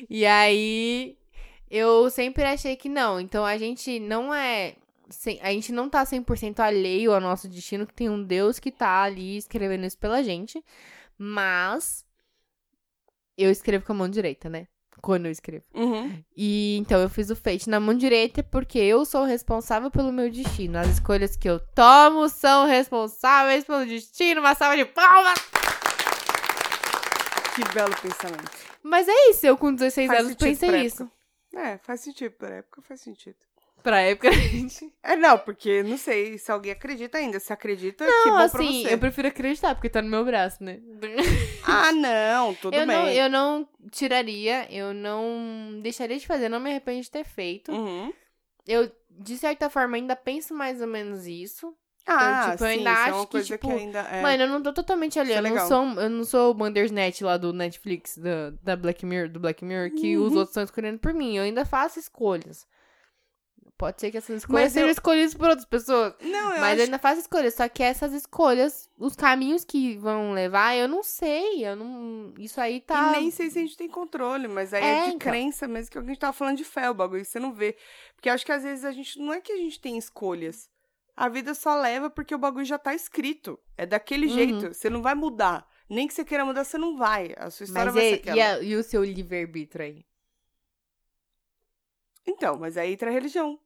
e 0.09 0.25
aí, 0.25 1.17
eu 1.69 2.09
sempre 2.09 2.43
achei 2.43 2.75
que 2.75 2.89
não. 2.89 3.19
Então 3.19 3.45
a 3.45 3.57
gente 3.57 3.99
não 3.99 4.33
é. 4.33 4.75
A 5.41 5.51
gente 5.51 5.71
não 5.71 5.89
tá 5.89 6.03
100% 6.03 6.59
alheio 6.59 7.13
ao 7.13 7.21
nosso 7.21 7.47
destino, 7.47 7.87
que 7.87 7.93
tem 7.93 8.09
um 8.09 8.23
Deus 8.23 8.59
que 8.59 8.71
tá 8.71 9.03
ali 9.03 9.37
escrevendo 9.37 9.85
isso 9.85 9.97
pela 9.97 10.23
gente. 10.23 10.63
Mas. 11.17 12.05
Eu 13.37 13.51
escrevo 13.51 13.85
com 13.85 13.93
a 13.93 13.95
mão 13.95 14.09
direita, 14.09 14.49
né? 14.49 14.67
Quando 15.01 15.27
eu 15.27 15.31
escrevo. 15.31 15.63
Uhum. 15.73 16.23
E 16.35 16.77
então 16.77 16.99
eu 16.99 17.09
fiz 17.09 17.29
o 17.29 17.35
fate 17.35 17.69
na 17.69 17.79
mão 17.79 17.93
direita 17.93 18.41
porque 18.41 18.79
eu 18.79 19.05
sou 19.05 19.23
responsável 19.23 19.91
pelo 19.91 20.11
meu 20.11 20.29
destino. 20.29 20.79
As 20.79 20.87
escolhas 20.87 21.35
que 21.35 21.47
eu 21.47 21.59
tomo 21.59 22.27
são 22.29 22.65
responsáveis 22.65 23.63
pelo 23.63 23.85
destino. 23.85 24.41
Uma 24.41 24.55
salva 24.55 24.75
de 24.75 24.85
palmas! 24.85 25.37
Que 27.55 27.73
belo 27.73 27.95
pensamento. 28.01 28.51
Mas 28.83 29.07
é 29.07 29.29
isso, 29.29 29.45
eu 29.45 29.57
com 29.57 29.73
16 29.73 30.07
Faz 30.07 30.19
anos 30.19 30.35
pensei 30.35 30.81
isso. 30.81 31.09
É, 31.53 31.77
faz 31.77 32.01
sentido. 32.01 32.31
Pra 32.33 32.49
época 32.49 32.81
faz 32.81 33.01
sentido. 33.01 33.37
Pra 33.87 34.01
época, 34.01 34.29
gente. 34.35 34.91
É, 35.01 35.15
não, 35.15 35.37
porque 35.39 35.81
não 35.81 35.97
sei 35.97 36.37
se 36.37 36.51
alguém 36.51 36.73
acredita 36.73 37.17
ainda. 37.19 37.39
Se 37.39 37.53
acredita, 37.53 38.03
que 38.03 38.11
Não, 38.29 38.37
bom 38.37 38.49
pra 38.49 38.61
assim, 38.61 38.83
você. 38.83 38.93
eu 38.93 38.97
prefiro 38.97 39.29
acreditar, 39.29 39.75
porque 39.75 39.87
tá 39.87 40.01
no 40.01 40.09
meu 40.09 40.25
braço, 40.25 40.61
né? 40.61 40.81
Ah, 41.63 41.93
não, 41.93 42.53
tudo 42.55 42.73
eu, 42.75 42.85
bem. 42.85 42.95
não, 42.97 43.07
eu 43.07 43.29
não 43.29 43.69
tiraria, 43.89 44.67
eu 44.69 44.93
não 44.93 45.79
deixaria 45.81 46.17
de 46.17 46.27
fazer, 46.27 46.49
não 46.49 46.59
me 46.59 46.69
arrependo 46.69 47.01
de 47.01 47.09
ter 47.09 47.23
feito. 47.23 47.71
Uhum. 47.71 48.11
Eu, 48.67 48.91
de 49.09 49.37
certa 49.37 49.69
forma, 49.69 49.95
ainda 49.95 50.17
penso 50.17 50.53
mais 50.53 50.81
ou 50.81 50.87
menos 50.87 51.25
isso. 51.25 51.73
Ah, 52.05 52.51
tipo, 52.51 52.63
eu 52.65 52.67
sim, 52.69 52.77
ainda 52.79 52.91
isso 52.91 52.99
é 52.99 53.03
acho 53.03 53.13
uma 53.15 53.25
que, 53.25 53.31
coisa 53.31 53.47
tipo, 53.47 53.67
que 53.67 53.73
ainda 53.73 53.99
é... 53.99 54.21
Mano, 54.21 54.43
eu 54.43 54.47
não 54.49 54.61
tô 54.61 54.73
totalmente 54.73 55.17
ali. 55.17 55.31
É 55.31 55.37
Eu 55.39 55.43
não, 55.43 55.67
sou, 55.67 55.85
eu 56.01 56.09
não 56.09 56.23
sou 56.25 56.51
o 56.51 56.53
Bandersnatch 56.53 57.21
lá 57.21 57.37
do 57.37 57.53
Netflix, 57.53 58.17
da, 58.17 58.49
da 58.63 58.75
Black 58.75 59.05
Mirror, 59.05 59.29
do 59.29 59.39
Black 59.39 59.63
Mirror, 59.63 59.91
que 59.91 60.17
os 60.17 60.31
Uhum. 60.33 60.39
outros 60.39 60.49
estão 60.49 60.63
escolhendo 60.63 60.99
por 60.99 61.13
mim. 61.13 61.37
Eu 61.37 61.43
ainda 61.43 61.65
faço 61.65 61.99
escolhas. 61.99 62.65
Pode 63.77 64.01
ser 64.01 64.09
que 64.09 64.17
essas 64.17 64.37
escolhas 64.37 64.63
Mas 64.63 64.73
sejam 64.73 64.87
eu- 64.87 64.91
escolhidas 64.91 65.35
por 65.35 65.49
outras 65.49 65.65
pessoas. 65.67 66.15
Não, 66.19 66.53
eu 66.55 66.59
Mas 66.61 66.61
eu 66.61 66.73
acho... 66.73 66.81
ainda 66.85 66.97
faço 66.97 67.21
escolhas. 67.21 67.53
Só 67.53 67.69
que 67.69 67.83
essas 67.83 68.11
escolhas, 68.11 68.89
os 68.97 69.15
caminhos 69.15 69.63
que 69.63 69.95
vão 69.97 70.31
levar, 70.33 70.75
eu 70.75 70.87
não 70.87 71.03
sei. 71.03 71.63
Eu 71.63 71.75
não. 71.75 72.33
Isso 72.39 72.59
aí 72.59 72.81
tá. 72.81 73.09
E 73.09 73.19
nem 73.21 73.29
sei 73.29 73.51
se 73.51 73.59
a 73.59 73.61
gente 73.61 73.77
tem 73.77 73.87
controle, 73.87 74.47
mas 74.47 74.73
aí 74.73 74.83
É, 74.83 74.87
é, 74.87 75.01
de 75.03 75.07
então. 75.09 75.19
crença 75.19 75.67
mesmo, 75.67 75.91
que 75.91 75.97
a 75.99 76.01
gente 76.01 76.17
tava 76.19 76.33
falando 76.33 76.57
de 76.57 76.63
fé, 76.63 76.89
o 76.89 76.93
bagulho, 76.95 77.23
você 77.23 77.39
não 77.39 77.53
vê. 77.53 77.77
Porque 78.15 78.29
eu 78.29 78.33
acho 78.33 78.43
que 78.43 78.51
às 78.51 78.63
vezes 78.63 78.83
a 78.83 78.91
gente, 78.91 79.19
não 79.19 79.31
é 79.31 79.39
que 79.39 79.51
a 79.51 79.57
gente 79.57 79.79
tem 79.79 79.95
escolhas. 79.95 80.69
A 81.15 81.29
vida 81.29 81.53
só 81.53 81.75
leva 81.79 82.09
porque 82.09 82.33
o 82.33 82.39
bagulho 82.39 82.65
já 82.65 82.79
tá 82.79 82.95
escrito. 82.95 83.59
É 83.77 83.85
daquele 83.85 84.25
Uhum. 84.27 84.33
jeito, 84.33 84.73
você 84.73 84.89
não 84.89 85.03
vai 85.03 85.13
mudar. 85.13 85.67
Nem 85.87 86.07
que 86.07 86.13
você 86.15 86.25
queira 86.25 86.43
mudar, 86.43 86.63
você 86.63 86.77
não 86.79 86.97
vai. 86.97 87.33
A 87.37 87.49
sua 87.51 87.63
história 87.65 87.91
Mas 87.91 87.93
vai 87.95 88.03
e, 88.05 88.09
ser 88.09 88.15
e, 88.15 88.19
aquela. 88.31 88.53
a- 88.55 88.61
e 88.63 88.75
o 88.75 88.83
seu 88.83 89.03
livre-arbítrio 89.03 89.85
aí? 89.85 90.05
Então, 92.25 92.57
mas 92.57 92.75
aí 92.77 92.93
entra 92.93 93.09
a 93.09 93.13
religião. 93.13 93.59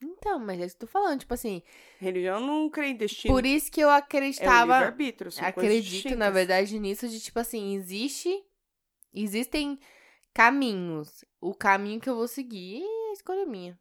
Então, 0.00 0.38
mas 0.38 0.60
é 0.60 0.66
isso 0.66 0.76
que 0.76 0.84
eu 0.84 0.88
tô 0.88 0.92
falando, 0.92 1.20
tipo 1.20 1.34
assim, 1.34 1.62
Religião 1.98 2.40
não 2.40 2.70
crê 2.70 2.88
em 2.88 2.96
destino. 2.96 3.34
por 3.34 3.44
isso 3.44 3.70
que 3.70 3.80
eu 3.80 3.90
é 3.90 3.96
acreditava, 3.96 4.80
são 4.80 4.92
coisas 4.92 5.38
acredito, 5.40 6.14
na 6.16 6.30
verdade, 6.30 6.78
nisso 6.78 7.08
de, 7.08 7.20
tipo 7.20 7.38
assim, 7.38 7.74
existe, 7.74 8.44
existem 9.12 9.78
caminhos. 10.32 11.24
O 11.40 11.54
caminho 11.54 12.00
que 12.00 12.08
eu 12.08 12.14
vou 12.14 12.28
seguir 12.28 12.82
é 12.82 13.10
a 13.10 13.12
escolha 13.12 13.44
minha. 13.44 13.78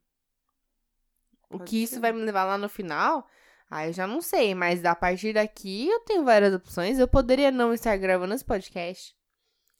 O 1.49 1.60
Pode 1.60 1.69
que 1.69 1.84
isso 1.84 1.95
ser. 1.95 1.99
vai 1.99 2.12
me 2.12 2.23
levar 2.23 2.45
lá 2.45 2.58
no 2.58 2.67
final, 2.67 3.27
aí 3.69 3.89
eu 3.89 3.93
já 3.93 4.08
não 4.08 4.21
sei, 4.21 4.53
mas 4.56 4.84
a 4.84 4.95
partir 4.95 5.34
daqui 5.34 5.88
eu 5.88 5.99
tenho 6.01 6.25
várias 6.25 6.53
opções. 6.53 6.99
Eu 6.99 7.08
poderia 7.08 7.51
não 7.51 7.73
estar 7.73 7.95
gravando 7.97 8.34
esse 8.34 8.43
podcast. 8.43 9.16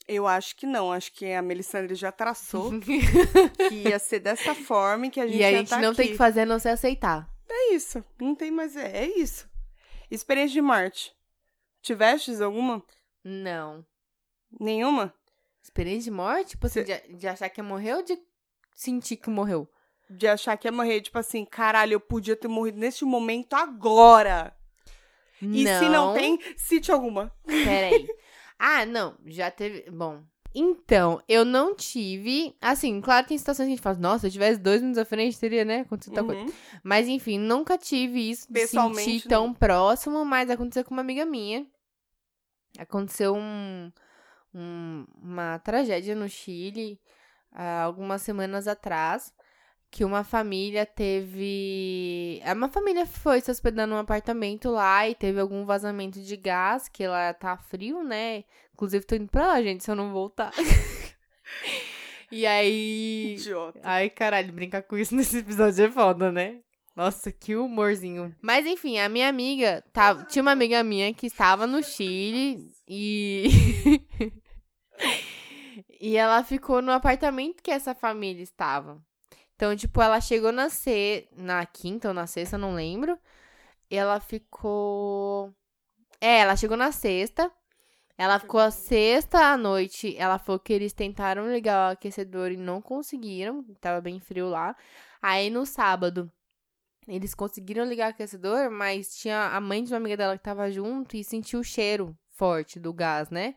Eu 0.08 0.26
acho 0.26 0.56
que 0.56 0.66
não. 0.66 0.90
Acho 0.90 1.12
que 1.12 1.30
a 1.32 1.42
Melissandre 1.42 1.94
já 1.94 2.10
traçou 2.10 2.72
que 2.80 3.74
ia 3.88 3.98
ser 3.98 4.20
dessa 4.20 4.54
forma 4.54 5.06
e 5.06 5.10
que 5.10 5.20
a 5.20 5.26
gente 5.26 5.38
e 5.38 5.44
a 5.44 5.50
gente 5.52 5.68
tá 5.68 5.78
não 5.78 5.94
tem 5.94 6.04
aqui. 6.06 6.12
que 6.12 6.18
fazer 6.18 6.40
a 6.40 6.46
não 6.46 6.58
ser 6.58 6.70
aceitar. 6.70 7.28
É 7.48 7.74
isso. 7.74 8.02
Não 8.18 8.34
tem 8.34 8.50
mais. 8.50 8.74
É, 8.74 9.04
é 9.04 9.18
isso. 9.18 9.48
Experiência 10.10 10.54
de 10.54 10.62
Marte. 10.62 11.12
Tivestes 11.82 12.40
alguma? 12.40 12.82
Não. 13.22 13.84
Nenhuma? 14.58 15.12
Experiência 15.62 16.10
de 16.10 16.16
morte? 16.16 16.50
Tipo 16.50 16.66
assim, 16.66 16.84
Cê- 16.84 17.02
de, 17.06 17.14
de 17.16 17.28
achar 17.28 17.48
que 17.50 17.60
morreu 17.60 17.98
ou 17.98 18.02
de 18.02 18.18
sentir 18.74 19.16
que 19.16 19.28
morreu? 19.28 19.68
De 20.08 20.26
achar 20.26 20.56
que 20.56 20.66
ia 20.66 20.72
morrer, 20.72 21.02
tipo 21.02 21.18
assim, 21.18 21.44
caralho, 21.44 21.92
eu 21.92 22.00
podia 22.00 22.34
ter 22.34 22.48
morrido 22.48 22.78
neste 22.78 23.04
momento 23.04 23.52
agora. 23.54 24.56
E 25.42 25.66
se 25.66 25.88
não 25.90 26.14
tem, 26.14 26.38
cite 26.56 26.90
alguma. 26.90 27.30
Peraí. 27.44 28.08
Ah, 28.58 28.84
não. 28.84 29.16
Já 29.26 29.50
teve. 29.50 29.90
Bom. 29.90 30.22
Então, 30.54 31.22
eu 31.28 31.44
não 31.44 31.74
tive. 31.74 32.56
Assim, 32.60 33.00
claro 33.00 33.24
que 33.24 33.28
tem 33.28 33.38
situações 33.38 33.66
que 33.66 33.72
a 33.72 33.76
gente 33.76 33.82
fala, 33.82 33.98
nossa, 33.98 34.20
se 34.20 34.26
eu 34.26 34.30
tivesse 34.32 34.58
dois 34.58 34.80
minutos 34.80 34.98
à 35.00 35.04
frente, 35.04 35.38
teria, 35.38 35.64
né? 35.64 35.80
Acontecido 35.80 36.14
tal 36.14 36.24
coisa. 36.24 36.40
Uhum. 36.40 36.52
Mas, 36.82 37.06
enfim, 37.06 37.38
nunca 37.38 37.76
tive 37.78 38.30
isso 38.30 38.50
de 38.52 38.60
sentir 38.66 39.28
tão 39.28 39.54
próximo, 39.54 40.24
mas 40.24 40.50
aconteceu 40.50 40.84
com 40.84 40.94
uma 40.94 41.02
amiga 41.02 41.24
minha. 41.24 41.66
Aconteceu 42.78 43.34
um, 43.34 43.92
um- 44.54 45.04
uma 45.22 45.58
tragédia 45.60 46.14
no 46.14 46.28
Chile 46.28 47.00
há 47.52 47.82
algumas 47.82 48.22
semanas 48.22 48.66
atrás. 48.68 49.32
Que 49.90 50.04
uma 50.04 50.22
família 50.22 50.84
teve. 50.84 52.40
é, 52.44 52.52
Uma 52.52 52.68
família 52.68 53.06
foi 53.06 53.40
se 53.40 53.50
hospedar 53.50 53.86
num 53.86 53.96
apartamento 53.96 54.70
lá 54.70 55.08
e 55.08 55.14
teve 55.14 55.40
algum 55.40 55.64
vazamento 55.64 56.20
de 56.20 56.36
gás, 56.36 56.88
que 56.88 57.06
lá 57.06 57.32
tá 57.32 57.56
frio, 57.56 58.02
né? 58.02 58.44
Inclusive, 58.74 59.04
tô 59.04 59.16
indo 59.16 59.28
pra 59.30 59.46
lá, 59.48 59.62
gente, 59.62 59.82
se 59.82 59.90
eu 59.90 59.96
não 59.96 60.12
voltar. 60.12 60.52
e 62.30 62.46
aí. 62.46 63.34
Idiota. 63.38 63.80
Ai, 63.82 64.10
caralho, 64.10 64.52
brincar 64.52 64.82
com 64.82 64.96
isso 64.98 65.14
nesse 65.16 65.38
episódio 65.38 65.86
é 65.86 65.90
foda, 65.90 66.30
né? 66.30 66.60
Nossa, 66.94 67.30
que 67.30 67.54
humorzinho. 67.56 68.34
Mas 68.42 68.66
enfim, 68.66 68.98
a 68.98 69.08
minha 69.08 69.28
amiga. 69.28 69.84
Tava, 69.92 70.24
tinha 70.24 70.42
uma 70.42 70.50
amiga 70.50 70.82
minha 70.82 71.14
que 71.14 71.26
estava 71.26 71.66
no 71.66 71.82
Chile 71.82 72.72
e. 72.88 73.48
e 76.00 76.16
ela 76.16 76.42
ficou 76.42 76.82
no 76.82 76.90
apartamento 76.90 77.62
que 77.62 77.70
essa 77.70 77.94
família 77.94 78.42
estava. 78.42 79.00
Então, 79.58 79.74
tipo, 79.74 80.00
ela 80.00 80.20
chegou 80.20 80.52
na, 80.52 80.70
se... 80.70 81.28
na 81.36 81.66
quinta 81.66 82.06
ou 82.06 82.14
na 82.14 82.28
sexta, 82.28 82.56
não 82.56 82.76
lembro. 82.76 83.18
E 83.90 83.96
ela 83.96 84.20
ficou. 84.20 85.52
É, 86.20 86.38
ela 86.40 86.54
chegou 86.56 86.76
na 86.76 86.92
sexta. 86.92 87.50
Ela 88.16 88.38
ficou 88.38 88.60
a 88.60 88.70
sexta 88.70 89.38
à 89.52 89.56
noite. 89.56 90.16
Ela 90.16 90.38
falou 90.38 90.60
que 90.60 90.72
eles 90.72 90.92
tentaram 90.92 91.52
ligar 91.52 91.90
o 91.90 91.92
aquecedor 91.94 92.52
e 92.52 92.56
não 92.56 92.80
conseguiram. 92.80 93.64
Tava 93.80 94.00
bem 94.00 94.20
frio 94.20 94.48
lá. 94.48 94.76
Aí 95.20 95.50
no 95.50 95.66
sábado, 95.66 96.30
eles 97.08 97.34
conseguiram 97.34 97.84
ligar 97.84 98.08
o 98.08 98.10
aquecedor, 98.10 98.70
mas 98.70 99.16
tinha 99.16 99.48
a 99.48 99.60
mãe 99.60 99.82
de 99.82 99.92
uma 99.92 99.96
amiga 99.96 100.16
dela 100.16 100.38
que 100.38 100.44
tava 100.44 100.70
junto 100.70 101.16
e 101.16 101.24
sentiu 101.24 101.60
o 101.60 101.64
cheiro 101.64 102.16
forte 102.30 102.78
do 102.78 102.92
gás, 102.92 103.28
né? 103.28 103.56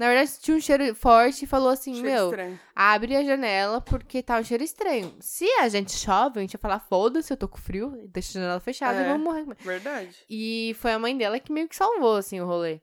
Na 0.00 0.06
verdade, 0.06 0.30
sentiu 0.30 0.56
um 0.56 0.60
cheiro 0.60 0.94
forte 0.94 1.44
e 1.44 1.46
falou 1.46 1.68
assim: 1.68 1.92
Cheiro 1.92 2.08
Meu, 2.08 2.30
estranho. 2.30 2.58
abre 2.74 3.14
a 3.14 3.22
janela 3.22 3.82
porque 3.82 4.22
tá 4.22 4.38
um 4.38 4.42
cheiro 4.42 4.64
estranho. 4.64 5.14
Se 5.20 5.44
a 5.60 5.68
gente 5.68 5.92
chove, 5.92 6.38
a 6.38 6.40
gente 6.40 6.54
ia 6.54 6.58
falar: 6.58 6.80
Foda-se, 6.80 7.30
eu 7.30 7.36
tô 7.36 7.46
com 7.46 7.58
frio, 7.58 8.08
deixa 8.08 8.30
a 8.30 8.40
janela 8.40 8.60
fechada 8.60 8.98
e 8.98 9.04
É. 9.04 9.08
vamos 9.08 9.22
morrer. 9.22 9.44
Verdade. 9.60 10.16
E 10.30 10.74
foi 10.78 10.92
a 10.94 10.98
mãe 10.98 11.14
dela 11.14 11.38
que 11.38 11.52
meio 11.52 11.68
que 11.68 11.76
salvou, 11.76 12.16
assim, 12.16 12.40
o 12.40 12.46
rolê. 12.46 12.80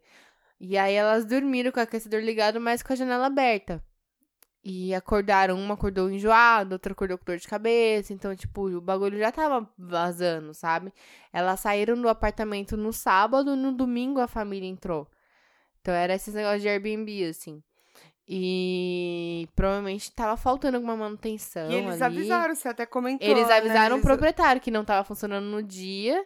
E 0.60 0.78
aí 0.78 0.94
elas 0.94 1.26
dormiram 1.26 1.72
com 1.72 1.80
o 1.80 1.84
aquecedor 1.84 2.22
ligado, 2.22 2.62
mas 2.62 2.84
com 2.84 2.94
a 2.94 2.96
janela 2.96 3.26
aberta. 3.26 3.84
E 4.64 4.94
acordaram, 4.94 5.58
uma 5.60 5.74
acordou 5.74 6.12
enjoada, 6.12 6.76
outra 6.76 6.92
acordou 6.94 7.18
com 7.18 7.26
dor 7.26 7.38
de 7.38 7.48
cabeça. 7.48 8.14
Então, 8.14 8.36
tipo, 8.36 8.68
o 8.70 8.80
bagulho 8.80 9.18
já 9.18 9.32
tava 9.32 9.68
vazando, 9.76 10.54
sabe? 10.54 10.94
Elas 11.34 11.62
saíram 11.62 12.00
do 12.00 12.10
apartamento 12.10 12.78
no 12.78 12.94
sábado, 12.94 13.56
no 13.56 13.72
domingo 13.72 14.20
a 14.20 14.28
família 14.28 14.70
entrou. 14.70 15.10
Então 15.88 15.96
era 15.96 16.14
esses 16.14 16.34
negócios 16.34 16.62
de 16.62 16.68
Airbnb, 16.68 17.24
assim. 17.30 17.64
E 18.28 19.48
provavelmente 19.56 20.12
tava 20.12 20.36
faltando 20.36 20.76
alguma 20.76 20.98
manutenção. 20.98 21.72
E 21.72 21.76
eles 21.76 22.02
ali. 22.02 22.18
avisaram, 22.18 22.54
você 22.56 22.68
até 22.68 22.86
comentou. 22.86 23.26
Eles 23.26 23.48
né? 23.48 23.54
avisaram 23.56 23.96
o 23.96 24.00
Eles- 24.00 24.06
proprietário 24.06 24.60
que 24.62 24.70
não 24.70 24.84
tava 24.84 25.06
funcionando 25.06 25.46
no 25.46 25.64
dia. 25.64 26.26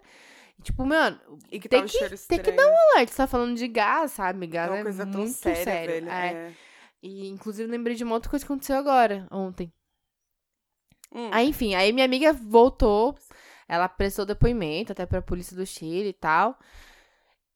E, 0.58 0.63
Tipo, 0.63 0.84
mano, 0.84 1.19
E 1.52 1.60
que 1.60 1.69
tem 1.69 1.84
um 1.84 1.86
que- 1.86 2.00
tem 2.28 2.39
que 2.41 2.52
dar 2.52 2.63
Alert, 2.63 3.10
você 3.12 3.17
tá 3.17 3.28
falando 3.28 3.56
de 3.56 3.67
gás, 3.67 4.13
sabe? 4.13 4.45
É 4.45 4.50
Gás 4.50 4.71
é, 4.71 4.74
uma 4.74 4.82
coisa 4.84 5.06
tão 5.06 5.21
muito 5.21 5.34
séria, 5.36 5.63
sério. 5.63 5.93
velho. 5.93 6.10
É. 6.10 6.28
É. 6.34 6.54
E, 7.04 7.28
inclusive, 7.30 7.69
lembrei 7.69 7.95
de 7.95 8.04
uma 8.04 8.15
outra 8.15 8.32
coisa 8.32 8.43
que 8.43 8.52
aconteceu 8.52 8.76
agora, 8.78 9.28
ontem. 9.30 9.71
Hum. 11.13 11.30
Aí, 11.32 11.50
enfim, 11.50 11.76
aí 11.76 11.93
minha 11.93 12.06
amiga 12.06 12.34
voltou, 12.34 13.15
ela 13.67 13.88
prestou 13.88 14.26
depoimento 14.26 14.91
até 14.91 15.06
pra 15.06 15.21
polícia 15.21 15.56
do 15.56 15.67
Chile 15.67 16.10
e 16.10 16.13
tal. 16.13 16.58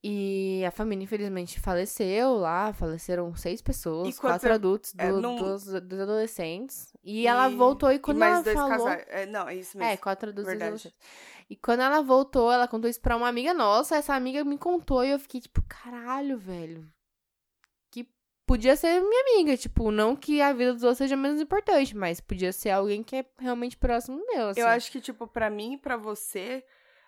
E 0.07 0.63
a 0.63 0.69
família, 0.69 1.03
infelizmente, 1.03 1.59
faleceu 1.59 2.35
lá. 2.35 2.71
Faleceram 2.73 3.33
seis 3.35 3.59
pessoas, 3.59 4.19
quatro 4.19 4.49
é- 4.49 4.53
adultos, 4.53 4.93
é, 4.99 5.09
do- 5.11 5.19
não- 5.19 5.35
dos, 5.37 5.63
dos 5.65 5.99
adolescentes. 5.99 6.93
E, 7.03 7.21
E- 7.23 7.27
ela 7.27 7.49
voltou 7.49 7.91
e 7.91 7.97
quando 7.97 8.17
e 8.17 8.19
mais 8.19 8.33
ela 8.33 8.43
dois 8.43 8.55
falou... 8.55 8.85
casais. 8.87 9.05
É, 9.09 9.25
não, 9.25 9.49
é 9.49 9.55
isso 9.55 9.75
mesmo. 9.77 9.91
É, 9.93 9.97
quatro 9.97 10.29
adultos 10.29 10.45
Verdade. 10.51 10.67
adolescentes. 10.67 10.99
E 11.49 11.55
quando 11.55 11.79
ela 11.81 12.01
voltou, 12.01 12.51
ela 12.51 12.67
contou 12.67 12.87
isso 12.89 13.01
pra 13.01 13.17
uma 13.17 13.27
amiga 13.27 13.51
nossa. 13.53 13.95
Essa 13.95 14.13
amiga 14.13 14.43
me 14.43 14.57
contou 14.59 15.03
e 15.03 15.09
eu 15.09 15.17
fiquei 15.19 15.41
tipo, 15.41 15.63
caralho, 15.67 16.37
velho. 16.37 16.87
Que 17.91 18.07
podia 18.47 18.75
ser 18.75 18.99
minha 19.01 19.21
amiga. 19.33 19.57
Tipo, 19.57 19.89
não 19.91 20.15
que 20.15 20.39
a 20.41 20.53
vida 20.53 20.73
dos 20.73 20.83
outros 20.83 20.99
seja 20.99 21.15
menos 21.17 21.41
importante, 21.41 21.95
mas 21.95 22.19
podia 22.19 22.51
ser 22.51 22.69
alguém 22.69 23.01
que 23.03 23.15
é 23.15 23.25
realmente 23.39 23.75
próximo 23.77 24.23
meu. 24.27 24.49
Assim. 24.49 24.59
Eu 24.61 24.67
acho 24.67 24.91
que, 24.91 25.01
tipo, 25.01 25.25
pra 25.27 25.49
mim 25.49 25.73
e 25.73 25.77
pra 25.77 25.97
você, 25.97 26.63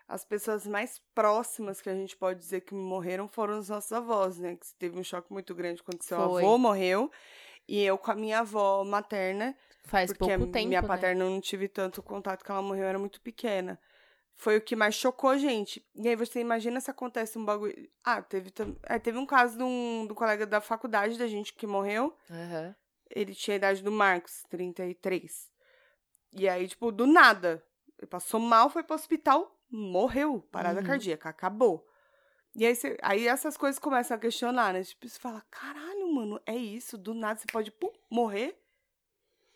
as 0.07 0.23
pessoas 0.23 0.65
mais 0.65 1.01
próximas 1.13 1.81
que 1.81 1.89
a 1.89 1.93
gente 1.93 2.15
pode 2.15 2.39
dizer 2.39 2.61
que 2.61 2.73
morreram 2.73 3.27
foram 3.27 3.59
os 3.59 3.69
nossos 3.69 3.91
avós, 3.91 4.37
né? 4.37 4.55
Que 4.55 4.73
teve 4.75 4.97
um 4.97 5.03
choque 5.03 5.31
muito 5.33 5.53
grande 5.53 5.83
quando 5.83 6.01
seu 6.01 6.17
Foi. 6.17 6.43
avô 6.43 6.57
morreu. 6.57 7.11
E 7.67 7.83
eu 7.83 7.97
com 7.97 8.11
a 8.11 8.15
minha 8.15 8.39
avó 8.39 8.85
materna, 8.85 9.55
Faz 9.83 10.13
porque 10.13 10.31
a 10.31 10.37
pouco 10.37 10.53
tempo. 10.53 10.67
minha 10.69 10.81
né? 10.81 10.87
paterna 10.87 11.25
eu 11.25 11.29
não 11.29 11.41
tive 11.41 11.67
tanto 11.67 12.01
contato 12.01 12.45
que 12.45 12.49
ela 12.49 12.61
morreu, 12.61 12.83
eu 12.83 12.89
era 12.89 12.99
muito 12.99 13.19
pequena. 13.19 13.77
Foi 14.37 14.55
o 14.55 14.61
que 14.61 14.75
mais 14.75 14.95
chocou 14.95 15.31
a 15.31 15.37
gente. 15.37 15.85
E 15.95 16.07
aí 16.07 16.15
você 16.15 16.39
imagina 16.39 16.79
se 16.79 16.89
acontece 16.89 17.37
um 17.37 17.43
bagulho. 17.43 17.89
Ah, 18.03 18.21
teve, 18.21 18.53
é, 18.83 18.99
teve 18.99 19.17
um 19.17 19.25
caso 19.25 19.57
de 19.57 19.63
um, 19.63 20.05
do 20.07 20.13
colega 20.15 20.45
da 20.45 20.61
faculdade 20.61 21.17
da 21.17 21.27
gente 21.27 21.53
que 21.53 21.65
morreu. 21.67 22.15
Aham. 22.29 22.75
Ele 23.09 23.33
tinha 23.33 23.55
a 23.55 23.57
idade 23.57 23.81
do 23.83 23.91
Marcos, 23.91 24.43
33. 24.49 25.49
E 26.33 26.47
aí, 26.47 26.67
tipo, 26.67 26.91
do 26.91 27.07
nada. 27.07 27.63
Ele 27.97 28.07
passou 28.07 28.39
mal, 28.39 28.69
foi 28.69 28.83
pro 28.83 28.95
hospital, 28.95 29.56
morreu. 29.69 30.41
Parada 30.51 30.79
Uhum. 30.81 30.85
cardíaca, 30.87 31.29
acabou. 31.29 31.85
E 32.55 32.65
aí, 32.65 32.75
você- 32.75 32.97
aí 33.03 33.27
essas 33.27 33.55
coisas 33.55 33.77
começam 33.79 34.17
a 34.17 34.19
questionar, 34.19 34.73
né? 34.73 34.83
Tipo, 34.83 35.07
você 35.07 35.19
fala, 35.19 35.43
caralho, 35.51 36.11
mano, 36.13 36.41
é 36.45 36.55
isso? 36.55 36.97
Do 36.97 37.13
nada 37.13 37.39
você 37.39 37.45
pode 37.51 37.71
pum, 37.71 37.91
morrer? 38.09 38.57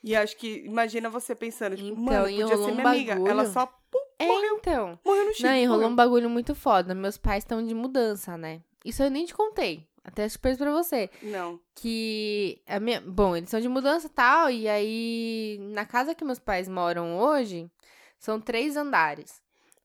E 0.04 0.15
acho 0.15 0.36
que, 0.38 0.63
imagina 0.65 1.10
você 1.10 1.36
pensando, 1.36 1.76
tipo, 1.76 1.89
Então, 1.89 2.04
mano, 2.04 2.23
podia 2.25 2.48
ser 2.48 2.54
um 2.56 2.75
minha 2.75 2.88
amiga. 2.90 3.13
Ela 3.29 3.46
só 3.46 3.65
pum, 3.65 4.00
É, 4.19 4.27
morreu, 4.27 4.58
então. 4.58 5.00
morreu 5.06 5.25
no 5.25 5.33
Chile. 5.33 5.48
Não, 5.50 5.56
e 5.56 5.65
rolou 5.65 5.77
morreu. 5.81 5.90
um 5.92 5.96
bagulho 5.96 6.29
muito 6.29 6.54
foda. 6.56 6.94
Meus 6.96 7.17
pais 7.17 7.44
estão 7.44 7.63
de 7.65 7.73
mudança, 7.73 8.38
né? 8.38 8.62
Isso 8.85 9.02
eu 9.04 9.10
nem 9.12 9.25
te 9.25 9.33
contei. 9.33 9.88
Até 10.04 10.27
surpresa 10.27 10.58
pra 10.58 10.71
você. 10.71 11.10
Não. 11.21 11.60
que 11.75 12.62
a 12.67 12.79
minha, 12.79 13.00
bom, 13.02 13.35
eles 13.35 13.50
são 13.52 13.60
de 13.60 13.69
mudança 13.69 14.08
e 14.08 14.10
tal, 14.10 14.50
e 14.50 14.67
aí 14.67 15.60
na 15.73 15.85
casa 15.85 16.15
que 16.15 16.23
meus 16.25 16.40
pais 16.40 16.67
moram 16.67 17.19
hoje, 17.19 17.69
são 18.17 18.42
três 18.42 18.75
andares. 18.75 19.40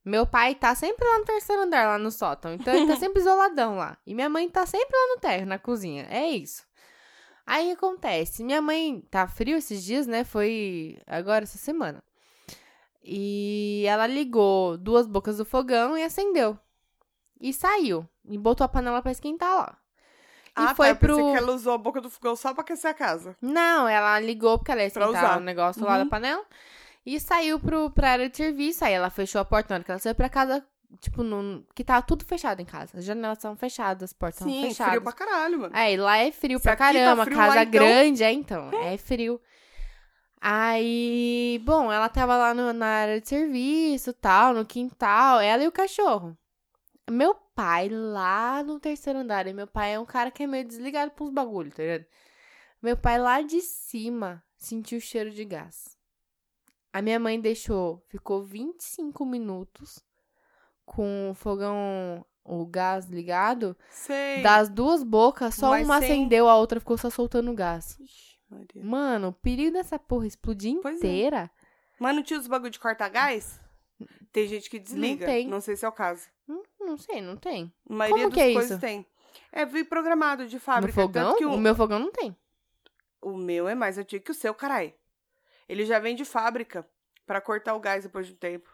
Meu 0.07 0.25
pai 0.25 0.55
tá 0.55 0.73
sempre 0.73 1.05
lá 1.07 1.19
no 1.19 1.25
terceiro 1.25 1.63
andar, 1.63 1.85
lá 1.87 1.97
no 1.97 2.09
sótão, 2.11 2.53
então 2.53 2.73
ele 2.73 2.87
tá 2.87 2.95
sempre 2.97 3.19
isoladão 3.19 3.75
lá. 3.77 3.97
E 4.05 4.13
minha 4.15 4.29
mãe 4.29 4.47
tá 4.49 4.65
sempre 4.65 4.89
lá 4.97 5.15
no 5.15 5.19
térreo, 5.21 5.45
na 5.47 5.59
cozinha. 5.59 6.07
É 6.09 6.29
isso. 6.29 6.65
Aí 7.45 7.71
acontece, 7.71 8.43
minha 8.43 8.61
mãe 8.61 9.01
tá 9.09 9.27
frio 9.27 9.57
esses 9.57 9.83
dias, 9.83 10.05
né? 10.07 10.23
Foi 10.23 10.97
agora 11.07 11.43
essa 11.43 11.57
semana. 11.57 12.03
E 13.03 13.85
ela 13.87 14.05
ligou 14.07 14.77
duas 14.77 15.07
bocas 15.07 15.37
do 15.37 15.45
fogão 15.45 15.97
e 15.97 16.03
acendeu. 16.03 16.57
E 17.39 17.53
saiu. 17.53 18.07
E 18.27 18.37
botou 18.37 18.65
a 18.65 18.67
panela 18.67 19.01
pra 19.01 19.11
esquentar 19.11 19.55
lá. 19.55 19.77
Ah, 20.55 20.73
foi 20.75 20.87
tá, 20.87 20.91
eu 20.91 20.95
pensei 20.97 21.15
pro- 21.15 21.31
que 21.31 21.37
ela 21.37 21.53
usou 21.53 21.73
a 21.73 21.77
boca 21.77 22.01
do 22.01 22.09
fogão 22.09 22.35
só 22.35 22.51
pra 22.53 22.63
aquecer 22.63 22.89
a 22.89 22.93
casa. 22.93 23.37
Não, 23.41 23.87
ela 23.87 24.19
ligou 24.19 24.57
porque 24.57 24.71
ela 24.71 24.81
ia 24.81 24.87
esquentar 24.87 25.37
o 25.37 25.41
negócio 25.41 25.85
lá 25.85 25.97
Uhum. 25.99 26.03
da 26.03 26.09
panela. 26.09 26.43
E 27.07 27.19
saiu 27.21 27.57
pro, 27.59 27.89
pra 27.89 28.11
área 28.11 28.29
de 28.29 28.35
serviço. 28.35 28.83
Aí 28.83 28.91
ela 28.93 29.09
fechou 29.09 29.39
a 29.39 29.45
porta 29.45 29.69
na 29.69 29.75
hora 29.77 29.83
que 29.85 29.91
ela 29.91 29.99
saiu 29.99 30.13
pra 30.15 30.27
casa. 30.29 30.61
Tipo, 30.99 31.21
no, 31.23 31.65
que 31.75 31.83
tava 31.83 32.01
tudo 32.05 32.23
fechado 32.25 32.61
em 32.61 32.65
casa. 32.65 32.97
As 32.99 33.03
janelas 33.05 33.37
estavam 33.37 33.57
fechadas, 33.57 34.03
as 34.03 34.13
portas 34.13 34.39
estavam 34.41 34.53
Sim, 34.53 34.67
fechadas. 34.69 34.91
frio 34.93 35.01
pra 35.03 35.11
caralho, 35.13 35.59
mano. 35.59 35.75
É, 35.75 35.93
e 35.93 35.97
lá 35.97 36.17
é 36.17 36.31
frio 36.31 36.57
Se 36.59 36.63
pra 36.63 36.73
tá 36.73 36.77
caramba. 36.77 37.23
frio, 37.25 37.35
casa 37.37 37.55
lá, 37.55 37.63
então- 37.63 37.71
grande, 37.71 38.23
é 38.23 38.31
então. 38.31 38.71
É 38.73 38.97
frio. 38.97 39.39
Aí, 40.39 41.59
bom, 41.65 41.91
ela 41.91 42.07
tava 42.09 42.37
lá 42.37 42.53
no- 42.53 42.71
na 42.71 42.85
área 42.87 43.19
de 43.19 43.27
serviço, 43.27 44.13
tal, 44.13 44.53
no 44.53 44.65
quintal, 44.65 45.39
ela 45.41 45.63
e 45.63 45.67
o 45.67 45.71
cachorro. 45.71 46.37
Meu 47.09 47.33
pai 47.35 47.89
lá 47.89 48.61
no 48.63 48.79
terceiro 48.79 49.19
andar, 49.19 49.47
e 49.47 49.53
meu 49.53 49.67
pai 49.67 49.93
é 49.95 49.99
um 49.99 50.05
cara 50.05 50.29
que 50.31 50.43
é 50.43 50.47
meio 50.47 50.65
desligado 50.65 51.11
pra 51.11 51.25
uns 51.25 51.31
bagulho, 51.33 51.71
tá 51.71 51.81
ligado? 51.83 52.05
Meu 52.81 52.95
pai 52.95 53.17
lá 53.19 53.41
de 53.41 53.59
cima 53.61 54.43
sentiu 54.55 54.99
o 54.99 55.01
cheiro 55.01 55.31
de 55.31 55.43
gás. 55.43 55.96
A 56.93 57.01
minha 57.01 57.19
mãe 57.19 57.39
deixou, 57.39 58.03
ficou 58.07 58.43
25 58.43 59.25
minutos 59.25 60.03
com 60.85 61.29
o 61.31 61.33
fogão, 61.33 62.25
o 62.43 62.65
gás 62.65 63.05
ligado. 63.07 63.77
Sei. 63.89 64.41
Das 64.41 64.69
duas 64.69 65.03
bocas, 65.03 65.55
só 65.55 65.71
Mas 65.71 65.85
uma 65.85 65.99
sem- 65.99 66.11
acendeu, 66.11 66.47
a 66.47 66.55
outra 66.55 66.79
ficou 66.79 66.97
só 66.97 67.09
soltando 67.09 67.53
gás. 67.53 67.97
Ixi, 67.99 68.37
Maria. 68.49 68.83
Mano, 68.83 69.27
o 69.29 69.33
perigo 69.33 69.71
dessa 69.73 69.99
porra 69.99 70.25
explodir 70.27 70.79
Pois 70.81 70.95
é. 70.95 70.97
inteira. 70.97 71.51
Mas 71.99 72.15
não 72.15 72.23
tinha 72.23 72.39
os 72.39 72.47
bagulho 72.47 72.71
de 72.71 72.79
cortar 72.79 73.09
gás? 73.09 73.59
Tem 74.31 74.47
gente 74.47 74.69
que 74.69 74.79
desliga. 74.79 75.25
tem. 75.25 75.47
Não 75.47 75.59
sei 75.59 75.75
se 75.75 75.85
é 75.85 75.89
o 75.89 75.91
caso. 75.91 76.27
Hum, 76.47 76.61
não 76.79 76.97
sei, 76.97 77.21
não 77.21 77.35
tem. 77.35 77.73
A 77.89 77.93
maioria 77.93 78.25
Como 78.25 78.35
das 78.35 78.45
é 78.45 78.53
coisas 78.53 78.71
isso? 78.71 78.79
tem. 78.79 79.05
É 79.51 79.65
vi 79.65 79.83
programado 79.83 80.47
de 80.47 80.59
fábrica. 80.59 80.87
no 81.01 81.07
fogão? 81.07 81.35
O, 81.41 81.55
O 81.55 81.57
meu 81.57 81.75
fogão 81.75 81.99
não 81.99 82.11
tem. 82.11 82.35
o 83.21 83.35
meu 83.35 83.67
é 83.67 83.75
mais 83.75 83.97
antigo 83.97 84.23
que 84.23 84.31
o 84.31 84.35
seu, 84.35 84.53
carai. 84.53 84.95
Ele 85.67 85.85
já 85.85 85.99
vem 85.99 86.15
de 86.15 86.25
fábrica 86.25 86.87
pra 87.25 87.41
cortar 87.41 87.75
o 87.75 87.79
gás 87.79 88.03
depois 88.03 88.27
de 88.27 88.33
um 88.33 88.37
tempo. 88.37 88.69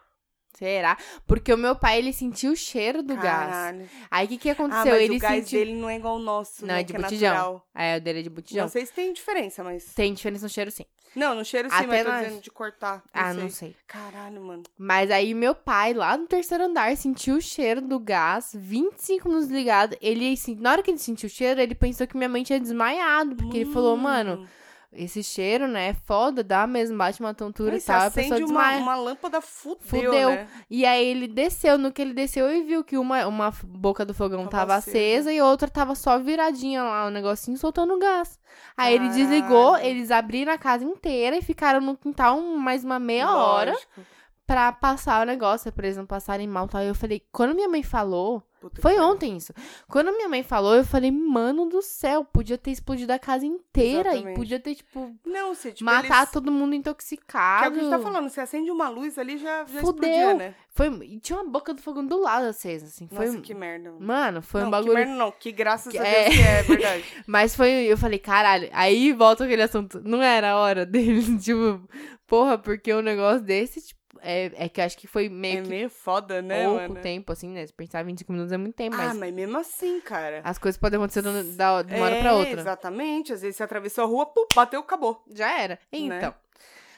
Será? 0.56 0.96
Porque 1.26 1.52
o 1.52 1.58
meu 1.58 1.74
pai, 1.74 1.98
ele 1.98 2.12
sentiu 2.12 2.52
o 2.52 2.56
cheiro 2.56 3.02
do 3.02 3.16
gás. 3.16 3.50
Caralho. 3.50 3.90
Aí 4.08 4.26
o 4.26 4.28
que 4.28 4.38
que 4.38 4.48
Ah, 4.48 4.52
aconteceu? 4.52 4.92
mas 4.92 5.02
ele 5.02 5.16
o 5.16 5.18
gás 5.18 5.34
sentiu. 5.44 5.58
dele 5.58 5.74
não 5.74 5.90
é 5.90 5.96
igual 5.96 6.14
o 6.14 6.20
nosso, 6.20 6.64
Não, 6.64 6.74
né, 6.74 6.80
é 6.80 6.84
de 6.84 6.92
que 6.92 7.02
botijão. 7.02 7.28
natural. 7.34 7.68
É, 7.74 7.96
o 7.96 8.00
dele 8.00 8.20
é 8.20 8.22
de 8.22 8.30
botijão. 8.30 8.62
Não 8.62 8.68
sei 8.68 8.86
se 8.86 8.92
tem 8.92 9.12
diferença, 9.12 9.64
mas... 9.64 9.92
Tem 9.94 10.14
diferença 10.14 10.44
no 10.44 10.48
cheiro, 10.48 10.70
sim. 10.70 10.84
Não, 11.16 11.34
no 11.34 11.44
cheiro 11.44 11.68
sim, 11.68 11.74
Até 11.74 11.86
mas 11.88 12.02
tô 12.04 12.08
nós. 12.08 12.24
dizendo 12.26 12.40
de 12.42 12.50
cortar. 12.52 13.02
ah, 13.12 13.32
sei. 13.34 13.42
não 13.42 13.50
sei. 13.50 13.76
Caralho, 13.88 14.40
mano. 14.42 14.62
Mas 14.78 15.10
aí 15.10 15.34
meu 15.34 15.56
pai, 15.56 15.92
lá 15.92 16.16
no 16.16 16.26
terceiro 16.28 16.62
andar, 16.64 16.96
sentiu 16.96 17.34
o 17.36 17.40
cheiro 17.40 17.80
do 17.80 17.98
gás, 17.98 18.52
25 18.54 19.28
minutos 19.28 19.50
ligado. 19.50 19.96
Ele, 20.00 20.32
assim, 20.32 20.54
na 20.54 20.70
hora 20.70 20.82
que 20.84 20.90
ele 20.92 20.98
sentiu 20.98 21.26
o 21.26 21.30
cheiro, 21.30 21.60
ele 21.60 21.74
pensou 21.74 22.06
que 22.06 22.16
minha 22.16 22.28
mãe 22.28 22.44
tinha 22.44 22.60
desmaiado. 22.60 23.34
Porque 23.34 23.58
ele 23.58 23.72
falou, 23.72 23.96
mano, 23.96 24.48
esse 24.96 25.22
cheiro, 25.22 25.66
né, 25.68 25.88
é 25.88 25.94
foda, 25.94 26.42
dá 26.42 26.66
mesmo, 26.66 26.96
bate 26.96 27.20
uma 27.20 27.34
tontura 27.34 27.76
e 27.76 27.80
tal, 27.80 28.02
a 28.06 28.10
pessoa 28.10 28.36
acende 28.36 28.50
uma, 28.50 28.76
uma 28.76 28.96
lâmpada, 28.96 29.40
fudeu, 29.40 29.78
Fudeu. 29.84 30.30
né? 30.30 30.48
E 30.70 30.84
aí 30.86 31.04
ele 31.06 31.26
desceu, 31.26 31.76
no 31.76 31.92
que 31.92 32.00
ele 32.00 32.14
desceu 32.14 32.50
e 32.50 32.62
viu 32.62 32.84
que 32.84 32.96
uma, 32.96 33.26
uma 33.26 33.52
boca 33.64 34.04
do 34.04 34.14
fogão 34.14 34.46
Tava 34.46 34.50
tava 34.50 34.74
acesa. 34.76 35.32
e 35.32 35.40
outra 35.40 35.68
tava 35.68 35.94
só 35.94 36.18
viradinha 36.18 36.82
lá, 36.82 37.06
o 37.06 37.10
negocinho 37.10 37.56
soltando 37.58 37.98
gás. 37.98 38.38
Aí 38.76 38.94
ele 38.94 39.08
desligou, 39.08 39.76
eles 39.78 40.10
abriram 40.10 40.52
a 40.52 40.58
casa 40.58 40.84
inteira 40.84 41.36
e 41.36 41.42
ficaram 41.42 41.80
no 41.80 41.96
quintal 41.96 42.40
mais 42.40 42.84
uma 42.84 42.98
meia 42.98 43.34
hora 43.34 43.72
Lógico. 43.72 44.13
Pra 44.46 44.72
passar 44.72 45.22
o 45.22 45.26
negócio, 45.26 45.72
pra 45.72 45.86
eles 45.86 45.96
não 45.96 46.06
passarem 46.06 46.46
mal. 46.46 46.68
Tal. 46.68 46.80
Aí 46.80 46.88
eu 46.88 46.94
falei, 46.94 47.22
quando 47.32 47.54
minha 47.54 47.68
mãe 47.68 47.82
falou, 47.82 48.42
Puta 48.60 48.76
que 48.76 48.82
foi 48.82 48.98
ontem 48.98 49.36
isso. 49.36 49.52
Quando 49.88 50.10
minha 50.12 50.28
mãe 50.28 50.42
falou, 50.42 50.74
eu 50.74 50.84
falei, 50.84 51.10
mano 51.10 51.66
do 51.68 51.82
céu, 51.82 52.24
podia 52.24 52.56
ter 52.56 52.70
explodido 52.70 53.12
a 53.12 53.18
casa 53.18 53.44
inteira 53.44 54.10
Exatamente. 54.10 54.32
e 54.34 54.36
podia 54.36 54.58
ter, 54.60 54.74
tipo, 54.74 55.14
Não, 55.24 55.54
se 55.54 55.72
tipo, 55.72 55.84
matar 55.84 56.18
eles... 56.22 56.30
todo 56.30 56.50
mundo 56.50 56.70
Que 56.70 56.76
é 56.76 56.78
intoxicado. 56.78 57.68
o 57.68 57.72
que 57.72 57.78
a 57.78 57.82
gente 57.82 57.90
tá 57.90 57.98
falando, 57.98 58.28
você 58.28 58.40
acende 58.40 58.70
uma 58.70 58.88
luz 58.88 59.18
ali, 59.18 59.36
já, 59.36 59.64
já 59.66 59.80
Fudeu. 59.80 59.82
explodia, 60.10 60.34
né? 60.34 60.54
Foi, 60.70 60.88
e 61.04 61.20
tinha 61.20 61.38
uma 61.40 61.50
boca 61.50 61.72
do 61.74 61.80
fogão 61.82 62.04
do 62.06 62.20
lado 62.20 62.46
acesa, 62.46 62.86
assim. 62.86 63.06
Foi, 63.06 63.26
Nossa, 63.26 63.40
que 63.40 63.54
merda. 63.54 63.92
mano. 64.00 64.42
Foi 64.42 64.60
não, 64.62 64.68
um 64.68 64.70
que 64.70 64.76
bagulho. 64.78 64.94
merda 64.94 65.14
não, 65.14 65.30
que 65.30 65.52
graças 65.52 65.92
Que 65.92 65.98
a 65.98 66.04
é- 66.06 66.24
Deus 66.24 66.36
que 66.36 66.42
é 66.42 66.62
verdade. 66.62 67.04
Mas 67.28 67.54
foi. 67.54 67.70
Eu 67.70 67.96
falei, 67.96 68.18
caralho. 68.18 68.68
Aí 68.72 69.12
volta 69.12 69.44
aquele 69.44 69.62
assunto. 69.62 70.00
Não 70.04 70.20
era 70.20 70.50
a 70.52 70.56
hora 70.58 70.84
deles, 70.86 71.26
tipo, 71.44 71.80
porra, 72.26 72.58
porque 72.58 72.92
um 72.92 73.02
negócio 73.02 73.42
desse, 73.44 73.80
tipo, 73.86 74.00
é, 74.24 74.52
é 74.64 74.68
que 74.68 74.80
eu 74.80 74.84
acho 74.84 74.96
que 74.96 75.06
foi 75.06 75.28
meio 75.28 75.58
é 75.58 75.62
que 75.62 75.68
meio 75.68 75.90
foda, 75.90 76.40
né, 76.42 76.64
pouco 76.64 76.88
mano? 76.88 77.02
tempo, 77.02 77.32
assim, 77.32 77.48
né? 77.48 77.66
Se 77.66 77.72
pensar 77.72 78.02
25 78.04 78.32
minutos 78.32 78.52
é 78.52 78.56
muito 78.56 78.74
tempo, 78.74 78.96
Ah, 78.96 79.06
mas 79.06 79.16
mas 79.18 79.32
mesmo 79.34 79.58
assim, 79.58 80.00
cara. 80.00 80.40
as 80.44 80.58
coisas 80.58 80.78
podem 80.78 80.98
acontecer 80.98 81.22
do- 81.22 81.56
da, 81.56 81.82
de 81.82 81.94
uma 81.94 82.04
hora 82.04 82.14
é, 82.14 82.20
pra 82.20 82.34
outra. 82.34 82.60
exatamente. 82.60 83.32
Às 83.32 83.42
vezes 83.42 83.56
você 83.56 83.62
atravessou 83.62 84.04
a 84.04 84.06
rua, 84.06 84.26
pum, 84.26 84.46
bateu, 84.54 84.80
acabou. 84.80 85.22
Já 85.32 85.58
era. 85.60 85.74
Né? 85.74 85.78
Então. 85.92 86.34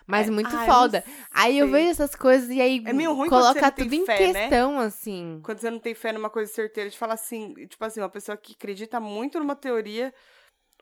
Mas 0.07 0.29
É, 0.29 0.31
muito 0.31 0.55
ah, 0.55 0.63
eu 0.65 0.73
foda. 0.73 1.05
Aí 1.33 1.59
eu 1.59 1.69
vejo 1.69 1.91
essas 1.91 2.15
coisas 2.15 2.49
e 2.49 2.61
aí 2.61 2.81
É 2.87 2.93
meio 2.93 3.13
ruim 3.13 3.29
coloca 3.29 3.73
tudo 3.73 3.93
em 3.93 4.07
fé, 4.07 4.33
né? 4.33 4.33
questão, 4.33 4.79
assim. 4.79 5.41
Quando 5.43 5.59
você 5.59 5.69
não 5.71 5.81
tem 5.81 5.95
fé 5.97 6.13
numa 6.13 6.31
coisa 6.31 6.53
certeira, 6.53 6.89
de 6.89 6.97
falar 6.97 7.15
assim, 7.15 7.53
tipo 7.67 7.85
assim, 7.85 8.01
uma 8.01 8.09
pessoa 8.09 8.37
que 8.37 8.53
acredita 8.53 9.01
muito 9.01 9.41
numa 9.41 9.57
teoria, 9.57 10.15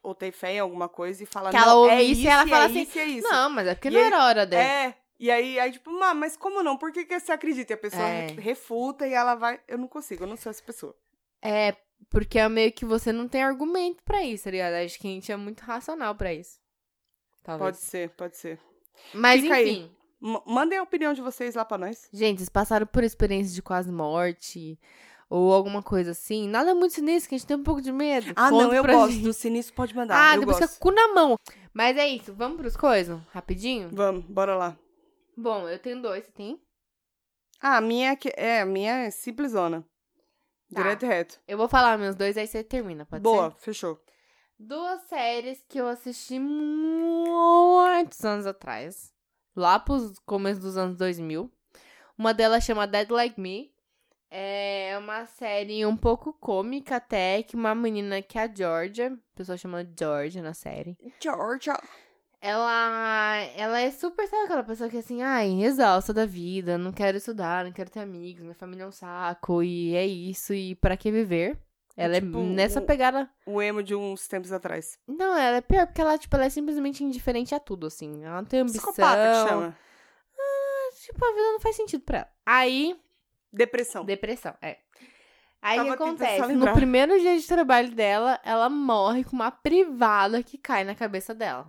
ou 0.03 0.15
tem 0.15 0.31
fé 0.31 0.53
em 0.53 0.59
alguma 0.59 0.91
coisa, 0.91 1.23
e 1.23 1.27
fala, 1.27 1.51
Que 1.51 1.57
ela 1.57 1.69
não, 1.69 1.79
ouve 1.79 1.95
é 1.95 2.03
isso 2.03 2.21
e 2.21 2.27
ela 2.27 2.43
é 2.43 2.47
fala 2.49 2.67
assim, 2.67 2.83
isso, 2.83 2.99
é 2.99 3.05
isso. 3.07 3.27
Não, 3.27 3.49
mas 3.49 3.67
é 3.67 3.75
porque 3.75 3.89
E 3.89 3.95
não 3.95 4.01
era 4.01 4.25
hora 4.27 4.45
dela. 4.45 4.63
É, 4.63 4.95
e 5.19 5.31
aí, 5.31 5.59
aí 5.59 5.73
tipo, 5.73 5.91
"Má, 5.91 6.13
mas 6.15 6.37
como 6.37 6.63
não? 6.63 6.77
Por 6.77 6.93
que, 6.93 7.05
que 7.05 7.19
você 7.21 7.33
acredita? 7.33 7.73
E 7.73 7.75
a 7.75 7.79
pessoa 7.79 8.03
É. 8.03 8.27
re- 8.29 8.41
refuta 8.41 9.07
e 9.07 9.13
ela 9.13 9.35
vai. 9.35 9.61
Eu 9.69 9.79
não 9.79 9.89
consigo, 9.89 10.25
eu 10.25 10.29
não 10.29 10.37
sou 10.37 10.51
essa 10.51 10.63
pessoa. 10.63 10.95
É, 11.43 11.77
porque 12.11 12.39
é 12.39 12.49
meio 12.49 12.73
que 12.73 12.85
você 12.85 13.13
não 13.13 13.29
tem 13.29 13.43
argumento 13.43 14.03
pra 14.05 14.23
isso, 14.25 14.45
tá 14.45 14.51
ligado? 14.51 14.75
Acho 14.75 14.99
que 14.99 15.07
a 15.07 15.11
gente 15.11 15.31
é 15.33 15.37
muito 15.37 15.61
racional 15.61 16.15
pra 16.15 16.33
isso. 16.33 16.59
Talvez. 17.43 17.67
Pode 17.77 17.77
ser, 17.85 18.11
pode 18.11 18.37
ser. 18.37 18.59
Mas 19.13 19.41
Fica 19.43 19.55
aí. 19.55 19.71
enfim. 19.71 19.91
M- 20.23 20.41
mandem 20.47 20.79
a 20.79 20.83
opinião 20.83 21.13
de 21.13 21.21
vocês 21.21 21.55
lá 21.55 21.65
pra 21.65 21.77
nós. 21.77 22.09
Gente, 22.13 22.39
vocês 22.39 22.49
passaram 22.49 22.87
por 22.87 23.05
experiência 23.05 23.55
de 23.55 23.61
quase 23.61 23.93
morte 23.93 24.79
ou 25.29 25.53
alguma 25.53 25.83
coisa 25.83 26.13
assim? 26.13 26.49
Nada 26.49 26.75
muito 26.75 26.95
sinistro, 26.95 27.29
que 27.29 27.35
a 27.35 27.39
gente 27.39 27.47
tem 27.47 27.57
um 27.59 27.63
pouco 27.63 27.83
de 27.83 27.93
medo. 27.93 28.33
Ah, 28.35 28.49
Conta 28.49 28.65
não, 28.69 28.75
eu 28.75 28.83
gosto. 28.85 29.13
gente. 29.13 29.23
Do 29.25 29.33
sinistro 29.35 29.75
pode 29.75 29.95
mandar. 29.95 30.17
Ah, 30.31 30.35
eu 30.37 30.41
depois 30.41 30.59
gosto. 30.59 30.73
fica 30.73 30.83
com 30.83 30.91
na 30.91 31.09
mão. 31.13 31.39
Mas 31.75 31.97
é 31.99 32.09
isso, 32.09 32.33
vamos 32.33 32.57
pros 32.57 32.77
coisas? 32.77 33.21
Rapidinho? 33.33 33.91
Vamos, 33.93 34.25
bora 34.25 34.57
lá. 34.57 34.79
Bom, 35.37 35.69
eu 35.69 35.79
tenho 35.79 36.01
dois, 36.01 36.25
você 36.25 36.33
tem? 36.33 36.61
Ah, 37.61 37.79
a 37.79 37.81
minha 37.81 38.11
é, 38.13 38.17
que- 38.17 38.33
é, 38.37 38.61
a 38.61 38.67
minha 38.67 38.93
é 39.07 39.11
simplesona. 39.11 39.83
Tá. 40.73 40.83
Direto 40.83 41.05
e 41.05 41.09
reto. 41.09 41.41
Eu 41.47 41.57
vou 41.59 41.69
falar 41.69 41.97
meus 41.99 42.15
dois, 42.17 42.37
aí 42.37 42.47
você 42.47 42.63
termina, 42.65 43.05
pode 43.07 43.23
Boa, 43.23 43.51
ser? 43.51 43.57
fechou. 43.59 44.03
Duas 44.59 45.03
séries 45.03 45.65
que 45.69 45.79
eu 45.81 45.87
assisti 45.89 46.39
muitos 46.39 48.25
anos 48.25 48.47
atrás. 48.47 49.13
Lá 49.57 49.79
pros 49.79 50.19
começos 50.21 50.63
dos 50.63 50.77
anos 50.77 50.97
2000. 50.97 51.51
Uma 52.19 52.33
delas 52.35 52.65
chama 52.65 52.87
Dead 52.87 53.11
Like 53.11 53.41
Me. 53.41 53.73
É 54.31 54.97
uma 54.99 55.27
série 55.27 55.87
um 55.87 55.97
pouco 55.97 56.33
cômica 56.33 56.97
até, 56.97 57.43
que 57.43 57.55
uma 57.55 57.73
menina 57.75 58.21
que 58.21 58.37
é 58.37 58.43
a 58.43 58.53
Georgia, 58.53 59.13
a 59.13 59.37
pessoa 59.37 59.57
chama 59.57 59.87
Georgia 59.99 60.43
na 60.43 60.55
série. 60.55 60.97
Georgia. 61.21 61.79
Ela, 62.47 63.37
ela 63.57 63.81
é 63.81 63.91
super, 63.91 64.29
sabe 64.29 64.45
aquela 64.45 64.63
pessoa 64.63 64.91
que 64.91 64.97
é 64.99 65.01
assim, 65.01 65.23
ai, 65.23 65.63
exausta 65.65 66.13
da 66.13 66.27
vida, 66.27 66.77
não 66.77 66.93
quero 66.93 67.17
estudar, 67.17 67.65
não 67.65 67.73
quero 67.73 67.89
ter 67.89 68.01
amigos, 68.01 68.43
minha 68.43 68.55
família 68.55 68.83
é 68.83 68.87
um 68.87 68.93
saco, 68.93 69.63
e 69.63 69.95
é 69.97 70.05
isso, 70.07 70.53
e 70.53 70.75
pra 70.75 70.95
que 70.95 71.11
viver? 71.11 71.59
Ela 71.97 72.21
Tipo, 72.21 72.39
é 72.39 72.43
nessa 72.43 72.81
o- 72.81 72.85
pegada 72.85 73.31
O 73.47 73.63
emo 73.63 73.83
de 73.83 73.95
uns 73.95 74.29
tempos 74.29 74.53
atrás. 74.53 74.99
não, 75.09 75.35
ela 75.39 75.57
é 75.57 75.61
pior 75.63 75.87
porque 75.87 76.03
ela, 76.03 76.19
tipo, 76.19 76.37
ela 76.37 76.45
é 76.45 76.51
simplesmente 76.51 77.03
indiferente 77.03 77.55
a 77.55 77.59
tudo, 77.61 77.87
assim. 77.87 78.23
Ela 78.23 78.37
não 78.43 78.45
tem 78.45 78.61
ambição. 78.61 78.93
Psicopata 78.93 79.17
que 79.17 79.49
chama. 79.49 79.77
Tipo, 81.03 81.25
a 81.25 81.29
vida 81.33 81.53
não 81.53 81.61
faz 81.61 81.77
sentido 81.77 82.03
pra 82.05 82.19
ela. 82.19 82.29
Aí, 82.45 82.95
Depressão. 83.53 84.05
depressão, 84.05 84.55
é. 84.61 84.79
Aí 85.63 85.81
o 85.81 85.85
que 85.85 85.91
acontece? 85.91 86.53
No 86.53 86.73
primeiro 86.75 87.19
dia 87.19 87.39
de 87.39 87.47
trabalho 87.47 87.91
dela, 87.93 88.39
ela 88.45 88.69
morre 88.69 89.25
com 89.25 89.33
uma 89.35 89.51
privada 89.51 90.43
que 90.43 90.59
cai 90.59 90.85
na 90.85 90.95
cabeça 90.95 91.35
dela. 91.35 91.67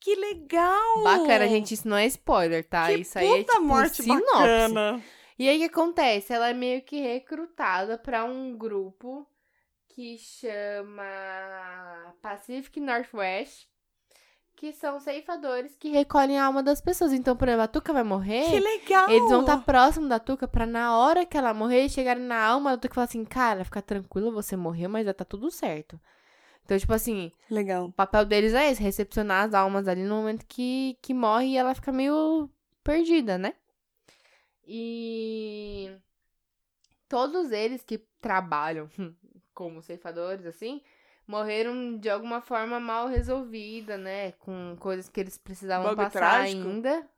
Que 0.00 0.16
legal! 0.16 1.02
Bacana, 1.04 1.46
gente, 1.46 1.74
isso 1.74 1.86
não 1.86 1.96
é 1.96 2.06
spoiler, 2.06 2.64
tá? 2.66 2.86
Que 2.86 2.94
isso 3.02 3.18
aí 3.18 3.28
é 3.28 3.44
tipo 3.44 3.60
morte 3.60 4.02
sinopse. 4.02 4.26
bacana. 4.32 5.02
E 5.38 5.48
aí 5.48 5.56
o 5.56 5.60
que 5.60 5.66
acontece? 5.66 6.32
Ela 6.32 6.48
é 6.48 6.54
meio 6.54 6.82
que 6.82 7.00
recrutada 7.00 7.98
pra 7.98 8.24
um 8.24 8.56
grupo 8.56 9.26
que 9.88 10.16
chama 10.18 11.04
Pacific 12.22 12.80
Northwest, 12.80 13.66
que 14.56 14.72
são 14.72 15.00
ceifadores 15.00 15.76
que 15.76 15.88
recolhem 15.90 16.38
a 16.38 16.44
alma 16.44 16.62
das 16.62 16.80
pessoas. 16.80 17.12
Então, 17.12 17.36
por 17.36 17.48
exemplo, 17.48 17.64
a 17.64 17.68
Tuca 17.68 17.92
vai 17.92 18.02
morrer. 18.02 18.50
Que 18.50 18.60
legal! 18.60 19.10
Eles 19.10 19.28
vão 19.30 19.40
estar 19.40 19.58
próximo 19.64 20.08
da 20.08 20.18
Tuca 20.18 20.48
pra 20.48 20.64
na 20.66 20.96
hora 20.96 21.26
que 21.26 21.36
ela 21.36 21.52
morrer, 21.52 21.88
chegarem 21.88 22.22
na 22.22 22.42
alma 22.42 22.70
da 22.72 22.76
Tuca 22.78 22.92
e 22.92 22.96
falar 22.96 23.06
assim, 23.06 23.24
cara, 23.24 23.64
fica 23.64 23.82
tranquila, 23.82 24.30
você 24.30 24.56
morreu, 24.56 24.88
mas 24.88 25.04
já 25.04 25.12
tá 25.12 25.24
tudo 25.24 25.50
certo. 25.50 26.00
Então, 26.64 26.78
tipo 26.78 26.92
assim, 26.92 27.32
Legal. 27.50 27.86
o 27.86 27.92
papel 27.92 28.24
deles 28.24 28.54
é 28.54 28.70
esse, 28.70 28.82
recepcionar 28.82 29.46
as 29.46 29.54
almas 29.54 29.88
ali 29.88 30.04
no 30.04 30.16
momento 30.16 30.46
que, 30.46 30.96
que 31.02 31.12
morre 31.12 31.46
e 31.48 31.56
ela 31.56 31.74
fica 31.74 31.90
meio 31.90 32.48
perdida, 32.84 33.36
né? 33.36 33.54
E 34.66 35.90
todos 37.08 37.50
eles 37.50 37.82
que 37.82 37.98
trabalham 38.20 38.88
como 39.52 39.82
ceifadores, 39.82 40.46
assim, 40.46 40.80
morreram 41.26 41.98
de 41.98 42.08
alguma 42.08 42.40
forma 42.40 42.78
mal 42.78 43.08
resolvida, 43.08 43.98
né? 43.98 44.32
Com 44.32 44.76
coisas 44.78 45.08
que 45.08 45.20
eles 45.20 45.36
precisavam 45.36 45.88
Bagulho 45.88 46.06
passar 46.06 46.20
trágico? 46.20 46.68
ainda. 46.68 47.08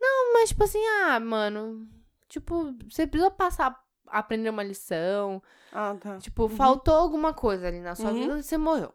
Não, 0.00 0.32
mas 0.32 0.50
tipo 0.50 0.64
assim, 0.64 0.84
ah, 1.02 1.20
mano. 1.20 1.88
Tipo, 2.28 2.74
você 2.88 3.06
precisa 3.06 3.30
passar, 3.30 3.78
aprender 4.10 4.50
uma 4.50 4.62
lição. 4.62 5.42
Ah, 5.72 5.96
tá. 6.00 6.18
Tipo, 6.18 6.48
faltou 6.48 6.94
alguma 6.94 7.32
coisa 7.34 7.66
ali 7.68 7.80
na 7.80 7.94
sua 7.94 8.10
Uhum. 8.10 8.20
vida 8.20 8.38
e 8.38 8.42
você 8.42 8.56
morreu. 8.58 8.92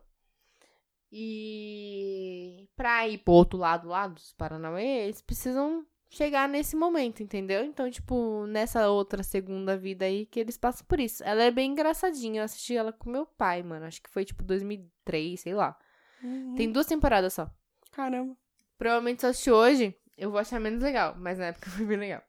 E 1.36 2.68
pra 2.76 3.08
ir 3.08 3.20
pro 3.20 3.34
outro 3.34 3.58
lado 3.60 3.88
lá 3.88 4.08
dos 4.08 4.34
Paranauê, 4.34 5.04
eles 5.06 5.22
precisam 5.22 5.86
chegar 6.10 6.50
nesse 6.50 6.76
momento, 6.76 7.22
entendeu? 7.22 7.64
Então, 7.64 7.90
tipo, 7.90 8.46
nessa 8.48 8.90
outra 8.90 9.22
segunda 9.24 9.78
vida 9.78 10.06
aí 10.06 10.26
que 10.26 10.40
eles 10.40 10.58
passam 10.58 10.86
por 10.88 11.00
isso. 11.00 11.24
Ela 11.24 11.44
é 11.44 11.52
bem 11.52 11.72
engraçadinha. 11.72 12.42
Eu 12.42 12.46
assisti 12.46 12.76
ela 12.76 12.92
com 12.92 13.10
meu 13.10 13.26
pai, 13.26 13.62
mano. 13.64 13.86
Acho 13.86 14.02
que 14.02 14.10
foi 14.10 14.26
tipo 14.26 14.44
2003, 14.44 15.40
sei 15.40 15.54
lá. 15.54 15.78
Uhum. 16.24 16.56
Tem 16.56 16.72
duas 16.72 16.86
temporadas 16.88 17.34
só. 17.34 17.50
Caramba. 17.92 18.36
Provavelmente 18.78 19.22
se 19.22 19.26
eu 19.26 19.30
assistir 19.30 19.52
hoje, 19.52 19.96
eu 20.18 20.32
vou 20.32 20.40
achar 20.40 20.60
menos 20.60 20.82
legal. 20.82 21.16
Mas 21.18 21.38
na 21.38 21.46
época 21.46 21.70
foi 21.72 21.86
bem 21.86 21.98
legal. 21.98 22.24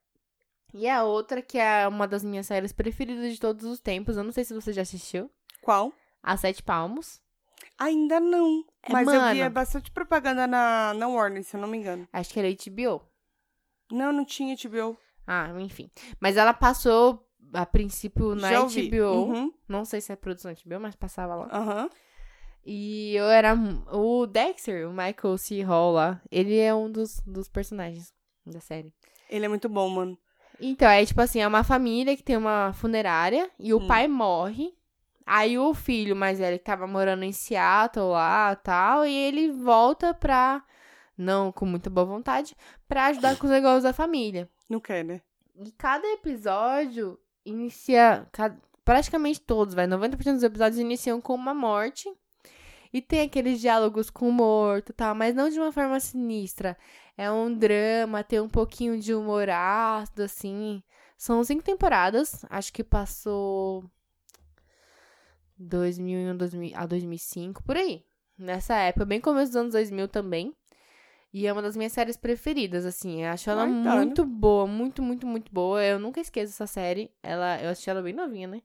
E 0.74 0.88
a 0.88 1.04
outra, 1.04 1.40
que 1.40 1.56
é 1.56 1.86
uma 1.86 2.06
das 2.08 2.24
minhas 2.24 2.46
séries 2.46 2.72
preferidas 2.72 3.32
de 3.32 3.38
todos 3.38 3.64
os 3.64 3.78
tempos. 3.78 4.16
Eu 4.16 4.24
não 4.24 4.32
sei 4.32 4.44
se 4.44 4.52
você 4.52 4.72
já 4.72 4.82
assistiu. 4.82 5.30
Qual? 5.62 5.92
A 6.20 6.36
Sete 6.36 6.62
Palmos. 6.64 7.22
Ainda 7.78 8.18
não. 8.18 8.64
É, 8.82 8.92
Mas 8.92 9.06
eu 9.06 9.20
via 9.32 9.44
mano. 9.44 9.50
bastante 9.50 9.90
propaganda 9.92 10.48
na, 10.48 10.92
na 10.94 11.06
Warner, 11.06 11.44
se 11.44 11.56
eu 11.56 11.60
não 11.60 11.68
me 11.68 11.78
engano. 11.78 12.08
Acho 12.12 12.32
que 12.32 12.40
era 12.40 12.48
HBO. 12.48 13.02
Não, 13.92 14.12
não 14.12 14.24
tinha 14.24 14.56
HBO. 14.56 14.98
Ah, 15.24 15.48
enfim. 15.60 15.90
Mas 16.20 16.36
ela 16.36 16.52
passou, 16.52 17.24
a 17.52 17.64
princípio, 17.64 18.34
na 18.34 18.50
Já. 18.50 18.60
HBO. 18.62 19.12
Uhum. 19.12 19.54
Não 19.68 19.84
sei 19.84 20.00
se 20.00 20.12
é 20.12 20.16
produção 20.16 20.52
HBO, 20.52 20.80
mas 20.80 20.96
passava 20.96 21.36
lá. 21.36 21.48
Aham. 21.52 21.90
E 22.66 23.14
eu 23.14 23.26
era. 23.26 23.54
O 23.92 24.26
Dexter, 24.26 24.88
o 24.88 24.92
Michael 24.92 25.38
C. 25.38 25.62
Hall 25.62 25.92
lá, 25.92 26.20
ele 26.30 26.58
é 26.58 26.74
um 26.74 26.90
dos, 26.90 27.20
dos 27.20 27.48
personagens 27.48 28.12
da 28.44 28.60
série. 28.60 28.92
Ele 29.28 29.44
é 29.44 29.48
muito 29.48 29.68
bom, 29.68 29.88
mano. 29.88 30.18
Então, 30.70 30.88
é 30.88 31.04
tipo 31.04 31.20
assim, 31.20 31.40
é 31.40 31.46
uma 31.48 31.62
família 31.64 32.16
que 32.16 32.22
tem 32.22 32.36
uma 32.36 32.72
funerária 32.72 33.50
e 33.58 33.72
o 33.74 33.78
Hum. 33.78 33.86
pai 33.86 34.08
morre. 34.08 34.72
Aí 35.26 35.58
o 35.58 35.72
filho 35.74 36.14
mais 36.14 36.38
velho 36.38 36.58
que 36.58 36.64
tava 36.64 36.86
morando 36.86 37.22
em 37.24 37.32
Seattle 37.32 38.10
lá 38.10 38.54
tal, 38.56 39.06
e 39.06 39.12
ele 39.14 39.50
volta 39.52 40.12
pra. 40.14 40.62
Não 41.16 41.52
com 41.52 41.64
muita 41.64 41.88
boa 41.88 42.04
vontade, 42.04 42.56
pra 42.88 43.06
ajudar 43.06 43.36
com 43.38 43.46
os 43.46 43.52
negócios 43.52 43.84
da 43.84 43.92
família. 43.92 44.48
Não 44.68 44.80
quer, 44.80 45.04
né? 45.04 45.20
E 45.64 45.70
cada 45.72 46.06
episódio 46.08 47.18
inicia. 47.44 48.26
ca- 48.32 48.56
Praticamente 48.84 49.40
todos, 49.40 49.74
vai. 49.74 49.86
90% 49.86 50.34
dos 50.34 50.42
episódios 50.42 50.78
iniciam 50.78 51.20
com 51.20 51.34
uma 51.34 51.54
morte. 51.54 52.06
E 52.92 53.00
tem 53.00 53.22
aqueles 53.22 53.60
diálogos 53.60 54.10
com 54.10 54.28
o 54.28 54.32
morto 54.32 54.90
e 54.90 54.92
tal, 54.92 55.14
mas 55.14 55.34
não 55.34 55.48
de 55.48 55.58
uma 55.58 55.72
forma 55.72 55.98
sinistra. 55.98 56.76
É 57.16 57.30
um 57.30 57.52
drama, 57.52 58.24
tem 58.24 58.40
um 58.40 58.48
pouquinho 58.48 58.98
de 58.98 59.14
humor 59.14 59.48
ácido, 59.48 60.22
assim. 60.22 60.82
São 61.16 61.42
cinco 61.44 61.62
temporadas. 61.62 62.44
Acho 62.50 62.72
que 62.72 62.82
passou. 62.82 63.84
2001 65.56 66.36
2000 66.36 66.72
a 66.74 66.86
2005, 66.86 67.62
por 67.62 67.76
aí. 67.76 68.04
Nessa 68.36 68.74
época, 68.74 69.04
bem 69.04 69.20
começo 69.20 69.52
dos 69.52 69.56
anos 69.56 69.72
2000 69.72 70.08
também. 70.08 70.54
E 71.32 71.46
é 71.46 71.52
uma 71.52 71.62
das 71.62 71.76
minhas 71.76 71.92
séries 71.92 72.16
preferidas, 72.16 72.84
assim. 72.86 73.24
Eu 73.24 73.30
acho 73.30 73.50
ela 73.50 73.64
tá, 73.64 73.96
muito 73.96 74.24
boa, 74.24 74.66
muito, 74.66 75.02
muito, 75.02 75.26
muito 75.26 75.52
boa. 75.52 75.82
Eu 75.82 75.98
nunca 75.98 76.20
esqueço 76.20 76.52
essa 76.52 76.66
série. 76.66 77.10
Ela, 77.22 77.60
eu 77.62 77.70
assisti 77.70 77.90
ela 77.90 78.02
bem 78.02 78.12
novinha, 78.12 78.46
né? 78.46 78.62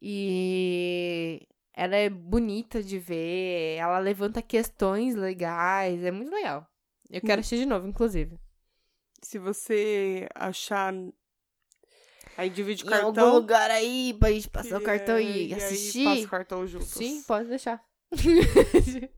E 0.00 1.46
ela 1.72 1.96
é 1.96 2.10
bonita 2.10 2.82
de 2.82 2.98
ver. 2.98 3.76
Ela 3.78 3.98
levanta 3.98 4.42
questões 4.42 5.14
legais. 5.14 6.04
É 6.04 6.10
muito 6.10 6.30
legal. 6.30 6.66
Eu 7.10 7.20
quero 7.20 7.38
Hum. 7.38 7.40
assistir 7.40 7.58
de 7.58 7.66
novo, 7.66 7.86
inclusive. 7.86 8.38
Se 9.22 9.38
você 9.38 10.28
achar. 10.34 10.92
Aí 12.36 12.50
divide 12.50 12.84
o 12.84 12.88
Em 12.90 12.94
algum 12.94 13.12
cartão. 13.14 13.34
lugar 13.34 13.70
aí 13.70 14.14
pra 14.18 14.30
gente 14.30 14.50
passar 14.50 14.78
o 14.78 14.82
e, 14.82 14.84
cartão 14.84 15.16
é, 15.16 15.22
e, 15.22 15.54
aí 15.54 15.54
assistir. 15.54 16.04
passa 16.04 16.24
o 16.26 16.28
cartão 16.28 16.66
juntos. 16.66 16.88
Sim, 16.88 17.22
pode 17.22 17.48
deixar. 17.48 17.82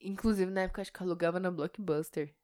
Inclusive, 0.00 0.50
na 0.50 0.62
época, 0.62 0.82
acho 0.82 0.92
que 0.92 1.00
eu 1.00 1.06
alugava 1.06 1.40
na 1.40 1.50
Blockbuster. 1.50 2.34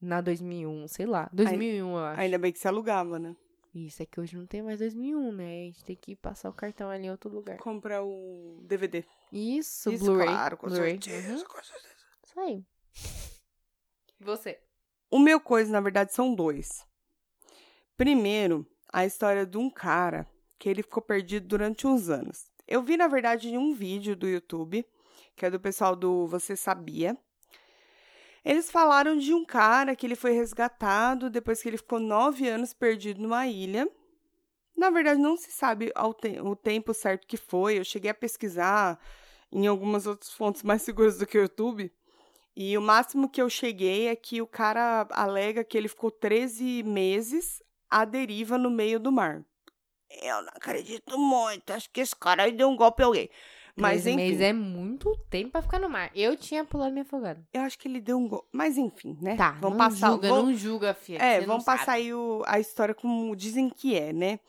Na 0.00 0.20
2001, 0.20 0.86
sei 0.86 1.06
lá. 1.06 1.28
2001, 1.32 1.90
eu 1.90 1.98
acho. 1.98 2.20
Ainda 2.20 2.38
bem 2.38 2.52
que 2.52 2.58
você 2.60 2.68
alugava, 2.68 3.18
né? 3.18 3.34
Isso, 3.74 4.00
é 4.02 4.06
que 4.06 4.20
hoje 4.20 4.36
não 4.36 4.46
tem 4.46 4.62
mais 4.62 4.78
2001, 4.78 5.32
né? 5.32 5.62
A 5.62 5.64
gente 5.66 5.84
tem 5.84 5.96
que 5.96 6.14
passar 6.14 6.48
o 6.48 6.52
cartão 6.52 6.88
ali 6.88 7.06
em 7.06 7.10
outro 7.10 7.28
lugar. 7.28 7.56
Comprar 7.58 8.02
o 8.04 8.60
DVD. 8.62 9.04
Isso, 9.32 9.90
Isso, 9.90 10.04
Blu-ray. 10.04 10.28
claro, 10.28 10.56
com 10.56 10.68
Blu-ray. 10.68 10.90
certeza, 11.02 11.32
Uhum. 11.34 11.44
com 11.44 11.62
certeza. 11.64 11.94
Isso 12.24 12.40
aí. 12.40 12.64
Você. 14.20 14.58
O 15.10 15.18
meu 15.18 15.40
coisa, 15.40 15.70
na 15.72 15.80
verdade, 15.80 16.12
são 16.12 16.34
dois. 16.34 16.84
Primeiro, 17.96 18.66
a 18.92 19.04
história 19.06 19.46
de 19.46 19.56
um 19.56 19.70
cara 19.70 20.28
que 20.58 20.68
ele 20.68 20.82
ficou 20.82 21.02
perdido 21.02 21.46
durante 21.46 21.86
uns 21.86 22.08
anos. 22.08 22.50
Eu 22.66 22.82
vi, 22.82 22.96
na 22.96 23.08
verdade, 23.08 23.48
em 23.48 23.56
um 23.56 23.72
vídeo 23.72 24.14
do 24.14 24.28
YouTube, 24.28 24.84
que 25.34 25.46
é 25.46 25.50
do 25.50 25.60
pessoal 25.60 25.96
do 25.96 26.26
Você 26.26 26.56
Sabia. 26.56 27.16
Eles 28.44 28.70
falaram 28.70 29.16
de 29.16 29.32
um 29.32 29.44
cara 29.44 29.96
que 29.96 30.06
ele 30.06 30.16
foi 30.16 30.32
resgatado 30.32 31.30
depois 31.30 31.62
que 31.62 31.68
ele 31.68 31.76
ficou 31.76 31.98
nove 31.98 32.48
anos 32.48 32.72
perdido 32.72 33.20
numa 33.20 33.46
ilha. 33.46 33.88
Na 34.76 34.90
verdade, 34.90 35.20
não 35.20 35.36
se 35.36 35.50
sabe 35.50 35.92
te- 36.20 36.40
o 36.40 36.54
tempo 36.54 36.94
certo 36.94 37.26
que 37.26 37.36
foi. 37.36 37.78
Eu 37.78 37.84
cheguei 37.84 38.10
a 38.10 38.14
pesquisar 38.14 38.98
em 39.50 39.66
algumas 39.66 40.06
outras 40.06 40.32
fontes 40.32 40.62
mais 40.62 40.82
seguras 40.82 41.18
do 41.18 41.26
que 41.26 41.36
o 41.36 41.42
YouTube. 41.42 41.92
E 42.60 42.76
o 42.76 42.82
máximo 42.82 43.28
que 43.28 43.40
eu 43.40 43.48
cheguei 43.48 44.08
é 44.08 44.16
que 44.16 44.42
o 44.42 44.46
cara 44.46 45.06
alega 45.12 45.62
que 45.62 45.78
ele 45.78 45.86
ficou 45.86 46.10
13 46.10 46.82
meses 46.82 47.62
à 47.88 48.04
deriva 48.04 48.58
no 48.58 48.68
meio 48.68 48.98
do 48.98 49.12
mar. 49.12 49.44
Eu 50.22 50.42
não 50.42 50.48
acredito 50.48 51.16
muito. 51.16 51.70
Acho 51.70 51.88
que 51.90 52.00
esse 52.00 52.16
cara 52.16 52.42
aí 52.42 52.50
deu 52.52 52.68
um 52.68 52.74
golpe 52.76 53.00
em 53.02 53.06
alguém. 53.06 53.30
Mas 53.76 54.08
enfim, 54.08 54.16
meses 54.16 54.40
é 54.40 54.52
muito 54.52 55.16
tempo 55.30 55.52
pra 55.52 55.62
ficar 55.62 55.78
no 55.78 55.88
mar. 55.88 56.10
Eu 56.16 56.36
tinha 56.36 56.64
pulado 56.64 56.92
me 56.92 57.02
afogado. 57.02 57.46
eu 57.52 57.60
acho 57.60 57.78
que 57.78 57.86
ele 57.86 58.00
deu 58.00 58.18
um 58.18 58.26
golpe. 58.26 58.48
Mas 58.50 58.76
enfim, 58.76 59.16
né? 59.22 59.36
Tá, 59.36 59.52
vamos 59.52 59.78
não 59.78 59.88
passar. 59.88 60.10
julga, 60.10 60.28
vamos- 60.28 60.44
não 60.50 60.54
julga, 60.56 60.94
filha. 60.94 61.22
É, 61.22 61.40
vamos 61.42 61.64
passar 61.64 61.84
sabe. 61.84 61.98
aí 62.02 62.12
o- 62.14 62.42
a 62.44 62.58
história 62.58 62.92
como 62.92 63.36
dizem 63.36 63.70
que 63.70 63.94
é, 63.94 64.12
né? 64.12 64.40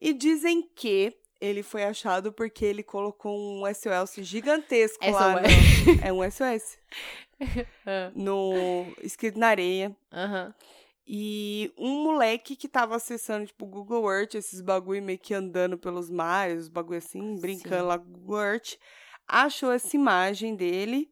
E 0.00 0.12
dizem 0.12 0.62
que 0.62 1.16
ele 1.40 1.62
foi 1.62 1.84
achado 1.84 2.32
porque 2.32 2.64
ele 2.64 2.82
colocou 2.82 3.36
um 3.38 3.62
SOS 3.72 4.24
gigantesco 4.24 5.04
lá. 5.10 5.34
SOS. 5.34 5.42
No, 5.86 6.00
é 6.04 6.12
um 6.12 6.30
SOS. 6.30 6.78
Ah, 7.86 8.10
No, 8.14 8.86
escrito 9.02 9.38
na 9.38 9.48
areia. 9.48 9.94
Aham. 10.12 10.54
E 11.06 11.70
um 11.78 12.02
moleque 12.02 12.56
que 12.56 12.66
tava 12.66 12.96
acessando, 12.96 13.46
tipo, 13.46 13.64
o 13.64 13.68
Google 13.68 14.10
Earth, 14.10 14.34
esses 14.34 14.60
bagulho 14.60 15.02
meio 15.02 15.18
que 15.18 15.34
andando 15.34 15.78
pelos 15.78 16.10
mares, 16.10 16.62
os 16.62 16.68
bagulho 16.68 16.98
assim, 16.98 17.36
brincando 17.38 17.76
Sim. 17.82 17.82
lá 17.88 17.98
com 17.98 18.10
Google 18.10 18.40
Earth, 18.42 18.76
achou 19.28 19.70
essa 19.70 19.94
imagem 19.94 20.56
dele 20.56 21.08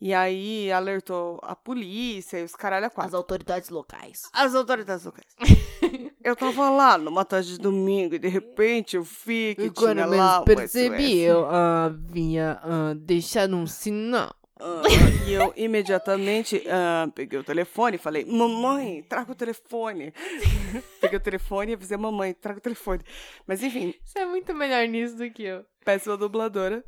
e 0.00 0.12
aí 0.14 0.72
alertou 0.72 1.38
a 1.42 1.54
polícia 1.54 2.38
e 2.38 2.44
os 2.44 2.56
caralho 2.56 2.86
a 2.86 2.88
As 2.88 2.94
quatro. 2.94 3.16
autoridades 3.16 3.68
locais. 3.68 4.22
As 4.32 4.54
autoridades 4.54 5.04
locais. 5.04 5.28
eu 6.22 6.36
tava 6.36 6.70
lá 6.70 6.98
numa 6.98 7.24
tarde 7.24 7.52
de 7.52 7.58
domingo 7.58 8.14
e 8.14 8.18
de 8.18 8.28
repente 8.28 8.96
eu 8.96 9.02
vi 9.02 9.54
que 9.54 9.64
E 9.64 9.70
quando 9.70 9.94
tinha 9.96 10.06
lá 10.06 10.42
percebi, 10.42 11.18
eu 11.20 11.46
havia 11.46 12.58
ah, 12.62 12.94
deixado 12.96 13.56
um 13.56 13.66
sinal. 13.66 14.34
Ah, 14.60 14.82
e 15.26 15.32
eu 15.32 15.52
imediatamente 15.56 16.62
ah, 16.68 17.08
peguei 17.14 17.38
o 17.38 17.44
telefone 17.44 17.96
e 17.96 17.98
falei, 17.98 18.24
mamãe, 18.24 19.04
traga 19.08 19.30
o 19.30 19.34
telefone. 19.34 20.12
peguei 21.00 21.16
o 21.16 21.20
telefone 21.22 21.72
e 21.72 21.74
avisei 21.74 21.96
mamãe, 21.96 22.34
traga 22.34 22.58
o 22.58 22.62
telefone. 22.62 23.02
Mas 23.46 23.62
enfim, 23.62 23.94
Você 24.04 24.20
é 24.20 24.26
muito 24.26 24.52
melhor 24.54 24.86
nisso 24.88 25.16
do 25.16 25.30
que 25.30 25.44
eu. 25.44 25.64
péssima 25.84 26.16
dubladora. 26.16 26.84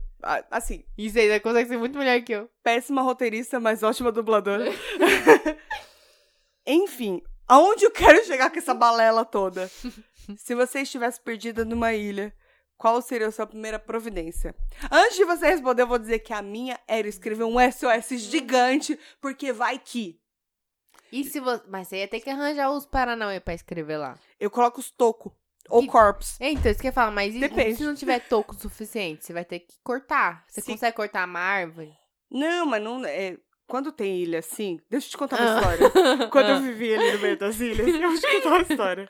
Assim, 0.51 0.85
Isso 0.99 1.19
aí 1.19 1.41
consegue 1.41 1.69
ser 1.69 1.79
muito 1.79 1.99
melhor 1.99 2.21
que 2.23 2.33
eu. 2.33 2.49
péssima 2.63 3.03
roteirista, 3.03 3.59
mas 3.61 3.83
ótima 3.83 4.11
dubladora. 4.13 4.67
Enfim, 6.67 7.23
aonde 7.51 7.85
eu 7.85 7.91
quero 7.91 8.25
chegar 8.25 8.51
com 8.51 8.59
essa 8.59 8.73
balela 8.75 9.25
toda? 9.25 9.69
Se 10.39 10.55
você 10.55 10.81
estivesse 10.83 11.21
perdida 11.21 11.65
numa 11.65 11.93
ilha, 11.93 12.33
qual 12.77 13.03
seria 13.03 13.27
a 13.29 13.33
sua 13.33 13.47
primeira 13.47 13.79
providência? 13.79 14.55
Antes 14.91 15.17
de 15.17 15.25
você 15.25 15.49
responder, 15.49 15.83
eu 15.83 15.87
vou 15.87 15.99
dizer 15.99 16.21
que 16.21 16.33
a 16.33 16.41
minha 16.41 16.79
era 16.87 17.09
escrever 17.09 17.45
um 17.45 17.57
SOS 17.71 18.21
gigante, 18.21 18.99
porque 19.21 19.53
vai 19.53 19.79
que. 19.79 20.19
E 21.13 21.25
se 21.25 21.41
você... 21.41 21.65
Mas 21.69 21.89
você 21.89 21.97
ia 21.99 22.09
ter 22.09 22.21
que 22.21 22.31
arranjar 22.31 22.71
os 22.71 22.87
Paranauê 22.87 23.41
pra 23.41 23.53
escrever 23.55 23.97
lá. 23.97 24.17
Eu 24.39 24.51
coloco 24.51 24.79
os 24.79 24.91
toco. 24.91 25.37
Ou 25.69 25.83
E- 25.83 25.87
corpse. 25.89 26.37
É, 26.41 26.51
Então, 26.53 26.71
isso 26.71 26.81
que 26.81 26.89
eu 26.89 26.93
falo, 26.93 27.13
mas 27.13 27.35
Depende. 27.35 27.77
se 27.77 27.85
não 27.85 27.95
tiver 27.95 28.21
toco 28.21 28.55
suficiente? 28.55 29.25
Você 29.25 29.33
vai 29.33 29.45
ter 29.45 29.61
que 29.61 29.75
cortar. 29.83 30.45
Você 30.49 30.61
Sim. 30.61 30.73
consegue 30.73 30.97
cortar 30.97 31.27
uma 31.27 31.41
árvore? 31.41 31.93
Não, 32.31 32.65
mas 32.67 32.83
não. 32.83 33.05
É, 33.05 33.37
quando 33.71 33.93
tem 33.93 34.19
ilha 34.21 34.41
assim. 34.41 34.79
Deixa 34.91 35.07
eu 35.07 35.11
te 35.13 35.17
contar 35.17 35.37
Ah. 35.41 35.43
uma 35.43 35.61
história. 35.75 36.29
Quando 36.29 36.49
eu 36.51 36.61
vivi 36.61 36.93
ali 36.95 37.13
no 37.13 37.19
meio 37.21 37.39
das 37.39 37.61
ilhas, 37.61 37.87
eu 37.87 38.11
vou 38.11 38.21
te 38.21 38.27
contar 38.33 38.49
uma 38.51 38.63
história. 38.63 39.09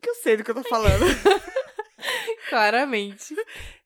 Que 0.00 0.10
eu 0.10 0.14
sei 0.16 0.36
do 0.36 0.44
que 0.44 0.50
eu 0.50 0.54
tô 0.54 0.62
falando. 0.64 1.04
Claramente. 2.48 3.34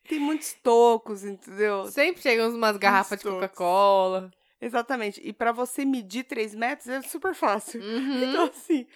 Tem 0.08 0.18
muitos 0.18 0.52
tocos, 0.62 1.24
entendeu? 1.24 1.86
Sempre 1.86 2.22
chegam 2.22 2.48
umas 2.50 2.76
garrafas 2.76 3.18
de. 3.18 3.24
Coca-Cola. 3.24 4.30
Exatamente. 4.60 5.20
E 5.22 5.32
pra 5.32 5.52
você 5.52 5.84
medir 5.84 6.24
3 6.24 6.54
metros 6.54 6.88
é 6.88 7.02
super 7.02 7.34
fácil. 7.34 7.80
Uhum. 7.82 8.22
Então, 8.24 8.44
assim, 8.46 8.86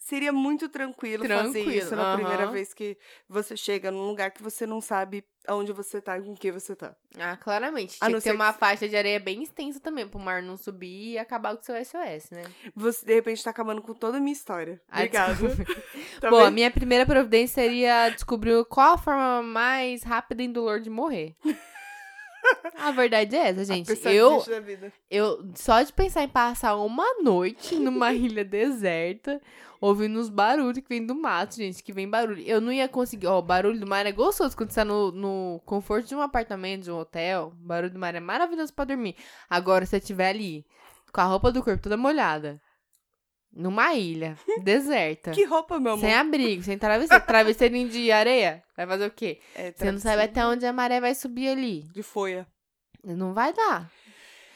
seria 0.00 0.32
muito 0.32 0.68
tranquilo, 0.68 1.24
fazer 1.28 1.42
Tranquilo, 1.52 1.70
isso 1.72 1.94
na 1.94 2.16
primeira 2.16 2.46
vez 2.50 2.74
que 2.74 2.96
você 3.28 3.56
chega 3.56 3.90
num 3.90 4.06
lugar 4.08 4.30
que 4.32 4.42
você 4.42 4.66
não 4.66 4.80
sabe 4.80 5.22
aonde 5.46 5.72
você 5.72 6.00
tá 6.00 6.18
e 6.18 6.22
com 6.22 6.34
quem 6.34 6.50
você 6.50 6.74
tá. 6.74 6.94
Ah, 7.18 7.36
claramente. 7.36 7.98
Tinha 7.98 8.10
que 8.14 8.20
ter 8.20 8.32
uma 8.32 8.52
que- 8.52 8.58
faixa 8.58 8.88
de 8.88 8.96
areia 8.96 9.18
bem 9.20 9.42
extensa 9.42 9.78
também, 9.80 10.06
pro 10.08 10.18
mar 10.18 10.42
não 10.42 10.56
subir 10.56 11.12
e 11.12 11.18
acabar 11.18 11.54
com 11.54 11.62
o 11.62 11.64
seu 11.64 11.76
SOS, 11.76 12.30
né? 12.30 12.42
Você, 12.74 13.06
de 13.06 13.14
repente, 13.14 13.42
tá 13.44 13.50
acabando 13.50 13.80
com 13.82 13.94
toda 13.94 14.18
a 14.18 14.20
minha 14.20 14.32
história. 14.32 14.80
Ah, 14.88 14.98
Obrigada. 14.98 15.34
Tá 16.20 16.28
Bom, 16.28 16.44
a 16.44 16.50
minha 16.50 16.70
primeira 16.70 17.06
providência 17.06 17.62
seria 17.62 18.10
descobrir 18.10 18.62
qual 18.66 18.94
a 18.94 18.98
forma 18.98 19.42
mais 19.42 20.02
rápida 20.02 20.42
e 20.42 20.46
indolor 20.46 20.80
de 20.80 20.90
morrer. 20.90 21.34
A 22.76 22.90
verdade 22.90 23.36
é 23.36 23.48
essa, 23.48 23.64
gente. 23.64 23.90
Eu, 24.04 24.40
vida. 24.62 24.92
eu, 25.10 25.50
só 25.54 25.82
de 25.82 25.92
pensar 25.92 26.22
em 26.22 26.28
passar 26.28 26.76
uma 26.76 27.22
noite 27.22 27.76
numa 27.76 28.12
ilha 28.14 28.44
deserta, 28.44 29.40
ouvindo 29.80 30.18
os 30.18 30.28
barulhos 30.28 30.78
que 30.78 30.88
vem 30.88 31.04
do 31.04 31.14
mato, 31.14 31.56
gente, 31.56 31.82
que 31.82 31.92
vem 31.92 32.08
barulho. 32.08 32.42
Eu 32.42 32.60
não 32.60 32.72
ia 32.72 32.88
conseguir. 32.88 33.26
Ó, 33.26 33.38
o 33.38 33.42
barulho 33.42 33.78
do 33.78 33.86
mar 33.86 34.06
é 34.06 34.12
gostoso 34.12 34.56
quando 34.56 34.70
você 34.70 34.80
tá 34.80 34.84
no, 34.84 35.10
no 35.12 35.60
conforto 35.64 36.08
de 36.08 36.14
um 36.14 36.20
apartamento, 36.20 36.84
de 36.84 36.90
um 36.90 36.98
hotel. 36.98 37.52
O 37.60 37.66
barulho 37.66 37.92
do 37.92 37.98
mar 37.98 38.14
é 38.14 38.20
maravilhoso 38.20 38.72
pra 38.72 38.84
dormir. 38.84 39.16
Agora, 39.48 39.84
se 39.84 39.90
você 39.90 39.96
estiver 39.98 40.30
ali, 40.30 40.66
com 41.12 41.20
a 41.20 41.24
roupa 41.24 41.52
do 41.52 41.62
corpo 41.62 41.82
toda 41.82 41.96
molhada, 41.96 42.60
numa 43.52 43.94
ilha 43.94 44.36
deserta. 44.62 45.30
Que 45.32 45.44
roupa, 45.44 45.78
meu 45.80 45.92
amor? 45.92 46.00
Sem 46.02 46.14
abrigo, 46.14 46.62
sem 46.62 46.78
travesseiro. 46.78 47.24
Travesseirinho 47.26 47.88
de 47.88 48.10
areia? 48.12 48.62
Vai 48.76 48.86
fazer 48.86 49.06
o 49.06 49.10
quê? 49.10 49.40
É, 49.54 49.72
Você 49.72 49.90
não 49.92 49.98
sabe 49.98 50.22
até 50.22 50.44
onde 50.46 50.64
a 50.66 50.72
maré 50.72 51.00
vai 51.00 51.14
subir 51.14 51.48
ali. 51.48 51.82
De 51.92 52.02
folha. 52.02 52.46
Não 53.04 53.32
vai 53.34 53.52
dar. 53.52 53.90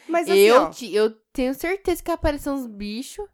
Mas 0.08 0.28
assim, 0.28 0.38
eu, 0.38 0.62
ó, 0.62 0.70
te- 0.70 0.94
eu 0.94 1.10
tenho 1.32 1.54
certeza 1.54 2.02
que 2.02 2.10
aparecem 2.10 2.52
uns 2.52 2.66
bichos. 2.66 3.26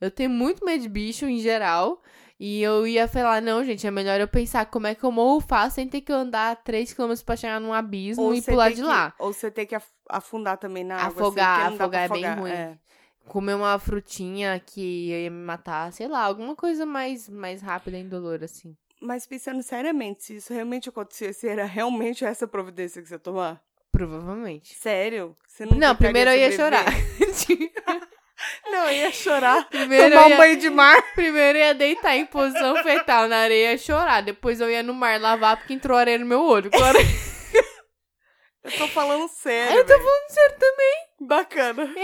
Eu 0.00 0.10
tenho 0.10 0.30
muito 0.30 0.64
medo 0.64 0.82
de 0.82 0.88
bicho 0.88 1.26
em 1.26 1.38
geral. 1.40 2.02
E 2.38 2.60
eu 2.62 2.86
ia 2.86 3.08
falar, 3.08 3.40
não, 3.40 3.64
gente, 3.64 3.86
é 3.86 3.90
melhor 3.90 4.20
eu 4.20 4.28
pensar 4.28 4.66
como 4.66 4.86
é 4.86 4.94
que 4.94 5.02
eu 5.04 5.10
morro 5.10 5.40
fácil 5.40 5.76
sem 5.76 5.88
ter 5.88 6.02
que 6.02 6.12
andar 6.12 6.62
3km 6.64 7.24
pra 7.24 7.34
chegar 7.34 7.58
num 7.58 7.72
abismo 7.72 8.34
e 8.34 8.42
você 8.42 8.50
pular 8.50 8.68
de 8.68 8.74
que- 8.76 8.82
lá. 8.82 9.14
Ou 9.18 9.32
você 9.32 9.50
tem 9.50 9.64
que 9.66 9.74
af- 9.74 9.90
afundar 10.10 10.58
também 10.58 10.84
na 10.84 10.96
água. 10.96 11.08
assim, 11.08 11.18
Afogar, 11.20 11.72
afogar 11.72 12.02
é 12.04 12.08
bem 12.10 12.24
afogar, 12.26 12.38
ruim. 12.38 12.50
é. 12.50 12.78
Comer 13.26 13.54
uma 13.54 13.78
frutinha 13.78 14.60
que 14.64 15.08
ia 15.08 15.30
me 15.30 15.44
matar, 15.44 15.92
sei 15.92 16.08
lá, 16.08 16.20
alguma 16.22 16.54
coisa 16.54 16.86
mais, 16.86 17.28
mais 17.28 17.60
rápida 17.60 17.96
e 17.98 18.00
indolor, 18.02 18.42
assim. 18.42 18.76
Mas 19.00 19.26
pensando 19.26 19.62
seriamente, 19.62 20.22
se 20.24 20.36
isso 20.36 20.52
realmente 20.54 20.88
acontecesse, 20.88 21.46
era 21.46 21.64
realmente 21.64 22.24
essa 22.24 22.46
providência 22.46 23.02
que 23.02 23.08
você 23.08 23.14
ia 23.14 23.18
tomar? 23.18 23.60
Provavelmente. 23.92 24.74
Sério? 24.74 25.36
Você 25.46 25.66
não, 25.66 25.76
Não, 25.76 25.96
primeiro 25.96 26.30
eu 26.30 26.36
ia 26.36 26.52
sobreviver? 26.52 26.92
chorar. 27.52 27.76
Não, 28.70 28.84
eu 28.88 28.92
ia 28.92 29.12
chorar. 29.12 29.68
primeiro, 29.70 30.10
tomar 30.10 30.22
eu 30.22 30.26
um 30.26 30.30
ia, 30.30 30.36
banho 30.36 30.56
de 30.58 30.70
mar. 30.70 31.02
primeiro 31.14 31.58
eu 31.58 31.64
ia 31.64 31.74
deitar 31.74 32.16
em 32.16 32.26
posição 32.26 32.76
fetal 32.82 33.26
na 33.28 33.38
areia 33.38 33.72
e 33.72 33.78
chorar. 33.78 34.20
Depois 34.20 34.60
eu 34.60 34.70
ia 34.70 34.82
no 34.82 34.92
mar 34.92 35.18
lavar 35.20 35.56
porque 35.56 35.72
entrou 35.72 35.96
areia 35.96 36.18
no 36.18 36.26
meu 36.26 36.42
olho. 36.42 36.70
Claro. 36.70 36.98
Eu 38.62 38.72
tô 38.72 38.88
falando 38.88 39.28
sério. 39.28 39.78
eu 39.78 39.86
tô 39.86 39.96
falando 39.96 40.28
sério 40.30 40.56
também. 40.58 40.94
Bacana. 41.20 41.94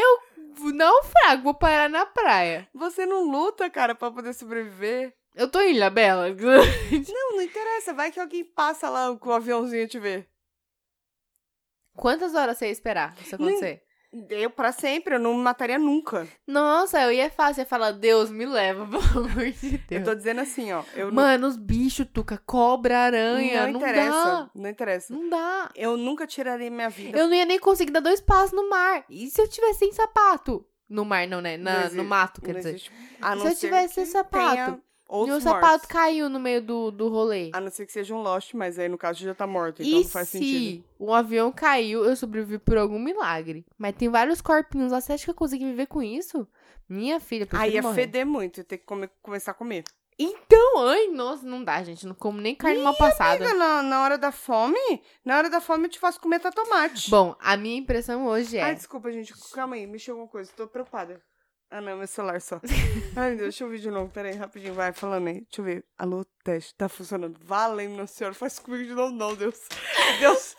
Naufrago, 0.72 1.42
vou 1.42 1.55
parar 1.55 1.88
na 1.88 2.07
praia. 2.07 2.68
Você 2.74 3.07
não 3.07 3.30
luta, 3.30 3.68
cara, 3.70 3.94
pra 3.94 4.11
poder 4.11 4.32
sobreviver. 4.32 5.14
Eu 5.34 5.50
tô 5.50 5.61
em 5.61 5.70
Ilha 5.74 5.88
Bela. 5.88 6.28
Não, 6.34 7.36
não 7.36 7.42
interessa. 7.42 7.94
Vai 7.94 8.12
que 8.12 8.20
alguém 8.20 8.44
passa 8.44 8.90
lá 8.90 9.16
com 9.16 9.30
o 9.30 9.32
aviãozinho 9.32 9.88
te 9.88 9.98
ver. 9.98 10.28
Quantas 11.96 12.34
horas 12.34 12.59
você 12.59 12.66
ia 12.66 12.72
esperar 12.72 13.14
isso 13.20 13.34
acontecer? 13.34 13.82
Eu, 14.29 14.51
pra 14.51 14.73
sempre, 14.73 15.15
eu 15.15 15.19
não 15.19 15.35
me 15.35 15.43
mataria 15.43 15.79
nunca. 15.79 16.29
Nossa, 16.47 17.01
eu 17.03 17.13
ia 17.13 17.31
fácil. 17.31 17.63
Ia 17.63 17.67
falar, 17.67 17.93
Deus, 17.93 18.31
me 18.31 18.45
leva, 18.45 18.85
pelo 18.87 19.25
amor 19.27 19.51
de 19.51 19.79
Deus. 19.79 19.83
Eu 19.91 20.05
tô 20.05 20.15
dizendo 20.15 20.41
assim, 20.43 20.71
ó. 20.73 20.83
Mano, 21.11 21.47
os 21.47 21.57
bichos, 21.57 22.07
Tuca, 22.13 22.37
cobra, 22.45 22.99
aranha, 22.99 23.63
não 23.67 23.73
não, 23.73 23.81
interessa. 23.81 24.11
dá. 24.11 24.51
Não 24.55 24.69
interessa. 24.71 25.15
Não 25.15 25.31
dá. 25.31 25.71
Eu 25.75 25.97
nunca 25.97 26.27
tiraria 26.27 26.71
minha 26.71 26.91
vida. 26.91 27.19
Eu 27.19 27.27
não 27.27 27.35
ia 27.35 27.47
nem 27.47 27.59
conseguir 27.59 27.91
dar 27.91 28.01
dois 28.01 28.21
passos 28.21 28.53
no 28.53 28.69
mar. 28.69 29.05
E 29.09 29.31
se 29.31 29.41
eu 29.41 29.49
tivesse 29.49 29.79
sem 29.79 29.93
sapato? 29.93 30.67
No 30.89 31.07
mar, 31.07 31.27
não, 31.27 31.41
né? 31.41 31.57
Na- 31.57 31.73
Não 31.73 31.81
no 31.81 31.87
existe- 31.87 32.03
mato, 32.03 32.43
quer 32.43 32.53
não 32.53 32.61
dizer. 32.61 32.83
não 33.19 33.39
Se 33.41 33.47
eu 33.47 33.57
tivesse 33.57 34.01
esse 34.03 34.13
sapato, 34.13 34.55
tenha 34.55 34.81
E 35.13 35.15
outros 35.15 35.39
o 35.39 35.41
sapato 35.43 35.87
caiu 35.89 36.29
no 36.31 36.41
meio 36.41 36.63
do, 36.63 36.91
do 36.91 37.09
rolê. 37.09 37.51
A 37.53 37.61
não 37.61 37.71
ser 37.71 37.85
que 37.87 37.93
seja 37.93 38.15
um 38.15 38.23
Lost, 38.23 38.55
mas 38.55 38.79
aí 38.79 38.89
no 38.89 38.97
caso 38.97 39.21
já 39.21 39.35
tá 39.35 39.47
morto, 39.47 39.83
então 39.83 40.01
e 40.01 40.03
não 40.05 40.09
faz 40.09 40.29
se 40.29 40.39
sentido. 40.39 40.85
um 40.99 41.13
avião 41.13 41.53
caiu, 41.53 42.05
eu 42.05 42.17
sobrevivi 42.17 42.59
por 42.59 42.77
algum 42.79 42.99
milagre. 42.99 43.65
Mas 43.77 43.95
tem 43.95 44.09
vários 44.09 44.41
corpinhos 44.41 44.91
lá. 44.93 45.01
Você 45.01 45.13
acha 45.13 45.25
que 45.25 45.31
eu 45.31 45.35
consegui 45.35 45.65
viver 45.67 45.87
com 45.87 46.03
isso? 46.03 46.49
Minha 46.89 47.21
filha, 47.21 47.47
Aí 47.53 47.75
ia 47.75 47.83
morrer. 47.83 47.95
feder 47.95 48.27
muito, 48.27 48.59
ia 48.59 48.65
ter 48.65 48.79
que 48.79 48.85
comer- 48.85 49.11
começar 49.23 49.51
a 49.53 49.55
comer. 49.55 49.85
Então, 50.19 50.87
ai, 50.89 51.09
nossa, 51.09 51.45
não 51.47 51.65
dá, 51.65 51.83
gente. 51.83 52.07
Não 52.07 52.15
como 52.15 52.41
nem 52.41 52.55
carne 52.55 52.79
mal 52.83 52.95
passada. 52.95 53.45
Amiga, 53.45 53.55
Na, 53.59 53.83
na 53.83 54.03
hora 54.03 54.19
da 54.19 54.31
fome, 54.31 54.79
na 55.25 55.37
hora 55.39 55.49
da 55.51 55.61
fome 55.61 55.87
eu 55.87 55.91
te 55.91 55.99
faço 55.99 56.21
comer 56.21 56.39
tomate. 56.39 57.11
Bom, 57.11 57.35
a 57.41 57.57
minha 57.57 57.79
impressão 57.79 58.27
hoje 58.27 58.57
é. 58.59 58.63
Ai, 58.63 58.75
desculpa, 58.75 59.11
gente. 59.11 59.33
Calma 59.53 59.75
aí, 59.75 59.87
mexeu 59.87 60.15
alguma 60.15 60.29
coisa. 60.29 60.51
Tô 60.57 60.67
preocupada. 60.67 61.21
Ah, 61.75 61.81
não, 61.81 61.97
meu 61.97 62.07
celular 62.07 62.39
só. 62.39 62.61
Ai, 63.16 63.31
meu 63.31 63.39
Deus, 63.39 63.41
deixa 63.41 63.64
eu 63.64 63.70
ver 63.70 63.79
de 63.79 63.91
novo. 63.91 64.11
Pera 64.12 64.29
aí, 64.29 64.37
rapidinho. 64.37 64.75
Vai 64.75 64.93
falando 64.93 65.29
aí. 65.29 65.41
Deixa 65.41 65.61
eu 65.61 65.64
ver. 65.64 65.85
Alô, 65.97 66.23
teste. 66.45 66.75
Tá 66.75 66.87
funcionando. 66.87 67.39
Valendo, 67.43 67.97
meu 67.97 68.07
senhor. 68.07 68.35
Faz 68.35 68.59
comigo 68.59 68.85
de 68.85 68.93
novo, 68.93 69.14
não, 69.14 69.35
Deus. 69.35 69.59
Deus. 70.20 70.55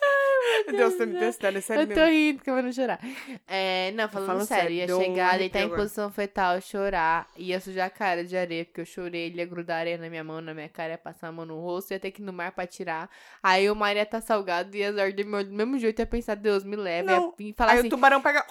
Deus 0.70 0.96
tá 0.96 1.06
me 1.06 1.18
testando, 1.18 1.58
é 1.58 1.60
sério 1.60 1.90
eu 1.90 1.94
tô 1.94 2.04
rindo 2.04 2.42
que 2.42 2.50
eu 2.50 2.54
vou 2.54 2.62
não 2.62 2.72
chorar. 2.72 3.00
É, 3.46 3.92
não, 3.92 4.08
falando, 4.08 4.26
falando 4.26 4.46
sério, 4.46 4.76
sério, 4.76 4.76
ia 4.76 4.96
um 4.96 5.00
chegar, 5.00 5.38
deitar 5.38 5.58
em 5.58 5.62
arrepio 5.62 5.64
agora. 5.64 5.82
posição 5.82 6.10
fetal, 6.10 6.60
chorar, 6.60 7.30
ia 7.36 7.58
sujar 7.60 7.86
a 7.86 7.90
cara 7.90 8.24
de 8.24 8.36
areia, 8.36 8.64
porque 8.64 8.82
eu 8.82 8.84
chorei, 8.84 9.26
ele 9.26 9.38
ia 9.38 9.46
grudar 9.46 9.80
areia 9.80 9.96
na 9.96 10.08
minha 10.10 10.22
mão, 10.22 10.42
na 10.42 10.52
minha 10.52 10.68
cara, 10.68 10.92
ia 10.92 10.98
passar 10.98 11.28
a 11.28 11.32
mão 11.32 11.46
no 11.46 11.58
rosto, 11.60 11.92
ia 11.92 11.98
ter 11.98 12.10
que 12.10 12.20
ir 12.20 12.24
no 12.24 12.32
mar 12.32 12.52
pra 12.52 12.66
tirar. 12.66 13.08
Aí 13.42 13.70
o 13.70 13.74
mar 13.74 13.96
ia 13.96 14.04
tá 14.04 14.20
salgado, 14.20 14.76
ia 14.76 14.88
arder 15.02 15.26
meu 15.26 15.38
olho 15.38 15.48
do 15.48 15.54
mesmo 15.54 15.78
jeito, 15.78 16.00
ia 16.00 16.06
pensar, 16.06 16.34
Deus, 16.34 16.62
me 16.62 16.76
leva, 16.76 17.10
Não. 17.10 17.34
ia 17.38 17.54
falar 17.54 17.72
Aí 17.72 17.78
assim, 17.78 17.88
o 17.88 17.90
tubarão 17.90 18.20
pega. 18.20 18.44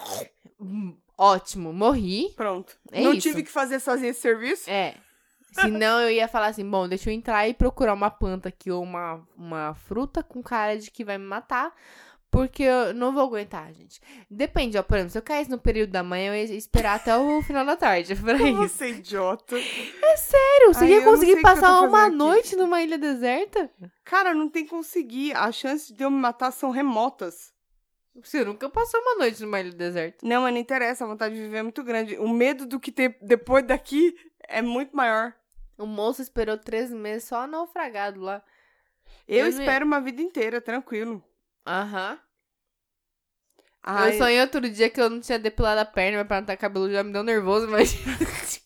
"Hum, 1.18 1.24
ótimo, 1.24 1.72
morri. 1.72 2.32
Pronto. 2.36 2.76
É 2.92 3.00
não 3.02 3.12
isso. 3.12 3.22
tive 3.28 3.42
que 3.42 3.50
fazer 3.50 3.80
sozinho 3.80 4.10
esse 4.10 4.20
serviço. 4.20 4.68
É. 4.70 4.94
Senão 5.52 6.00
eu 6.00 6.10
ia 6.10 6.26
falar 6.26 6.46
assim, 6.48 6.68
bom, 6.68 6.88
deixa 6.88 7.10
eu 7.10 7.14
entrar 7.14 7.48
e 7.48 7.54
procurar 7.54 7.94
uma 7.94 8.10
planta 8.10 8.48
aqui 8.48 8.72
ou 8.72 8.82
uma, 8.82 9.24
uma 9.36 9.72
fruta 9.74 10.20
com 10.20 10.42
cara 10.42 10.76
de 10.76 10.90
que 10.90 11.04
vai 11.04 11.16
me 11.16 11.24
matar. 11.26 11.72
Porque 12.28 12.64
eu 12.64 12.92
não 12.92 13.12
vou 13.14 13.22
aguentar, 13.22 13.72
gente. 13.72 14.00
Depende, 14.28 14.76
ó, 14.76 14.82
por 14.82 14.96
exemplo, 14.96 15.12
se 15.12 15.18
eu 15.18 15.22
caísse 15.22 15.48
no 15.48 15.56
período 15.56 15.90
da 15.92 16.02
manhã, 16.02 16.32
eu 16.32 16.44
ia 16.44 16.52
esperar 16.56 16.96
até 16.96 17.16
o 17.16 17.40
final 17.42 17.64
da 17.64 17.76
tarde 17.76 18.12
pra 18.20 18.36
Como 18.36 18.64
isso. 18.64 18.74
você 18.74 18.86
é 18.86 18.90
idiota. 18.90 19.56
Sério, 20.16 20.74
você 20.74 20.84
Ai, 20.84 20.92
ia 20.94 21.04
conseguir 21.04 21.40
passar 21.40 21.82
uma 21.82 22.06
aqui. 22.06 22.16
noite 22.16 22.56
numa 22.56 22.82
ilha 22.82 22.98
deserta? 22.98 23.70
Cara, 24.04 24.34
não 24.34 24.48
tem 24.48 24.66
conseguir. 24.66 25.32
As 25.36 25.54
chances 25.54 25.94
de 25.94 26.02
eu 26.02 26.10
me 26.10 26.18
matar 26.18 26.50
são 26.50 26.70
remotas. 26.70 27.53
Você 28.22 28.44
nunca 28.44 28.68
passou 28.70 29.00
uma 29.00 29.16
noite 29.16 29.42
numa 29.42 29.58
ilha 29.60 29.72
deserta. 29.72 30.24
Não, 30.26 30.42
mas 30.42 30.52
não 30.54 30.60
interessa. 30.60 31.04
A 31.04 31.08
vontade 31.08 31.34
de 31.34 31.40
viver 31.42 31.58
é 31.58 31.62
muito 31.62 31.82
grande. 31.82 32.16
O 32.18 32.28
medo 32.28 32.64
do 32.66 32.78
que 32.78 32.92
tem 32.92 33.14
depois 33.20 33.66
daqui 33.66 34.14
é 34.48 34.62
muito 34.62 34.96
maior. 34.96 35.34
O 35.76 35.84
moço 35.86 36.22
esperou 36.22 36.56
três 36.56 36.90
meses 36.92 37.24
só 37.28 37.46
naufragado 37.46 38.20
lá. 38.20 38.42
Eu, 39.26 39.38
Eu 39.46 39.52
não- 39.52 39.60
espero 39.60 39.84
uma 39.84 40.00
vida 40.00 40.22
inteira, 40.22 40.60
tranquilo. 40.60 41.22
Aham. 41.66 42.18
Ai, 43.82 44.14
Eu 44.14 44.18
sonhei 44.18 44.40
outro 44.40 44.60
dia 44.70 44.88
que 44.88 45.00
eu 45.00 45.10
não 45.10 45.20
tinha 45.20 45.38
depilado 45.38 45.80
a 45.80 45.84
perna, 45.84 46.18
meu 46.18 46.26
perna 46.26 46.46
tá 46.46 46.56
cabelo 46.56 46.90
já 46.90 47.02
me 47.02 47.12
deu 47.12 47.22
nervoso, 47.22 47.68
mas. 47.68 47.92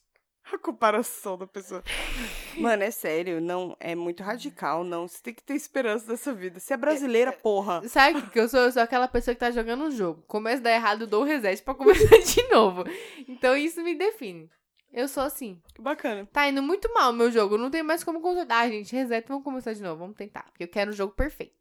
A 0.52 0.58
comparação 0.58 1.36
da 1.36 1.46
pessoa. 1.46 1.82
Mano, 2.56 2.82
é 2.82 2.90
sério, 2.90 3.40
não, 3.40 3.76
é 3.78 3.94
muito 3.94 4.22
radical, 4.22 4.82
não. 4.82 5.06
Você 5.06 5.22
tem 5.22 5.34
que 5.34 5.42
ter 5.42 5.54
esperança 5.54 6.06
dessa 6.06 6.32
vida. 6.32 6.58
Você 6.58 6.74
é 6.74 6.76
brasileira, 6.76 7.32
porra. 7.32 7.86
Sabe 7.88 8.18
o 8.18 8.22
que 8.22 8.30
que 8.30 8.40
eu 8.40 8.48
sou? 8.48 8.60
Eu 8.60 8.72
sou 8.72 8.82
aquela 8.82 9.08
pessoa 9.08 9.34
que 9.34 9.40
tá 9.40 9.50
jogando 9.50 9.84
um 9.84 9.90
jogo. 9.90 10.22
Começa 10.26 10.58
a 10.58 10.64
dar 10.64 10.72
errado, 10.72 11.02
eu 11.02 11.06
dou 11.06 11.22
um 11.22 11.26
reset 11.26 11.62
pra 11.62 11.74
começar 11.74 12.16
de 12.18 12.48
novo. 12.48 12.84
Então 13.28 13.56
isso 13.56 13.82
me 13.82 13.94
define. 13.94 14.50
Eu 14.92 15.06
sou 15.06 15.22
assim. 15.22 15.60
Que 15.74 15.82
bacana. 15.82 16.26
Tá 16.32 16.48
indo 16.48 16.62
muito 16.62 16.92
mal 16.94 17.10
o 17.10 17.14
meu 17.14 17.30
jogo. 17.30 17.58
Não 17.58 17.70
tem 17.70 17.82
mais 17.82 18.02
como 18.02 18.20
consertar. 18.20 18.60
Ah, 18.60 18.68
gente, 18.68 18.94
reset, 18.94 19.26
vamos 19.28 19.44
começar 19.44 19.74
de 19.74 19.82
novo. 19.82 20.00
Vamos 20.00 20.16
tentar. 20.16 20.44
Porque 20.44 20.64
eu 20.64 20.68
quero 20.68 20.90
um 20.90 20.94
jogo 20.94 21.12
perfeito. 21.12 21.57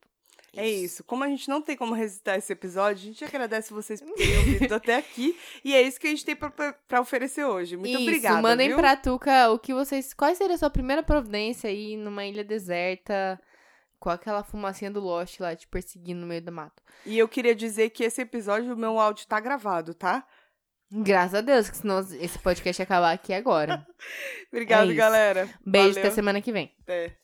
É 0.58 0.68
isso. 0.68 1.04
Como 1.04 1.24
a 1.24 1.28
gente 1.28 1.48
não 1.48 1.62
tem 1.62 1.76
como 1.78 1.94
resitar 1.94 2.38
esse 2.38 2.52
episódio, 2.52 3.04
a 3.04 3.06
gente 3.12 3.24
agradece 3.24 3.74
vocês 3.74 4.02
por 4.02 4.14
terem 4.16 4.38
ouvido 4.40 4.74
até 4.76 4.96
aqui. 4.96 5.38
E 5.64 5.74
é 5.76 5.82
isso 5.82 6.00
que 6.00 6.08
a 6.08 6.10
gente 6.10 6.26
tem 6.26 6.36
pra 6.36 7.02
oferecer 7.02 7.46
hoje. 7.46 7.78
Muito 7.78 7.92
Isso, 7.94 8.02
obrigada. 8.02 8.42
mandem 8.42 8.70
viu? 8.70 8.78
pra 8.78 8.96
Tuca 8.96 9.50
o 9.52 9.60
que 9.60 9.74
vocês. 9.74 10.14
Qual 10.14 10.34
seria 10.36 10.56
a 10.56 10.58
sua 10.58 10.70
primeira 10.70 11.04
providência 11.04 11.70
aí 11.70 11.96
numa 11.96 12.26
ilha 12.26 12.44
deserta? 12.44 13.40
Com 14.00 14.10
aquela 14.12 14.44
fumacinha 14.44 14.92
do 14.92 15.00
Lost 15.00 15.40
lá 15.40 15.56
te 15.56 15.68
perseguindo 15.68 16.22
no 16.22 16.28
meio 16.28 16.42
do 16.42 16.52
mato. 16.52 16.84
E 17.06 17.18
eu 17.18 17.28
queria 17.28 17.56
dizer 17.56 17.90
que 17.90 18.04
esse 18.04 18.22
episódio, 18.22 18.74
o 18.74 18.78
meu 18.78 19.00
áudio 19.00 19.26
tá 19.28 19.40
gravado, 19.40 19.94
tá? 19.96 20.24
Graças 20.92 21.34
a 21.36 21.42
Deus, 21.42 21.70
que 21.70 21.78
senão 21.78 22.00
esse 22.00 22.38
podcast 22.40 22.80
ia 22.80 22.84
acabar 22.84 23.12
aqui 23.12 23.34
agora. 23.34 23.86
Obrigada, 24.54 24.92
É 24.92 24.96
galera. 24.96 25.50
Beijo, 25.66 25.90
Valeu. 25.96 26.04
até 26.04 26.12
semana 26.12 26.42
que 26.42 26.52
vem. 26.52 26.72
Até. 26.84 27.18